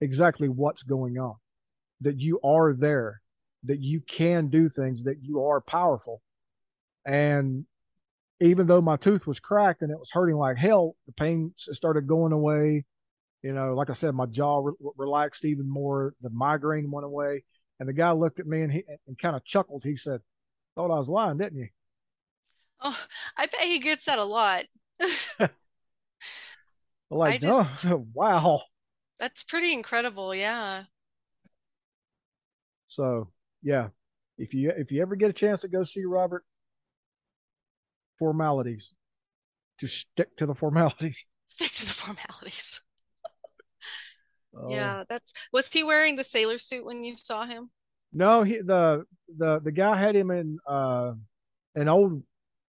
exactly 0.00 0.48
what's 0.48 0.82
going 0.82 1.18
on, 1.18 1.36
that 2.00 2.20
you 2.20 2.40
are 2.42 2.74
there, 2.74 3.22
that 3.64 3.80
you 3.80 4.00
can 4.00 4.48
do 4.48 4.68
things, 4.68 5.04
that 5.04 5.22
you 5.22 5.42
are 5.42 5.60
powerful. 5.60 6.22
And 7.04 7.64
even 8.40 8.66
though 8.66 8.80
my 8.80 8.96
tooth 8.96 9.26
was 9.26 9.40
cracked 9.40 9.82
and 9.82 9.90
it 9.90 9.98
was 9.98 10.10
hurting 10.12 10.36
like 10.36 10.58
hell, 10.58 10.94
the 11.06 11.12
pain 11.12 11.52
started 11.56 12.06
going 12.06 12.32
away. 12.32 12.84
You 13.42 13.52
know, 13.52 13.74
like 13.74 13.90
I 13.90 13.94
said, 13.94 14.14
my 14.14 14.26
jaw 14.26 14.58
re- 14.58 14.74
relaxed 14.96 15.44
even 15.44 15.68
more. 15.68 16.14
The 16.20 16.30
migraine 16.30 16.90
went 16.90 17.06
away. 17.06 17.44
And 17.80 17.88
the 17.88 17.92
guy 17.92 18.10
looked 18.10 18.40
at 18.40 18.46
me 18.46 18.62
and 18.62 18.82
and 19.06 19.18
kind 19.18 19.36
of 19.36 19.44
chuckled. 19.44 19.84
He 19.84 19.94
said, 19.96 20.20
"Thought 20.74 20.90
I 20.90 20.98
was 20.98 21.08
lying, 21.08 21.38
didn't 21.38 21.58
you?" 21.58 21.68
Oh, 22.80 22.98
I 23.36 23.46
bet 23.46 23.60
he 23.60 23.78
gets 23.80 24.04
that 24.04 24.18
a 24.18 24.24
lot. 24.24 24.64
like, 27.10 27.40
just, 27.40 27.86
oh, 27.86 28.06
wow. 28.14 28.62
That's 29.18 29.42
pretty 29.42 29.72
incredible. 29.72 30.34
Yeah. 30.34 30.84
So, 32.86 33.28
yeah, 33.62 33.88
if 34.38 34.54
you 34.54 34.72
if 34.76 34.90
you 34.92 35.02
ever 35.02 35.16
get 35.16 35.30
a 35.30 35.34
chance 35.34 35.60
to 35.60 35.68
go 35.68 35.82
see 35.82 36.04
Robert, 36.04 36.44
formalities, 38.18 38.92
just 39.80 39.98
stick 39.98 40.36
to 40.36 40.46
the 40.46 40.54
formalities. 40.54 41.24
Stick 41.46 41.70
to 41.70 41.86
the 41.86 41.92
formalities. 41.92 42.80
oh. 44.56 44.68
Yeah, 44.70 45.04
that's. 45.08 45.32
Was 45.52 45.72
he 45.72 45.82
wearing 45.82 46.16
the 46.16 46.24
sailor 46.24 46.58
suit 46.58 46.84
when 46.84 47.04
you 47.04 47.16
saw 47.16 47.44
him? 47.44 47.70
No, 48.12 48.42
he 48.42 48.58
the 48.58 49.04
the 49.36 49.60
the 49.60 49.72
guy 49.72 49.96
had 49.96 50.14
him 50.14 50.30
in 50.30 50.58
uh 50.66 51.12
an 51.74 51.88
old 51.88 52.22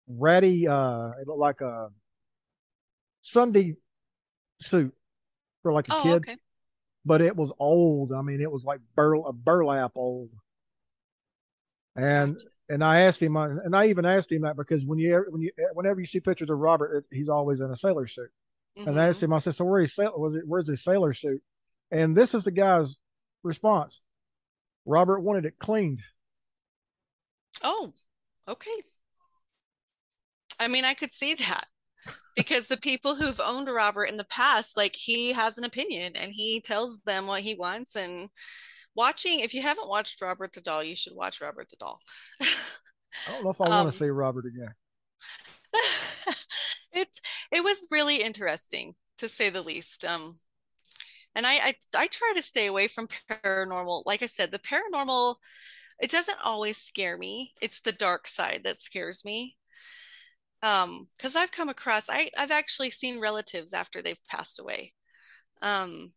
ratty 0.10 0.68
uh 0.68 1.10
it 1.22 1.28
looked 1.28 1.40
like 1.40 1.62
a 1.62 1.90
Sunday 3.22 3.76
suit 4.62 4.94
for 5.62 5.74
like 5.74 5.88
a 5.90 5.96
oh, 5.96 6.04
kid. 6.04 6.16
Okay. 6.16 6.36
But 7.06 7.22
it 7.22 7.36
was 7.36 7.52
old. 7.60 8.12
I 8.12 8.22
mean, 8.22 8.42
it 8.42 8.52
was 8.52 8.64
like 8.64 8.82
bur- 8.96 9.16
a 9.16 9.34
burlap 9.34 9.94
old. 9.96 10.30
And 11.96 12.36
gotcha. 12.36 12.48
and 12.70 12.84
I 12.84 13.02
asked 13.02 13.22
him, 13.22 13.36
uh, 13.36 13.48
and 13.48 13.76
I 13.76 13.88
even 13.88 14.06
asked 14.06 14.32
him 14.32 14.44
that 14.44 14.58
because 14.58 14.86
when 14.86 15.00
you 15.00 15.26
when 15.30 15.42
you 15.42 15.52
whenever 15.74 16.00
you 16.00 16.06
see 16.06 16.20
pictures 16.20 16.50
of 16.50 16.58
Robert, 16.58 17.06
he's 17.12 17.30
always 17.30 17.62
in 17.62 17.72
a 17.72 17.76
sailor 17.76 18.08
suit. 18.08 18.30
Mm-hmm. 18.78 18.90
And 18.90 19.00
I 19.00 19.08
asked 19.08 19.18
mm-hmm. 19.18 19.26
him, 19.26 19.34
I 19.34 19.40
said, 19.40 19.56
"So 19.56 19.66
where 19.66 19.82
he 19.82 19.88
sail- 19.88 20.14
was 20.18 20.36
it? 20.36 20.44
Where's 20.46 20.70
his 20.70 20.84
sailor 20.84 21.14
suit?" 21.14 21.42
And 21.92 22.16
this 22.16 22.34
is 22.34 22.44
the 22.44 22.52
guy's 22.52 22.98
response. 23.44 24.02
Robert 24.86 25.22
wanted 25.22 25.46
it 25.46 25.60
cleaned. 25.60 26.02
Oh, 27.64 27.94
okay. 28.48 28.72
I 30.60 30.68
mean, 30.68 30.86
I 30.86 30.94
could 30.94 31.12
see 31.12 31.34
that 31.36 31.66
because 32.36 32.68
the 32.68 32.78
people 32.78 33.16
who've 33.16 33.42
owned 33.44 33.68
Robert 33.68 34.06
in 34.06 34.18
the 34.18 34.26
past, 34.26 34.78
like 34.78 34.96
he 34.96 35.34
has 35.34 35.58
an 35.58 35.66
opinion 35.66 36.14
and 36.16 36.32
he 36.32 36.62
tells 36.62 37.00
them 37.00 37.28
what 37.28 37.42
he 37.42 37.56
wants. 37.56 37.96
And 37.96 38.30
watching, 38.96 39.40
if 39.40 39.54
you 39.54 39.62
haven't 39.62 39.90
watched 39.90 40.22
Robert 40.22 40.54
the 40.54 40.62
Doll, 40.62 40.84
you 40.84 40.96
should 40.96 41.16
watch 41.16 41.42
Robert 41.42 41.70
the 41.70 41.78
Doll. 41.78 42.00
I 42.42 43.32
don't 43.32 43.44
know 43.44 43.52
if 43.52 43.62
I 43.62 43.66
um, 43.66 43.72
want 43.72 43.92
to 43.92 43.98
see 43.98 44.08
Robert 44.08 44.46
again. 44.46 44.74
it 46.94 47.20
it 47.52 47.64
was 47.64 47.88
really 47.92 48.22
interesting 48.22 48.96
to 49.18 49.28
say 49.28 49.50
the 49.50 49.62
least. 49.62 50.06
Um, 50.06 50.38
and 51.36 51.46
I, 51.46 51.56
I 51.56 51.74
I 51.96 52.08
try 52.08 52.34
to 52.36 52.42
stay 52.42 52.68
away 52.68 52.88
from 52.88 53.08
paranormal. 53.30 54.04
Like 54.06 54.24
I 54.24 54.28
said, 54.28 54.52
the 54.52 54.60
paranormal 54.60 55.36
it 56.02 56.10
doesn't 56.10 56.38
always 56.44 56.78
scare 56.78 57.18
me. 57.18 57.52
It's 57.62 57.82
the 57.82 57.92
dark 57.92 58.28
side 58.28 58.62
that 58.64 58.78
scares 58.78 59.26
me 59.26 59.58
um 60.62 61.08
because 61.18 61.36
i've 61.36 61.52
come 61.52 61.70
across 61.70 62.10
i 62.10 62.30
i've 62.38 62.52
actually 62.52 62.90
seen 62.90 63.20
relatives 63.20 63.74
after 63.74 64.02
they've 64.02 64.26
passed 64.28 64.60
away. 64.60 64.94
Um 65.62 66.12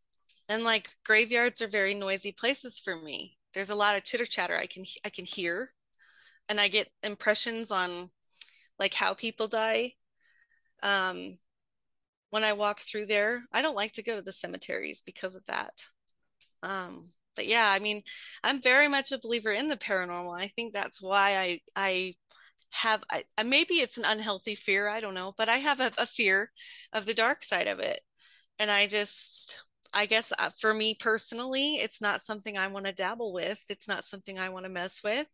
and 0.49 0.65
like 0.65 0.91
graveyards 1.05 1.63
are 1.63 1.69
very 1.69 1.95
noisy 1.95 2.33
places 2.33 2.81
for 2.81 2.97
me. 2.97 3.39
There's 3.55 3.71
a 3.71 3.75
lot 3.75 3.97
of 3.97 4.05
chitter 4.05 4.27
chatter 4.27 4.57
i 4.57 4.67
can 4.67 4.85
i 5.07 5.11
can 5.11 5.25
hear 5.25 5.71
and 6.49 6.61
i 6.61 6.69
get 6.69 6.89
impressions 7.03 7.71
on 7.71 8.11
like 8.79 8.95
how 8.95 9.15
people 9.15 9.49
die. 9.49 9.93
Um 10.83 11.39
when 12.31 12.45
i 12.45 12.53
walk 12.53 12.81
through 12.81 13.07
there 13.07 13.43
i 13.53 13.63
don't 13.63 13.77
like 13.77 13.93
to 13.93 14.03
go 14.03 14.17
to 14.17 14.23
the 14.23 14.33
cemeteries 14.33 15.03
because 15.05 15.37
of 15.37 15.45
that. 15.47 15.87
Um 16.63 17.11
but 17.37 17.47
yeah 17.47 17.71
i 17.71 17.79
mean 17.79 18.03
i'm 18.45 18.61
very 18.61 18.89
much 18.89 19.13
a 19.13 19.19
believer 19.19 19.51
in 19.53 19.67
the 19.69 19.77
paranormal 19.77 20.39
i 20.39 20.49
think 20.49 20.75
that's 20.75 21.01
why 21.01 21.37
i 21.39 21.61
i 21.77 22.15
have 22.73 23.05
I, 23.11 23.25
maybe 23.45 23.75
it's 23.75 23.99
an 23.99 24.05
unhealthy 24.07 24.55
fear 24.55 24.89
i 24.89 24.99
don't 24.99 25.15
know 25.15 25.35
but 25.37 25.49
i 25.49 25.57
have 25.57 25.81
a, 25.81 25.93
a 25.99 26.07
fear 26.07 26.51
of 26.93 27.07
the 27.07 27.15
dark 27.15 27.43
side 27.43 27.67
of 27.67 27.79
it 27.79 28.01
and 28.59 28.71
i 28.71 28.87
just 28.87 29.63
i 29.93 30.07
guess 30.07 30.33
uh, 30.39 30.51
for 30.51 30.73
me 30.73 30.97
personally 30.99 31.75
it's 31.75 32.01
not 32.01 32.23
something 32.23 32.57
i 32.57 32.67
want 32.67 32.87
to 32.87 32.93
dabble 32.93 33.33
with 33.33 33.65
it's 33.69 33.89
not 33.89 34.05
something 34.05 34.39
i 34.39 34.49
want 34.49 34.65
to 34.65 34.71
mess 34.71 35.03
with 35.05 35.27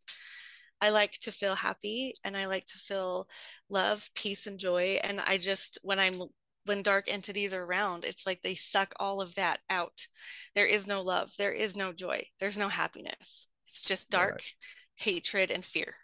I 0.80 0.90
like 0.90 1.12
to 1.20 1.32
feel 1.32 1.56
happy 1.56 2.14
and 2.24 2.36
I 2.36 2.46
like 2.46 2.64
to 2.66 2.78
feel 2.78 3.28
love, 3.68 4.10
peace, 4.14 4.46
and 4.46 4.58
joy. 4.58 4.98
And 5.02 5.20
I 5.26 5.38
just, 5.38 5.78
when 5.82 5.98
I'm, 5.98 6.20
when 6.66 6.82
dark 6.82 7.06
entities 7.08 7.52
are 7.52 7.64
around, 7.64 8.04
it's 8.04 8.26
like 8.26 8.42
they 8.42 8.54
suck 8.54 8.94
all 9.00 9.20
of 9.20 9.34
that 9.34 9.58
out. 9.68 10.06
There 10.54 10.66
is 10.66 10.86
no 10.86 11.02
love, 11.02 11.32
there 11.38 11.52
is 11.52 11.76
no 11.76 11.92
joy, 11.92 12.26
there's 12.38 12.58
no 12.58 12.68
happiness. 12.68 13.48
It's 13.66 13.82
just 13.82 14.10
dark 14.10 14.34
right. 14.34 14.54
hatred 14.96 15.50
and 15.50 15.64
fear. 15.64 15.94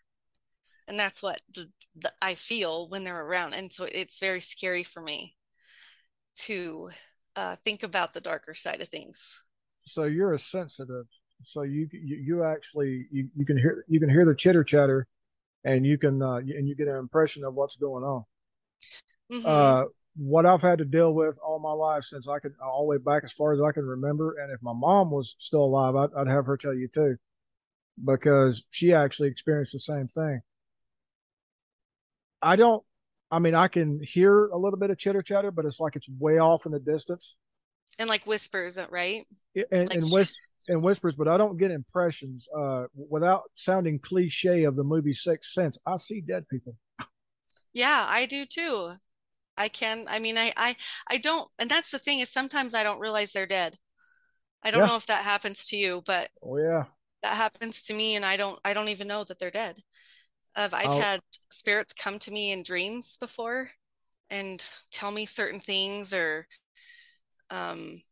And 0.87 0.99
that's 0.99 1.23
what 1.23 1.41
the, 1.55 1.71
the, 1.97 2.13
I 2.21 2.35
feel 2.35 2.89
when 2.89 3.05
they're 3.05 3.25
around. 3.25 3.55
And 3.55 3.71
so 3.71 3.87
it's 3.91 4.21
very 4.21 4.41
scary 4.41 4.83
for 4.83 5.01
me 5.01 5.35
to 6.37 6.91
uh, 7.37 7.57
think 7.57 7.83
about 7.83 8.13
the 8.13 8.21
darker 8.21 8.55
side 8.55 8.81
of 8.81 8.89
things. 8.89 9.45
So 9.87 10.05
you're 10.05 10.35
a 10.35 10.39
sensitive 10.39 11.07
so 11.45 11.63
you 11.63 11.89
you, 11.93 12.17
you 12.17 12.45
actually 12.45 13.07
you, 13.11 13.29
you 13.37 13.45
can 13.45 13.57
hear 13.57 13.85
you 13.89 14.01
can 14.01 14.09
hear 14.09 14.25
the 14.25 14.35
chitter 14.35 14.65
chatter 14.65 15.07
and 15.65 15.87
you 15.87 15.99
can 15.99 16.23
uh, 16.23 16.37
and 16.37 16.69
you 16.69 16.75
get 16.75 16.89
an 16.89 16.97
impression 16.97 17.45
of 17.45 17.55
what's 17.55 17.77
going 17.77 18.05
on 18.05 18.25
mm-hmm. 19.33 19.47
uh, 19.47 19.85
what 20.17 20.47
i've 20.47 20.63
had 20.63 20.79
to 20.79 20.85
deal 20.85 21.13
with 21.13 21.39
all 21.45 21.59
my 21.59 21.73
life 21.73 22.05
since 22.05 22.29
i 22.29 22.39
could 22.39 22.55
all 22.63 22.83
the 22.83 22.87
way 22.87 22.99
back 22.99 23.25
as 23.25 23.33
far 23.33 23.53
as 23.53 23.61
i 23.61 23.73
can 23.73 23.85
remember 23.85 24.37
and 24.39 24.53
if 24.53 24.63
my 24.63 24.73
mom 24.73 25.11
was 25.11 25.37
still 25.39 25.65
alive 25.65 25.95
i'd, 25.97 26.15
I'd 26.17 26.29
have 26.29 26.47
her 26.47 26.57
tell 26.57 26.75
you 26.75 26.89
too 26.89 27.17
because 28.05 28.65
she 28.71 28.93
actually 28.93 29.29
experienced 29.29 29.73
the 29.73 29.79
same 29.79 30.09
thing 30.09 30.41
i 32.45 32.57
don't 32.57 32.83
i 33.31 33.39
mean 33.39 33.55
i 33.55 33.69
can 33.69 34.01
hear 34.03 34.47
a 34.47 34.57
little 34.57 34.79
bit 34.79 34.91
of 34.91 34.99
chitter 34.99 35.23
chatter 35.23 35.51
but 35.51 35.65
it's 35.65 35.81
like 35.81 35.97
it's 35.97 36.09
way 36.19 36.39
off 36.39 36.67
in 36.67 36.73
the 36.73 36.79
distance 36.79 37.35
and 37.99 38.09
like 38.09 38.27
whispers, 38.27 38.79
right? 38.91 39.27
And, 39.71 39.89
like, 39.89 39.95
and, 39.95 40.05
whis- 40.11 40.49
and 40.69 40.83
whispers, 40.83 41.15
but 41.15 41.29
I 41.29 41.37
don't 41.37 41.57
get 41.57 41.71
impressions. 41.71 42.49
Uh, 42.57 42.85
without 42.95 43.43
sounding 43.55 43.99
cliche 43.99 44.65
of 44.65 44.77
the 44.77 44.85
movie 44.85 45.15
Sixth 45.15 45.53
Sense, 45.53 45.79
I 45.87 45.97
see 45.97 46.21
dead 46.21 46.49
people. 46.49 46.77
Yeah, 47.73 48.05
I 48.09 48.27
do 48.27 48.47
too. 48.47 48.93
I 49.57 49.69
can. 49.69 50.07
I 50.09 50.19
mean, 50.19 50.37
I, 50.37 50.53
I, 50.57 50.77
I 51.09 51.19
don't, 51.19 51.49
and 51.59 51.71
that's 51.71 51.91
the 51.91 51.99
thing 51.99 52.21
is 52.21 52.31
sometimes 52.31 52.75
I 52.75 52.83
don't 52.83 53.01
realize 53.01 53.33
they're 53.33 53.47
dead. 53.47 53.77
I 54.63 54.71
don't 54.71 54.81
yeah. 54.81 54.87
know 54.87 54.97
if 54.97 55.07
that 55.07 55.25
happens 55.25 55.67
to 55.67 55.77
you, 55.77 56.03
but 56.07 56.31
oh 56.43 56.59
yeah, 56.59 56.85
that 57.23 57.37
happens 57.37 57.85
to 57.85 57.95
me, 57.95 58.17
and 58.17 58.25
I 58.25 58.37
don't, 58.37 58.59
I 58.65 58.73
don't 58.73 58.89
even 58.89 59.07
know 59.07 59.23
that 59.25 59.39
they're 59.39 59.51
dead. 59.51 59.79
I've, 60.57 60.75
I've 60.75 60.87
I'll... 60.87 61.01
had 61.01 61.21
spirits 61.51 61.93
come 61.93 62.19
to 62.21 62.31
me 62.31 62.53
in 62.53 62.63
dreams 62.63 63.17
before, 63.17 63.71
and 64.31 64.63
tell 64.91 65.11
me 65.11 65.27
certain 65.27 65.61
things 65.61 66.13
or 66.13 66.47
um, 67.51 68.03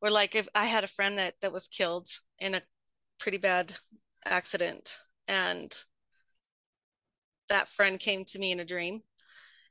or 0.00 0.10
like 0.10 0.34
if 0.34 0.48
I 0.54 0.66
had 0.66 0.84
a 0.84 0.88
friend 0.88 1.18
that 1.18 1.34
that 1.40 1.52
was 1.52 1.68
killed 1.68 2.08
in 2.38 2.54
a 2.54 2.62
pretty 3.18 3.38
bad 3.38 3.74
accident 4.24 4.98
and 5.28 5.72
that 7.48 7.68
friend 7.68 7.98
came 7.98 8.24
to 8.24 8.38
me 8.38 8.52
in 8.52 8.60
a 8.60 8.64
dream 8.64 9.00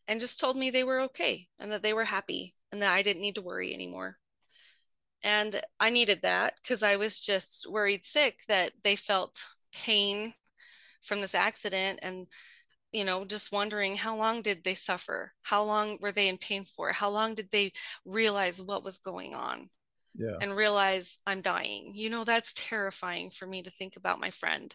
and 0.07 0.19
just 0.19 0.39
told 0.39 0.55
me 0.55 0.69
they 0.69 0.83
were 0.83 1.01
okay 1.01 1.47
and 1.59 1.71
that 1.71 1.83
they 1.83 1.93
were 1.93 2.05
happy 2.05 2.53
and 2.71 2.81
that 2.81 2.93
I 2.93 3.01
didn't 3.01 3.21
need 3.21 3.35
to 3.35 3.41
worry 3.41 3.73
anymore. 3.73 4.15
And 5.23 5.59
I 5.79 5.89
needed 5.89 6.21
that 6.21 6.55
because 6.61 6.83
I 6.83 6.97
was 6.97 7.19
just 7.19 7.69
worried 7.69 8.03
sick 8.03 8.41
that 8.47 8.71
they 8.83 8.95
felt 8.95 9.43
pain 9.73 10.33
from 11.05 11.21
this 11.21 11.35
accident 11.35 11.99
and 12.01 12.27
you 12.95 13.03
know, 13.03 13.25
just 13.25 13.51
wondering 13.51 13.97
how 13.97 14.15
long 14.15 14.41
did 14.41 14.63
they 14.63 14.73
suffer? 14.73 15.33
How 15.41 15.63
long 15.63 15.97
were 15.99 16.13
they 16.13 16.29
in 16.29 16.37
pain 16.37 16.63
for? 16.63 16.93
How 16.93 17.09
long 17.09 17.35
did 17.35 17.51
they 17.51 17.73
realize 18.05 18.61
what 18.61 18.85
was 18.85 18.99
going 18.99 19.35
on? 19.35 19.67
Yeah. 20.17 20.37
And 20.39 20.55
realize 20.55 21.17
I'm 21.27 21.41
dying. 21.41 21.91
You 21.93 22.09
know, 22.09 22.23
that's 22.23 22.53
terrifying 22.53 23.29
for 23.29 23.47
me 23.47 23.61
to 23.63 23.69
think 23.69 23.97
about 23.97 24.21
my 24.21 24.29
friend 24.29 24.73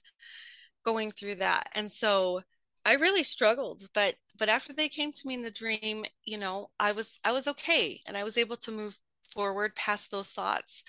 going 0.85 1.13
through 1.13 1.37
that. 1.37 1.69
And 1.75 1.91
so 1.91 2.43
I 2.85 2.95
really 2.95 3.23
struggled, 3.23 3.83
but 3.95 4.17
but 4.39 4.51
after 4.51 4.75
they 4.75 4.89
came 4.89 5.13
to 5.13 5.27
me 5.27 5.35
in 5.35 5.43
the 5.43 5.51
dream, 5.51 6.05
you 6.25 6.39
know, 6.39 6.69
I 6.79 6.93
was 6.93 7.21
I 7.25 7.33
was 7.33 7.49
okay 7.49 8.01
and 8.07 8.19
I 8.19 8.25
was 8.25 8.37
able 8.37 8.57
to 8.59 8.71
move 8.71 8.99
forward 9.33 9.75
past 9.77 10.11
those 10.11 10.33
thoughts 10.33 10.85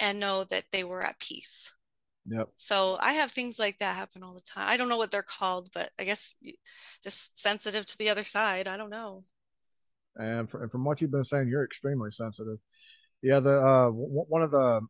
and 0.00 0.18
know 0.18 0.42
that 0.44 0.64
they 0.72 0.82
were 0.82 1.02
at 1.02 1.20
peace. 1.20 1.72
Yep. 2.26 2.48
So 2.56 2.96
I 3.00 3.14
have 3.14 3.30
things 3.30 3.58
like 3.58 3.78
that 3.78 3.96
happen 3.96 4.22
all 4.22 4.34
the 4.34 4.40
time. 4.40 4.68
I 4.68 4.76
don't 4.76 4.88
know 4.88 4.96
what 4.96 5.10
they're 5.10 5.22
called, 5.22 5.70
but 5.74 5.90
I 5.98 6.04
guess 6.04 6.34
just 7.02 7.38
sensitive 7.38 7.84
to 7.86 7.98
the 7.98 8.08
other 8.08 8.22
side. 8.22 8.66
I 8.66 8.76
don't 8.76 8.90
know. 8.90 9.24
And, 10.16 10.48
for, 10.48 10.62
and 10.62 10.70
from 10.70 10.84
what 10.84 11.00
you've 11.00 11.10
been 11.10 11.24
saying, 11.24 11.48
you're 11.48 11.64
extremely 11.64 12.10
sensitive. 12.10 12.58
Yeah, 13.20 13.40
the 13.40 13.58
uh, 13.58 13.86
w- 13.86 14.24
one 14.28 14.42
of 14.42 14.50
the 14.52 14.80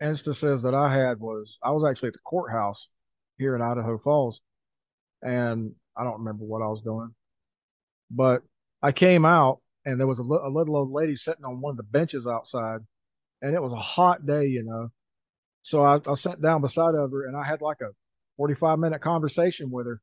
instances 0.00 0.62
that 0.62 0.74
I 0.74 0.92
had 0.92 1.18
was 1.18 1.58
I 1.62 1.70
was 1.70 1.88
actually 1.88 2.08
at 2.08 2.14
the 2.14 2.20
courthouse 2.24 2.88
here 3.38 3.56
in 3.56 3.62
Idaho 3.62 3.98
Falls, 3.98 4.40
and 5.22 5.72
I 5.96 6.04
don't 6.04 6.18
remember 6.18 6.44
what 6.44 6.62
I 6.62 6.66
was 6.66 6.82
doing, 6.82 7.14
but 8.10 8.42
I 8.82 8.92
came 8.92 9.24
out 9.24 9.60
and 9.84 9.98
there 9.98 10.06
was 10.06 10.18
a, 10.18 10.22
li- 10.22 10.40
a 10.42 10.50
little 10.50 10.76
old 10.76 10.92
lady 10.92 11.16
sitting 11.16 11.44
on 11.44 11.60
one 11.60 11.70
of 11.70 11.76
the 11.76 11.82
benches 11.82 12.26
outside, 12.26 12.80
and 13.40 13.54
it 13.54 13.62
was 13.62 13.72
a 13.72 13.76
hot 13.76 14.26
day, 14.26 14.46
you 14.46 14.62
know 14.62 14.90
so 15.66 15.82
I, 15.82 15.98
I 16.08 16.14
sat 16.14 16.40
down 16.40 16.60
beside 16.60 16.94
of 16.94 17.10
her 17.10 17.26
and 17.26 17.36
I 17.36 17.42
had 17.42 17.60
like 17.60 17.80
a 17.80 17.88
45 18.36 18.78
minute 18.78 19.00
conversation 19.00 19.68
with 19.68 19.86
her 19.86 20.00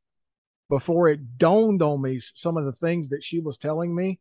before 0.69 1.07
it 1.07 1.37
dawned 1.37 1.81
on 1.81 2.01
me 2.01 2.19
some 2.19 2.57
of 2.57 2.65
the 2.65 2.73
things 2.73 3.07
that 3.09 3.23
she 3.23 3.39
was 3.39 3.57
telling 3.57 3.95
me 3.95 4.19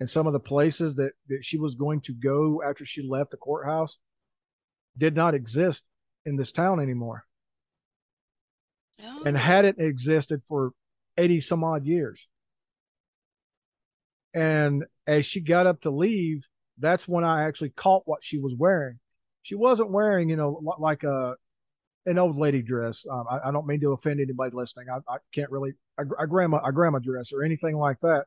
and 0.00 0.10
some 0.10 0.26
of 0.26 0.32
the 0.32 0.40
places 0.40 0.96
that, 0.96 1.12
that 1.28 1.44
she 1.44 1.58
was 1.58 1.76
going 1.76 2.00
to 2.00 2.12
go 2.12 2.60
after 2.68 2.84
she 2.84 3.08
left 3.08 3.30
the 3.30 3.36
courthouse 3.36 4.00
did 4.98 5.14
not 5.14 5.32
exist 5.32 5.84
in 6.26 6.34
this 6.34 6.50
town 6.50 6.80
anymore. 6.80 7.24
Oh. 9.04 9.22
And 9.24 9.38
hadn't 9.38 9.80
existed 9.80 10.42
for 10.48 10.72
80 11.16 11.40
some 11.40 11.62
odd 11.62 11.86
years. 11.86 12.26
And 14.34 14.86
as 15.06 15.24
she 15.24 15.38
got 15.38 15.68
up 15.68 15.82
to 15.82 15.90
leave, 15.90 16.48
that's 16.80 17.06
when 17.06 17.22
I 17.22 17.44
actually 17.44 17.70
caught 17.70 18.02
what 18.06 18.24
she 18.24 18.38
was 18.38 18.54
wearing 18.58 18.98
she 19.50 19.56
wasn't 19.56 19.90
wearing, 19.90 20.28
you 20.28 20.36
know, 20.36 20.62
like 20.78 21.02
a 21.02 21.34
an 22.06 22.18
old 22.18 22.38
lady 22.38 22.62
dress. 22.62 23.04
Um, 23.10 23.24
I, 23.28 23.48
I, 23.48 23.50
don't 23.50 23.66
mean 23.66 23.80
to 23.80 23.92
offend 23.92 24.20
anybody 24.20 24.54
listening. 24.54 24.86
I, 24.88 24.98
I 25.12 25.16
can't 25.34 25.50
really 25.50 25.72
a, 25.98 26.04
a, 26.20 26.26
grandma 26.28 26.60
a 26.64 26.72
grandma 26.72 27.00
dress 27.00 27.32
or 27.32 27.42
anything 27.42 27.76
like 27.76 27.98
that. 28.02 28.26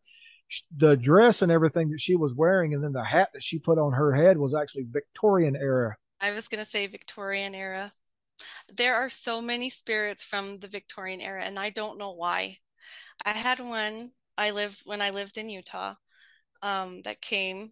The 0.75 0.97
dress 0.97 1.41
and 1.41 1.49
everything 1.49 1.91
that 1.91 2.01
she 2.01 2.17
was 2.17 2.33
wearing, 2.33 2.73
and 2.73 2.83
then 2.83 2.91
the 2.91 3.05
hat 3.05 3.29
that 3.33 3.41
she 3.41 3.57
put 3.57 3.77
on 3.77 3.93
her 3.93 4.13
head 4.13 4.37
was 4.37 4.53
actually 4.53 4.83
Victorian 4.89 5.55
era. 5.55 5.95
I 6.19 6.31
was 6.31 6.49
going 6.49 6.61
to 6.61 6.69
say 6.69 6.85
Victorian 6.87 7.55
era. 7.55 7.93
There 8.75 8.95
are 8.95 9.07
so 9.07 9.41
many 9.41 9.69
spirits 9.69 10.25
from 10.25 10.59
the 10.59 10.67
Victorian 10.67 11.21
era, 11.21 11.43
and 11.43 11.57
I 11.57 11.69
don't 11.69 11.97
know 11.97 12.11
why. 12.11 12.57
I 13.25 13.31
had 13.31 13.61
one. 13.61 14.11
I 14.37 14.51
lived 14.51 14.81
when 14.83 15.01
I 15.01 15.11
lived 15.11 15.37
in 15.37 15.47
Utah. 15.49 15.95
Um, 16.61 17.01
that 17.03 17.21
came 17.21 17.71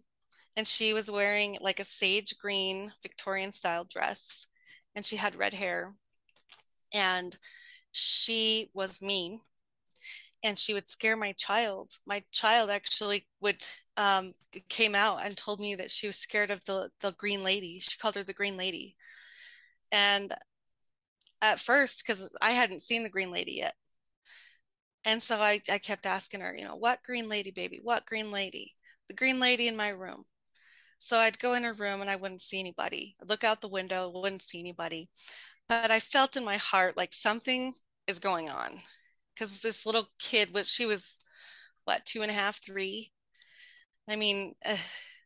and 0.56 0.66
she 0.66 0.92
was 0.92 1.10
wearing 1.10 1.58
like 1.60 1.80
a 1.80 1.84
sage 1.84 2.38
green 2.38 2.90
Victorian 3.02 3.52
style 3.52 3.84
dress 3.84 4.46
and 4.94 5.04
she 5.04 5.16
had 5.16 5.34
red 5.34 5.54
hair 5.54 5.94
and 6.92 7.36
she 7.92 8.70
was 8.74 9.02
mean 9.02 9.40
and 10.44 10.58
she 10.58 10.74
would 10.74 10.88
scare 10.88 11.16
my 11.16 11.32
child. 11.32 11.92
My 12.06 12.24
child 12.32 12.68
actually 12.70 13.26
would 13.40 13.64
um, 13.96 14.32
came 14.68 14.94
out 14.94 15.24
and 15.24 15.36
told 15.36 15.60
me 15.60 15.74
that 15.76 15.90
she 15.90 16.06
was 16.06 16.16
scared 16.16 16.50
of 16.50 16.64
the 16.64 16.90
the 17.00 17.12
green 17.12 17.44
lady. 17.44 17.78
She 17.80 17.98
called 17.98 18.16
her 18.16 18.24
the 18.24 18.32
green 18.32 18.56
lady. 18.56 18.96
And 19.92 20.34
at 21.42 21.60
first 21.60 22.06
because 22.06 22.34
i 22.40 22.52
hadn't 22.52 22.80
seen 22.82 23.02
the 23.02 23.10
green 23.10 23.30
lady 23.30 23.52
yet. 23.52 23.74
And 25.04 25.20
so 25.22 25.36
I, 25.38 25.60
I 25.70 25.78
kept 25.78 26.06
asking 26.06 26.40
her 26.40 26.54
you 26.56 26.64
know 26.64 26.76
what 26.76 27.02
green 27.04 27.28
lady 27.28 27.50
baby? 27.50 27.80
What 27.82 28.06
green 28.06 28.30
lady? 28.32 28.72
The 29.08 29.14
green 29.14 29.40
lady 29.40 29.68
in 29.68 29.76
my 29.76 29.90
room 29.90 30.24
so 31.02 31.18
I'd 31.18 31.40
go 31.40 31.54
in 31.54 31.64
her 31.64 31.72
room 31.72 32.00
and 32.00 32.08
I 32.08 32.14
wouldn't 32.14 32.40
see 32.40 32.60
anybody. 32.60 33.16
I'd 33.20 33.28
look 33.28 33.42
out 33.42 33.60
the 33.60 33.66
window, 33.66 34.08
wouldn't 34.08 34.40
see 34.40 34.60
anybody. 34.60 35.08
But 35.68 35.90
I 35.90 35.98
felt 35.98 36.36
in 36.36 36.44
my 36.44 36.58
heart 36.58 36.96
like 36.96 37.12
something 37.12 37.72
is 38.06 38.20
going 38.20 38.48
on. 38.48 38.78
Because 39.34 39.60
this 39.60 39.84
little 39.84 40.06
kid 40.20 40.54
was, 40.54 40.68
she 40.68 40.86
was 40.86 41.24
what, 41.86 42.04
two 42.04 42.22
and 42.22 42.30
a 42.30 42.34
half, 42.34 42.64
three? 42.64 43.10
I 44.08 44.14
mean, 44.14 44.52
uh, 44.64 44.76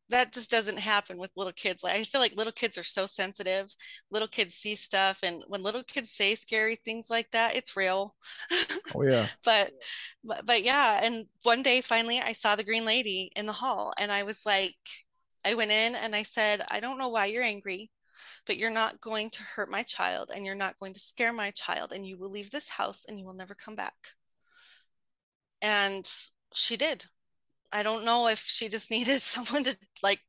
that 0.08 0.32
just 0.32 0.50
doesn't 0.50 0.78
happen 0.78 1.18
with 1.18 1.30
little 1.36 1.52
kids. 1.52 1.84
Like 1.84 1.94
I 1.94 2.04
feel 2.04 2.22
like 2.22 2.36
little 2.36 2.54
kids 2.54 2.78
are 2.78 2.82
so 2.82 3.04
sensitive. 3.04 3.74
Little 4.10 4.28
kids 4.28 4.54
see 4.54 4.76
stuff, 4.76 5.20
and 5.22 5.42
when 5.48 5.62
little 5.62 5.82
kids 5.82 6.10
say 6.10 6.34
scary 6.36 6.76
things 6.76 7.08
like 7.10 7.30
that, 7.32 7.54
it's 7.56 7.76
real. 7.76 8.14
Oh 8.94 9.02
yeah. 9.02 9.26
but, 9.44 9.72
but 10.24 10.46
but 10.46 10.62
yeah, 10.62 11.00
and 11.02 11.26
one 11.42 11.62
day 11.62 11.80
finally 11.80 12.20
I 12.20 12.32
saw 12.32 12.54
the 12.54 12.64
green 12.64 12.84
lady 12.86 13.30
in 13.34 13.44
the 13.44 13.52
hall, 13.52 13.92
and 13.98 14.12
I 14.12 14.22
was 14.22 14.46
like, 14.46 14.76
I 15.45 15.55
went 15.55 15.70
in 15.70 15.95
and 15.95 16.14
I 16.14 16.22
said, 16.22 16.62
I 16.68 16.80
don't 16.80 16.99
know 16.99 17.09
why 17.09 17.26
you're 17.26 17.43
angry, 17.43 17.91
but 18.47 18.57
you're 18.57 18.70
not 18.70 19.01
going 19.01 19.30
to 19.30 19.43
hurt 19.43 19.70
my 19.70 19.82
child 19.82 20.30
and 20.34 20.45
you're 20.45 20.55
not 20.55 20.78
going 20.78 20.93
to 20.95 21.01
scare 21.01 21.32
my 21.32 21.51
child, 21.51 21.93
and 21.93 22.07
you 22.07 22.18
will 22.18 22.30
leave 22.30 22.51
this 22.51 22.68
house 22.68 23.05
and 23.07 23.18
you 23.18 23.24
will 23.24 23.34
never 23.34 23.55
come 23.55 23.76
back. 23.76 23.95
And 25.62 26.09
she 26.55 26.76
did. 26.76 27.07
I 27.72 27.82
don't 27.82 28.05
know 28.05 28.28
if 28.28 28.39
she 28.39 28.68
just 28.68 28.91
needed 28.93 29.20
someone 29.20 29.64
to 29.64 29.76
like 30.03 30.20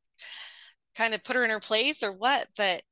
kind 0.96 1.14
of 1.14 1.24
put 1.24 1.36
her 1.36 1.44
in 1.44 1.50
her 1.50 1.60
place 1.60 2.02
or 2.02 2.12
what, 2.12 2.48
but 2.56 2.82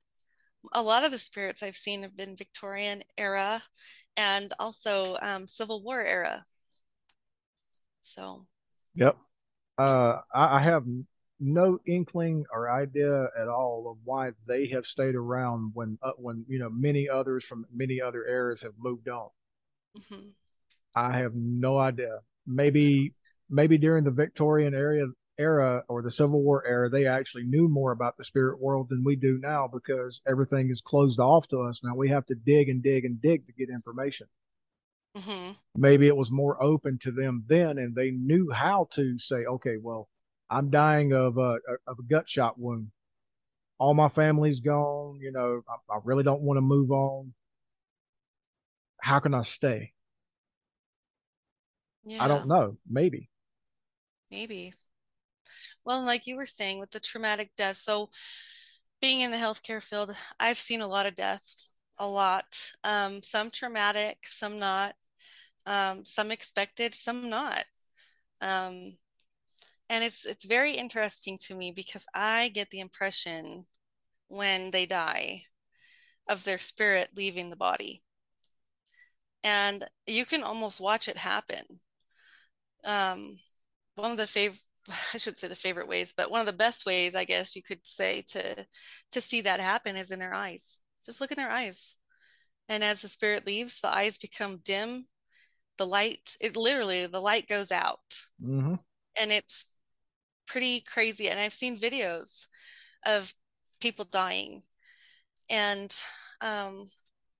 a 0.72 0.82
lot 0.82 1.04
of 1.04 1.10
the 1.10 1.18
spirits 1.18 1.62
I've 1.62 1.76
seen 1.76 2.02
have 2.02 2.16
been 2.16 2.36
Victorian 2.36 3.02
era 3.16 3.62
and 4.16 4.52
also 4.58 5.16
um, 5.22 5.46
Civil 5.46 5.82
War 5.82 6.02
era. 6.02 6.44
So. 8.00 8.46
Yep. 8.94 9.16
Uh, 9.78 10.18
I, 10.34 10.56
I 10.56 10.60
have 10.60 10.84
no 11.38 11.78
inkling 11.86 12.44
or 12.52 12.70
idea 12.70 13.28
at 13.38 13.48
all 13.48 13.90
of 13.90 13.98
why 14.04 14.30
they 14.46 14.68
have 14.68 14.86
stayed 14.86 15.14
around 15.14 15.72
when 15.74 15.98
uh, 16.02 16.12
when 16.16 16.44
you 16.48 16.58
know 16.58 16.70
many 16.70 17.08
others 17.08 17.44
from 17.44 17.66
many 17.74 18.00
other 18.00 18.26
eras 18.26 18.62
have 18.62 18.72
moved 18.78 19.08
on. 19.08 19.28
Mm-hmm. 19.98 20.28
I 20.94 21.18
have 21.18 21.34
no 21.34 21.78
idea. 21.78 22.20
Maybe 22.46 23.12
maybe 23.50 23.78
during 23.78 24.04
the 24.04 24.10
Victorian 24.10 24.74
era 24.74 25.06
era 25.38 25.84
or 25.88 26.02
the 26.02 26.10
Civil 26.10 26.42
War 26.42 26.66
era, 26.66 26.88
they 26.88 27.06
actually 27.06 27.44
knew 27.44 27.68
more 27.68 27.92
about 27.92 28.16
the 28.16 28.24
spirit 28.24 28.60
world 28.60 28.88
than 28.88 29.04
we 29.04 29.16
do 29.16 29.38
now 29.38 29.68
because 29.70 30.22
everything 30.26 30.70
is 30.70 30.80
closed 30.80 31.20
off 31.20 31.46
to 31.48 31.60
us. 31.60 31.80
Now 31.82 31.94
we 31.94 32.08
have 32.08 32.24
to 32.26 32.34
dig 32.34 32.70
and 32.70 32.82
dig 32.82 33.04
and 33.04 33.20
dig 33.20 33.46
to 33.46 33.52
get 33.52 33.68
information. 33.68 34.28
Mm-hmm. 35.16 35.52
Maybe 35.76 36.06
it 36.06 36.16
was 36.16 36.30
more 36.30 36.62
open 36.62 36.98
to 37.02 37.10
them 37.10 37.44
then, 37.46 37.78
and 37.78 37.94
they 37.94 38.10
knew 38.10 38.50
how 38.50 38.88
to 38.92 39.18
say, 39.18 39.44
"Okay, 39.44 39.76
well, 39.80 40.08
I'm 40.50 40.70
dying 40.70 41.12
of 41.12 41.38
a 41.38 41.58
of 41.86 41.98
a 41.98 42.02
gut 42.08 42.28
shot 42.28 42.58
wound. 42.58 42.90
All 43.78 43.94
my 43.94 44.08
family's 44.08 44.60
gone. 44.60 45.18
You 45.20 45.32
know, 45.32 45.62
I, 45.68 45.94
I 45.94 45.98
really 46.04 46.24
don't 46.24 46.42
want 46.42 46.58
to 46.58 46.62
move 46.62 46.90
on. 46.90 47.34
How 49.00 49.18
can 49.18 49.34
I 49.34 49.42
stay?" 49.42 49.92
Yeah. 52.04 52.24
I 52.24 52.28
don't 52.28 52.46
know. 52.46 52.76
Maybe. 52.88 53.28
Maybe. 54.30 54.72
Well, 55.84 56.04
like 56.04 56.26
you 56.26 56.36
were 56.36 56.46
saying 56.46 56.78
with 56.78 56.90
the 56.90 57.00
traumatic 57.00 57.50
death, 57.56 57.76
so 57.76 58.10
being 59.00 59.20
in 59.20 59.30
the 59.30 59.36
healthcare 59.36 59.82
field, 59.82 60.16
I've 60.38 60.58
seen 60.58 60.80
a 60.80 60.86
lot 60.86 61.06
of 61.06 61.14
deaths, 61.14 61.72
a 61.98 62.08
lot. 62.08 62.72
Um, 62.84 63.22
some 63.22 63.50
traumatic, 63.50 64.18
some 64.22 64.58
not. 64.58 64.94
Um, 65.66 66.04
some 66.04 66.30
expected, 66.30 66.94
some 66.94 67.28
not. 67.28 67.64
Um, 68.40 68.96
and 69.88 70.04
it's 70.04 70.26
it's 70.26 70.44
very 70.44 70.72
interesting 70.72 71.38
to 71.46 71.54
me 71.54 71.72
because 71.74 72.06
I 72.14 72.48
get 72.48 72.70
the 72.70 72.80
impression 72.80 73.64
when 74.28 74.70
they 74.70 74.86
die 74.86 75.42
of 76.28 76.44
their 76.44 76.58
spirit 76.58 77.10
leaving 77.16 77.50
the 77.50 77.56
body, 77.56 78.02
and 79.44 79.84
you 80.06 80.24
can 80.24 80.42
almost 80.42 80.80
watch 80.80 81.08
it 81.08 81.18
happen 81.18 81.64
um, 82.86 83.36
one 83.96 84.12
of 84.12 84.16
the 84.16 84.26
favorite 84.26 84.62
I 85.14 85.18
should 85.18 85.36
say 85.36 85.48
the 85.48 85.56
favorite 85.56 85.88
ways, 85.88 86.14
but 86.16 86.30
one 86.30 86.40
of 86.40 86.46
the 86.46 86.52
best 86.52 86.86
ways, 86.86 87.16
I 87.16 87.24
guess 87.24 87.56
you 87.56 87.62
could 87.62 87.84
say 87.84 88.22
to 88.28 88.66
to 89.10 89.20
see 89.20 89.40
that 89.42 89.60
happen 89.60 89.96
is 89.96 90.12
in 90.12 90.20
their 90.20 90.32
eyes. 90.32 90.80
Just 91.04 91.20
look 91.20 91.32
in 91.32 91.36
their 91.36 91.50
eyes. 91.50 91.96
And 92.68 92.82
as 92.84 93.02
the 93.02 93.08
spirit 93.08 93.46
leaves, 93.46 93.80
the 93.80 93.92
eyes 93.92 94.18
become 94.18 94.58
dim. 94.64 95.06
The 95.78 95.86
light, 95.86 96.36
it 96.40 96.56
literally, 96.56 97.06
the 97.06 97.20
light 97.20 97.48
goes 97.48 97.70
out. 97.70 98.22
Mm-hmm. 98.42 98.74
And 99.20 99.32
it's 99.32 99.66
pretty 100.46 100.80
crazy. 100.80 101.28
And 101.28 101.38
I've 101.38 101.52
seen 101.52 101.78
videos 101.78 102.46
of 103.04 103.32
people 103.80 104.04
dying. 104.04 104.62
And 105.50 105.92
um, 106.40 106.88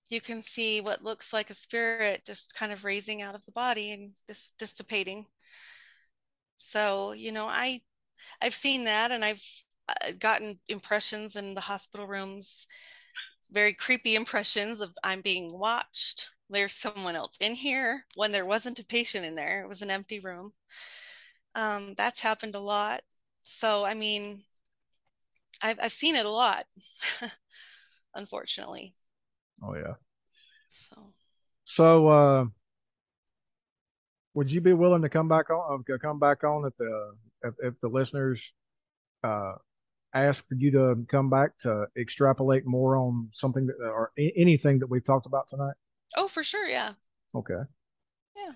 you 0.09 0.21
can 0.21 0.43
see 0.43 0.81
what 0.81 1.03
looks 1.03 1.33
like 1.33 1.51
a 1.51 1.55
spirit 1.55 2.23
just 2.27 2.57
kind 2.57 2.73
of 2.73 2.85
raising 2.85 3.23
out 3.23 3.35
of 3.35 3.45
the 3.45 3.53
body 3.53 3.93
and 3.93 4.11
just 4.29 4.59
dissipating. 4.59 5.27
So, 6.57 7.13
you 7.13 7.33
know, 7.33 7.47
I 7.47 7.81
I've 8.41 8.55
seen 8.55 8.85
that 8.85 9.11
and 9.11 9.25
I've 9.25 9.43
uh, 9.89 10.13
gotten 10.19 10.59
impressions 10.69 11.37
in 11.37 11.55
the 11.55 11.61
hospital 11.61 12.07
rooms, 12.07 12.67
very 13.51 13.73
creepy 13.73 14.15
impressions 14.15 14.81
of 14.81 14.93
I'm 15.05 15.21
being 15.21 15.59
watched. 15.59 16.31
There's 16.49 16.73
someone 16.73 17.17
else 17.17 17.39
in 17.41 17.55
here 17.55 18.05
when 18.15 18.33
there 18.33 18.47
wasn't 18.47 18.79
a 18.79 18.85
patient 18.85 19.25
in 19.25 19.35
there. 19.35 19.63
It 19.63 19.69
was 19.69 19.83
an 19.83 19.91
empty 19.91 20.21
room. 20.21 20.53
Um, 21.57 21.95
that's 21.97 22.21
happened 22.21 22.55
a 22.55 22.61
lot. 22.61 23.01
So, 23.41 23.85
I 23.85 23.95
mean, 23.95 24.43
I've, 25.63 25.79
I've 25.83 25.93
seen 25.93 26.15
it 26.15 26.27
a 26.27 26.31
lot, 26.31 26.67
unfortunately. 28.15 28.93
Oh 29.63 29.75
yeah. 29.75 29.95
So. 30.69 30.97
So, 31.65 32.09
uh, 32.09 32.45
would 34.35 34.53
you 34.53 34.61
be 34.61 34.75
willing 34.75 35.03
to 35.03 35.09
come 35.09 35.29
back 35.29 35.49
on? 35.51 35.83
Uh, 35.91 35.97
come 35.99 36.21
back 36.21 36.45
on 36.45 36.67
if 36.67 36.77
the 36.77 37.15
if, 37.43 37.55
if 37.63 37.81
the 37.81 37.89
listeners 37.89 38.53
uh, 39.25 39.55
ask 40.13 40.47
for 40.47 40.55
you 40.57 40.71
to 40.73 41.07
come 41.09 41.31
back 41.31 41.59
to 41.61 41.87
extrapolate 41.97 42.67
more 42.67 42.97
on 42.97 43.31
something 43.33 43.67
that, 43.67 43.77
or 43.83 44.13
anything 44.19 44.79
that 44.81 44.89
we've 44.89 45.05
talked 45.05 45.27
about 45.27 45.49
tonight? 45.49 45.75
Oh, 46.17 46.29
for 46.29 46.45
sure. 46.45 46.69
Yeah. 46.69 46.93
Okay. 47.35 47.63
Yeah. 48.37 48.53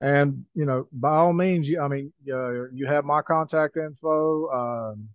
And 0.00 0.46
you 0.54 0.64
know, 0.64 0.88
by 0.92 1.16
all 1.16 1.32
means, 1.32 1.68
you, 1.68 1.80
I 1.80 1.88
mean, 1.88 2.12
uh, 2.32 2.70
you 2.70 2.86
have 2.86 3.04
my 3.04 3.20
contact 3.22 3.76
info. 3.76 4.48
Um, 4.48 5.10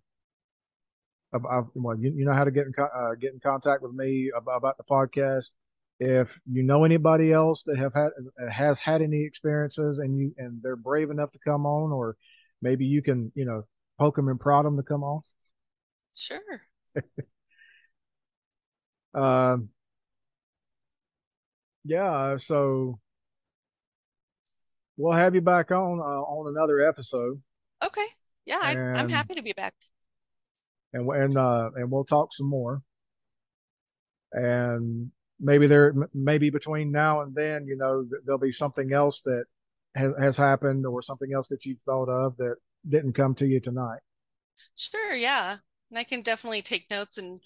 I, 1.34 1.62
well, 1.74 1.98
you, 1.98 2.12
you 2.12 2.24
know 2.24 2.32
how 2.32 2.44
to 2.44 2.50
get 2.50 2.66
in 2.66 2.72
uh, 2.78 3.14
get 3.20 3.32
in 3.32 3.40
contact 3.40 3.82
with 3.82 3.92
me 3.92 4.30
about, 4.36 4.56
about 4.56 4.76
the 4.78 4.84
podcast. 4.84 5.50
If 5.98 6.38
you 6.50 6.62
know 6.62 6.84
anybody 6.84 7.32
else 7.32 7.62
that 7.64 7.78
have 7.78 7.94
had 7.94 8.10
has 8.50 8.80
had 8.80 9.02
any 9.02 9.24
experiences 9.24 9.98
and 9.98 10.16
you 10.16 10.34
and 10.38 10.60
they're 10.62 10.76
brave 10.76 11.10
enough 11.10 11.32
to 11.32 11.38
come 11.44 11.66
on, 11.66 11.92
or 11.92 12.16
maybe 12.62 12.84
you 12.84 13.02
can 13.02 13.32
you 13.34 13.44
know 13.44 13.64
poke 13.98 14.16
them 14.16 14.28
and 14.28 14.38
prod 14.38 14.64
them 14.66 14.76
to 14.76 14.82
come 14.82 15.02
on. 15.02 15.20
Sure. 16.14 16.40
um. 19.14 19.70
Yeah. 21.84 22.36
So 22.36 23.00
we'll 24.96 25.12
have 25.12 25.34
you 25.34 25.40
back 25.40 25.70
on 25.70 25.98
uh, 26.00 26.02
on 26.02 26.54
another 26.54 26.80
episode. 26.80 27.40
Okay. 27.84 28.06
Yeah, 28.44 28.60
I, 28.62 28.76
I'm 28.76 29.08
happy 29.08 29.34
to 29.34 29.42
be 29.42 29.52
back 29.52 29.74
and 30.96 31.08
and 31.10 31.36
uh, 31.36 31.70
and 31.74 31.90
we'll 31.90 32.04
talk 32.04 32.32
some 32.32 32.48
more. 32.48 32.82
And 34.32 35.10
maybe 35.40 35.66
there, 35.66 35.94
maybe 36.12 36.50
between 36.50 36.90
now 36.90 37.22
and 37.22 37.34
then, 37.34 37.66
you 37.66 37.76
know, 37.76 38.06
there'll 38.24 38.38
be 38.38 38.52
something 38.52 38.92
else 38.92 39.20
that 39.22 39.44
has 39.94 40.12
has 40.18 40.36
happened, 40.36 40.86
or 40.86 41.02
something 41.02 41.32
else 41.32 41.48
that 41.48 41.64
you 41.64 41.76
thought 41.84 42.08
of 42.08 42.36
that 42.38 42.56
didn't 42.88 43.14
come 43.14 43.34
to 43.36 43.46
you 43.46 43.60
tonight. 43.60 44.00
Sure, 44.74 45.14
yeah, 45.14 45.56
and 45.90 45.98
I 45.98 46.04
can 46.04 46.22
definitely 46.22 46.62
take 46.62 46.90
notes 46.90 47.18
and 47.18 47.40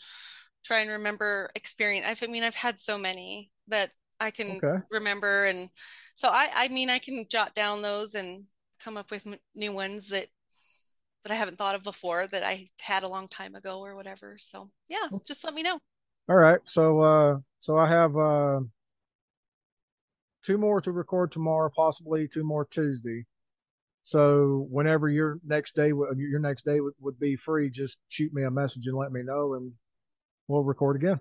try 0.64 0.80
and 0.80 0.90
remember 0.90 1.50
experience. 1.54 2.22
I 2.22 2.26
mean, 2.26 2.42
I've 2.42 2.54
had 2.54 2.78
so 2.78 2.98
many 2.98 3.50
that 3.68 3.92
I 4.20 4.30
can 4.30 4.60
okay. 4.62 4.84
remember, 4.90 5.46
and 5.46 5.68
so 6.14 6.28
I, 6.28 6.48
I 6.54 6.68
mean, 6.68 6.90
I 6.90 6.98
can 6.98 7.24
jot 7.30 7.54
down 7.54 7.82
those 7.82 8.14
and 8.14 8.44
come 8.78 8.96
up 8.96 9.10
with 9.10 9.26
new 9.54 9.72
ones 9.72 10.08
that 10.08 10.26
that 11.22 11.32
I 11.32 11.36
haven't 11.36 11.56
thought 11.56 11.74
of 11.74 11.82
before 11.82 12.26
that 12.28 12.42
I 12.42 12.66
had 12.80 13.02
a 13.02 13.08
long 13.08 13.28
time 13.28 13.54
ago 13.54 13.80
or 13.80 13.94
whatever. 13.94 14.36
So 14.38 14.68
yeah, 14.88 15.08
just 15.26 15.44
let 15.44 15.54
me 15.54 15.62
know. 15.62 15.78
All 16.28 16.36
right. 16.36 16.60
So 16.64 17.00
uh 17.00 17.38
so 17.60 17.76
I 17.76 17.88
have 17.88 18.16
uh 18.16 18.60
two 20.42 20.56
more 20.56 20.80
to 20.80 20.92
record 20.92 21.32
tomorrow, 21.32 21.70
possibly 21.74 22.26
two 22.26 22.44
more 22.44 22.64
Tuesday. 22.64 23.26
So 24.02 24.66
whenever 24.70 25.10
your 25.10 25.40
next 25.46 25.76
day 25.76 25.88
your 25.88 26.40
next 26.40 26.64
day 26.64 26.80
would, 26.80 26.94
would 27.00 27.18
be 27.20 27.36
free, 27.36 27.68
just 27.70 27.98
shoot 28.08 28.32
me 28.32 28.44
a 28.44 28.50
message 28.50 28.86
and 28.86 28.96
let 28.96 29.12
me 29.12 29.22
know 29.22 29.54
and 29.54 29.72
we'll 30.48 30.64
record 30.64 30.96
again. 30.96 31.20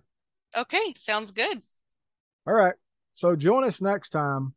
Okay, 0.58 0.94
sounds 0.96 1.32
good. 1.32 1.64
All 2.48 2.54
right. 2.54 2.74
So 3.20 3.36
join 3.36 3.66
us 3.66 3.82
next 3.82 4.12
time 4.12 4.54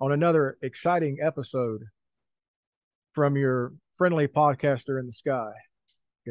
on 0.00 0.10
another 0.10 0.58
exciting 0.60 1.18
episode 1.22 1.84
from 3.12 3.36
your 3.36 3.74
friendly 3.96 4.26
podcaster 4.26 4.98
in 4.98 5.06
the 5.06 5.12
sky. 5.12 5.52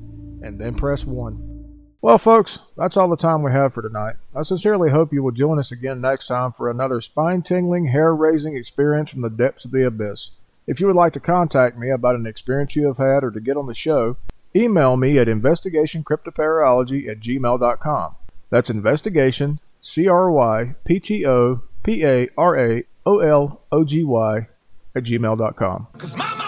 and 0.43 0.59
then 0.59 0.75
press 0.75 1.05
1. 1.05 1.58
Well, 2.01 2.19
folks, 2.19 2.61
that's 2.77 2.97
all 2.97 3.09
the 3.09 3.17
time 3.17 3.43
we 3.43 3.51
have 3.51 3.75
for 3.75 3.83
tonight. 3.83 4.15
I 4.35 4.43
sincerely 4.43 4.91
hope 4.91 5.13
you 5.13 5.23
will 5.23 5.33
join 5.33 5.59
us 5.59 5.73
again 5.73 6.01
next 6.01 6.29
time 6.29 6.53
for 6.53 6.71
another 6.71 7.01
spine 7.01 7.43
tingling, 7.43 7.89
hair 7.89 8.15
raising 8.15 8.57
experience 8.57 9.11
from 9.11 9.23
the 9.23 9.31
depths 9.31 9.65
of 9.65 9.73
the 9.73 9.85
abyss. 9.85 10.31
If 10.69 10.79
you 10.79 10.87
would 10.87 10.95
like 10.95 11.15
to 11.15 11.21
contact 11.21 11.77
me 11.77 11.91
about 11.91 12.15
an 12.15 12.27
experience 12.27 12.77
you 12.77 12.87
have 12.87 12.99
had 12.99 13.25
or 13.25 13.33
to 13.33 13.41
get 13.41 13.57
on 13.57 13.67
the 13.67 13.75
show, 13.75 14.17
email 14.55 14.97
me 14.97 15.19
at 15.19 15.27
investigationcryptoparalogy 15.27 17.09
at 17.09 17.19
gmail.com. 17.19 18.15
That's 18.51 18.71
investigation, 18.71 19.59
C 19.83 20.07
R 20.07 20.31
Y 20.31 20.75
P 20.85 21.01
T 21.01 21.27
O 21.27 21.63
P 21.83 22.05
A 22.05 22.29
R 22.39 22.57
A 22.57 22.85
O 23.07 23.19
L 23.19 23.61
O 23.73 23.85
G 23.85 24.05
Y 24.05 24.47
at 24.95 25.03
gmail.com. 25.03 26.48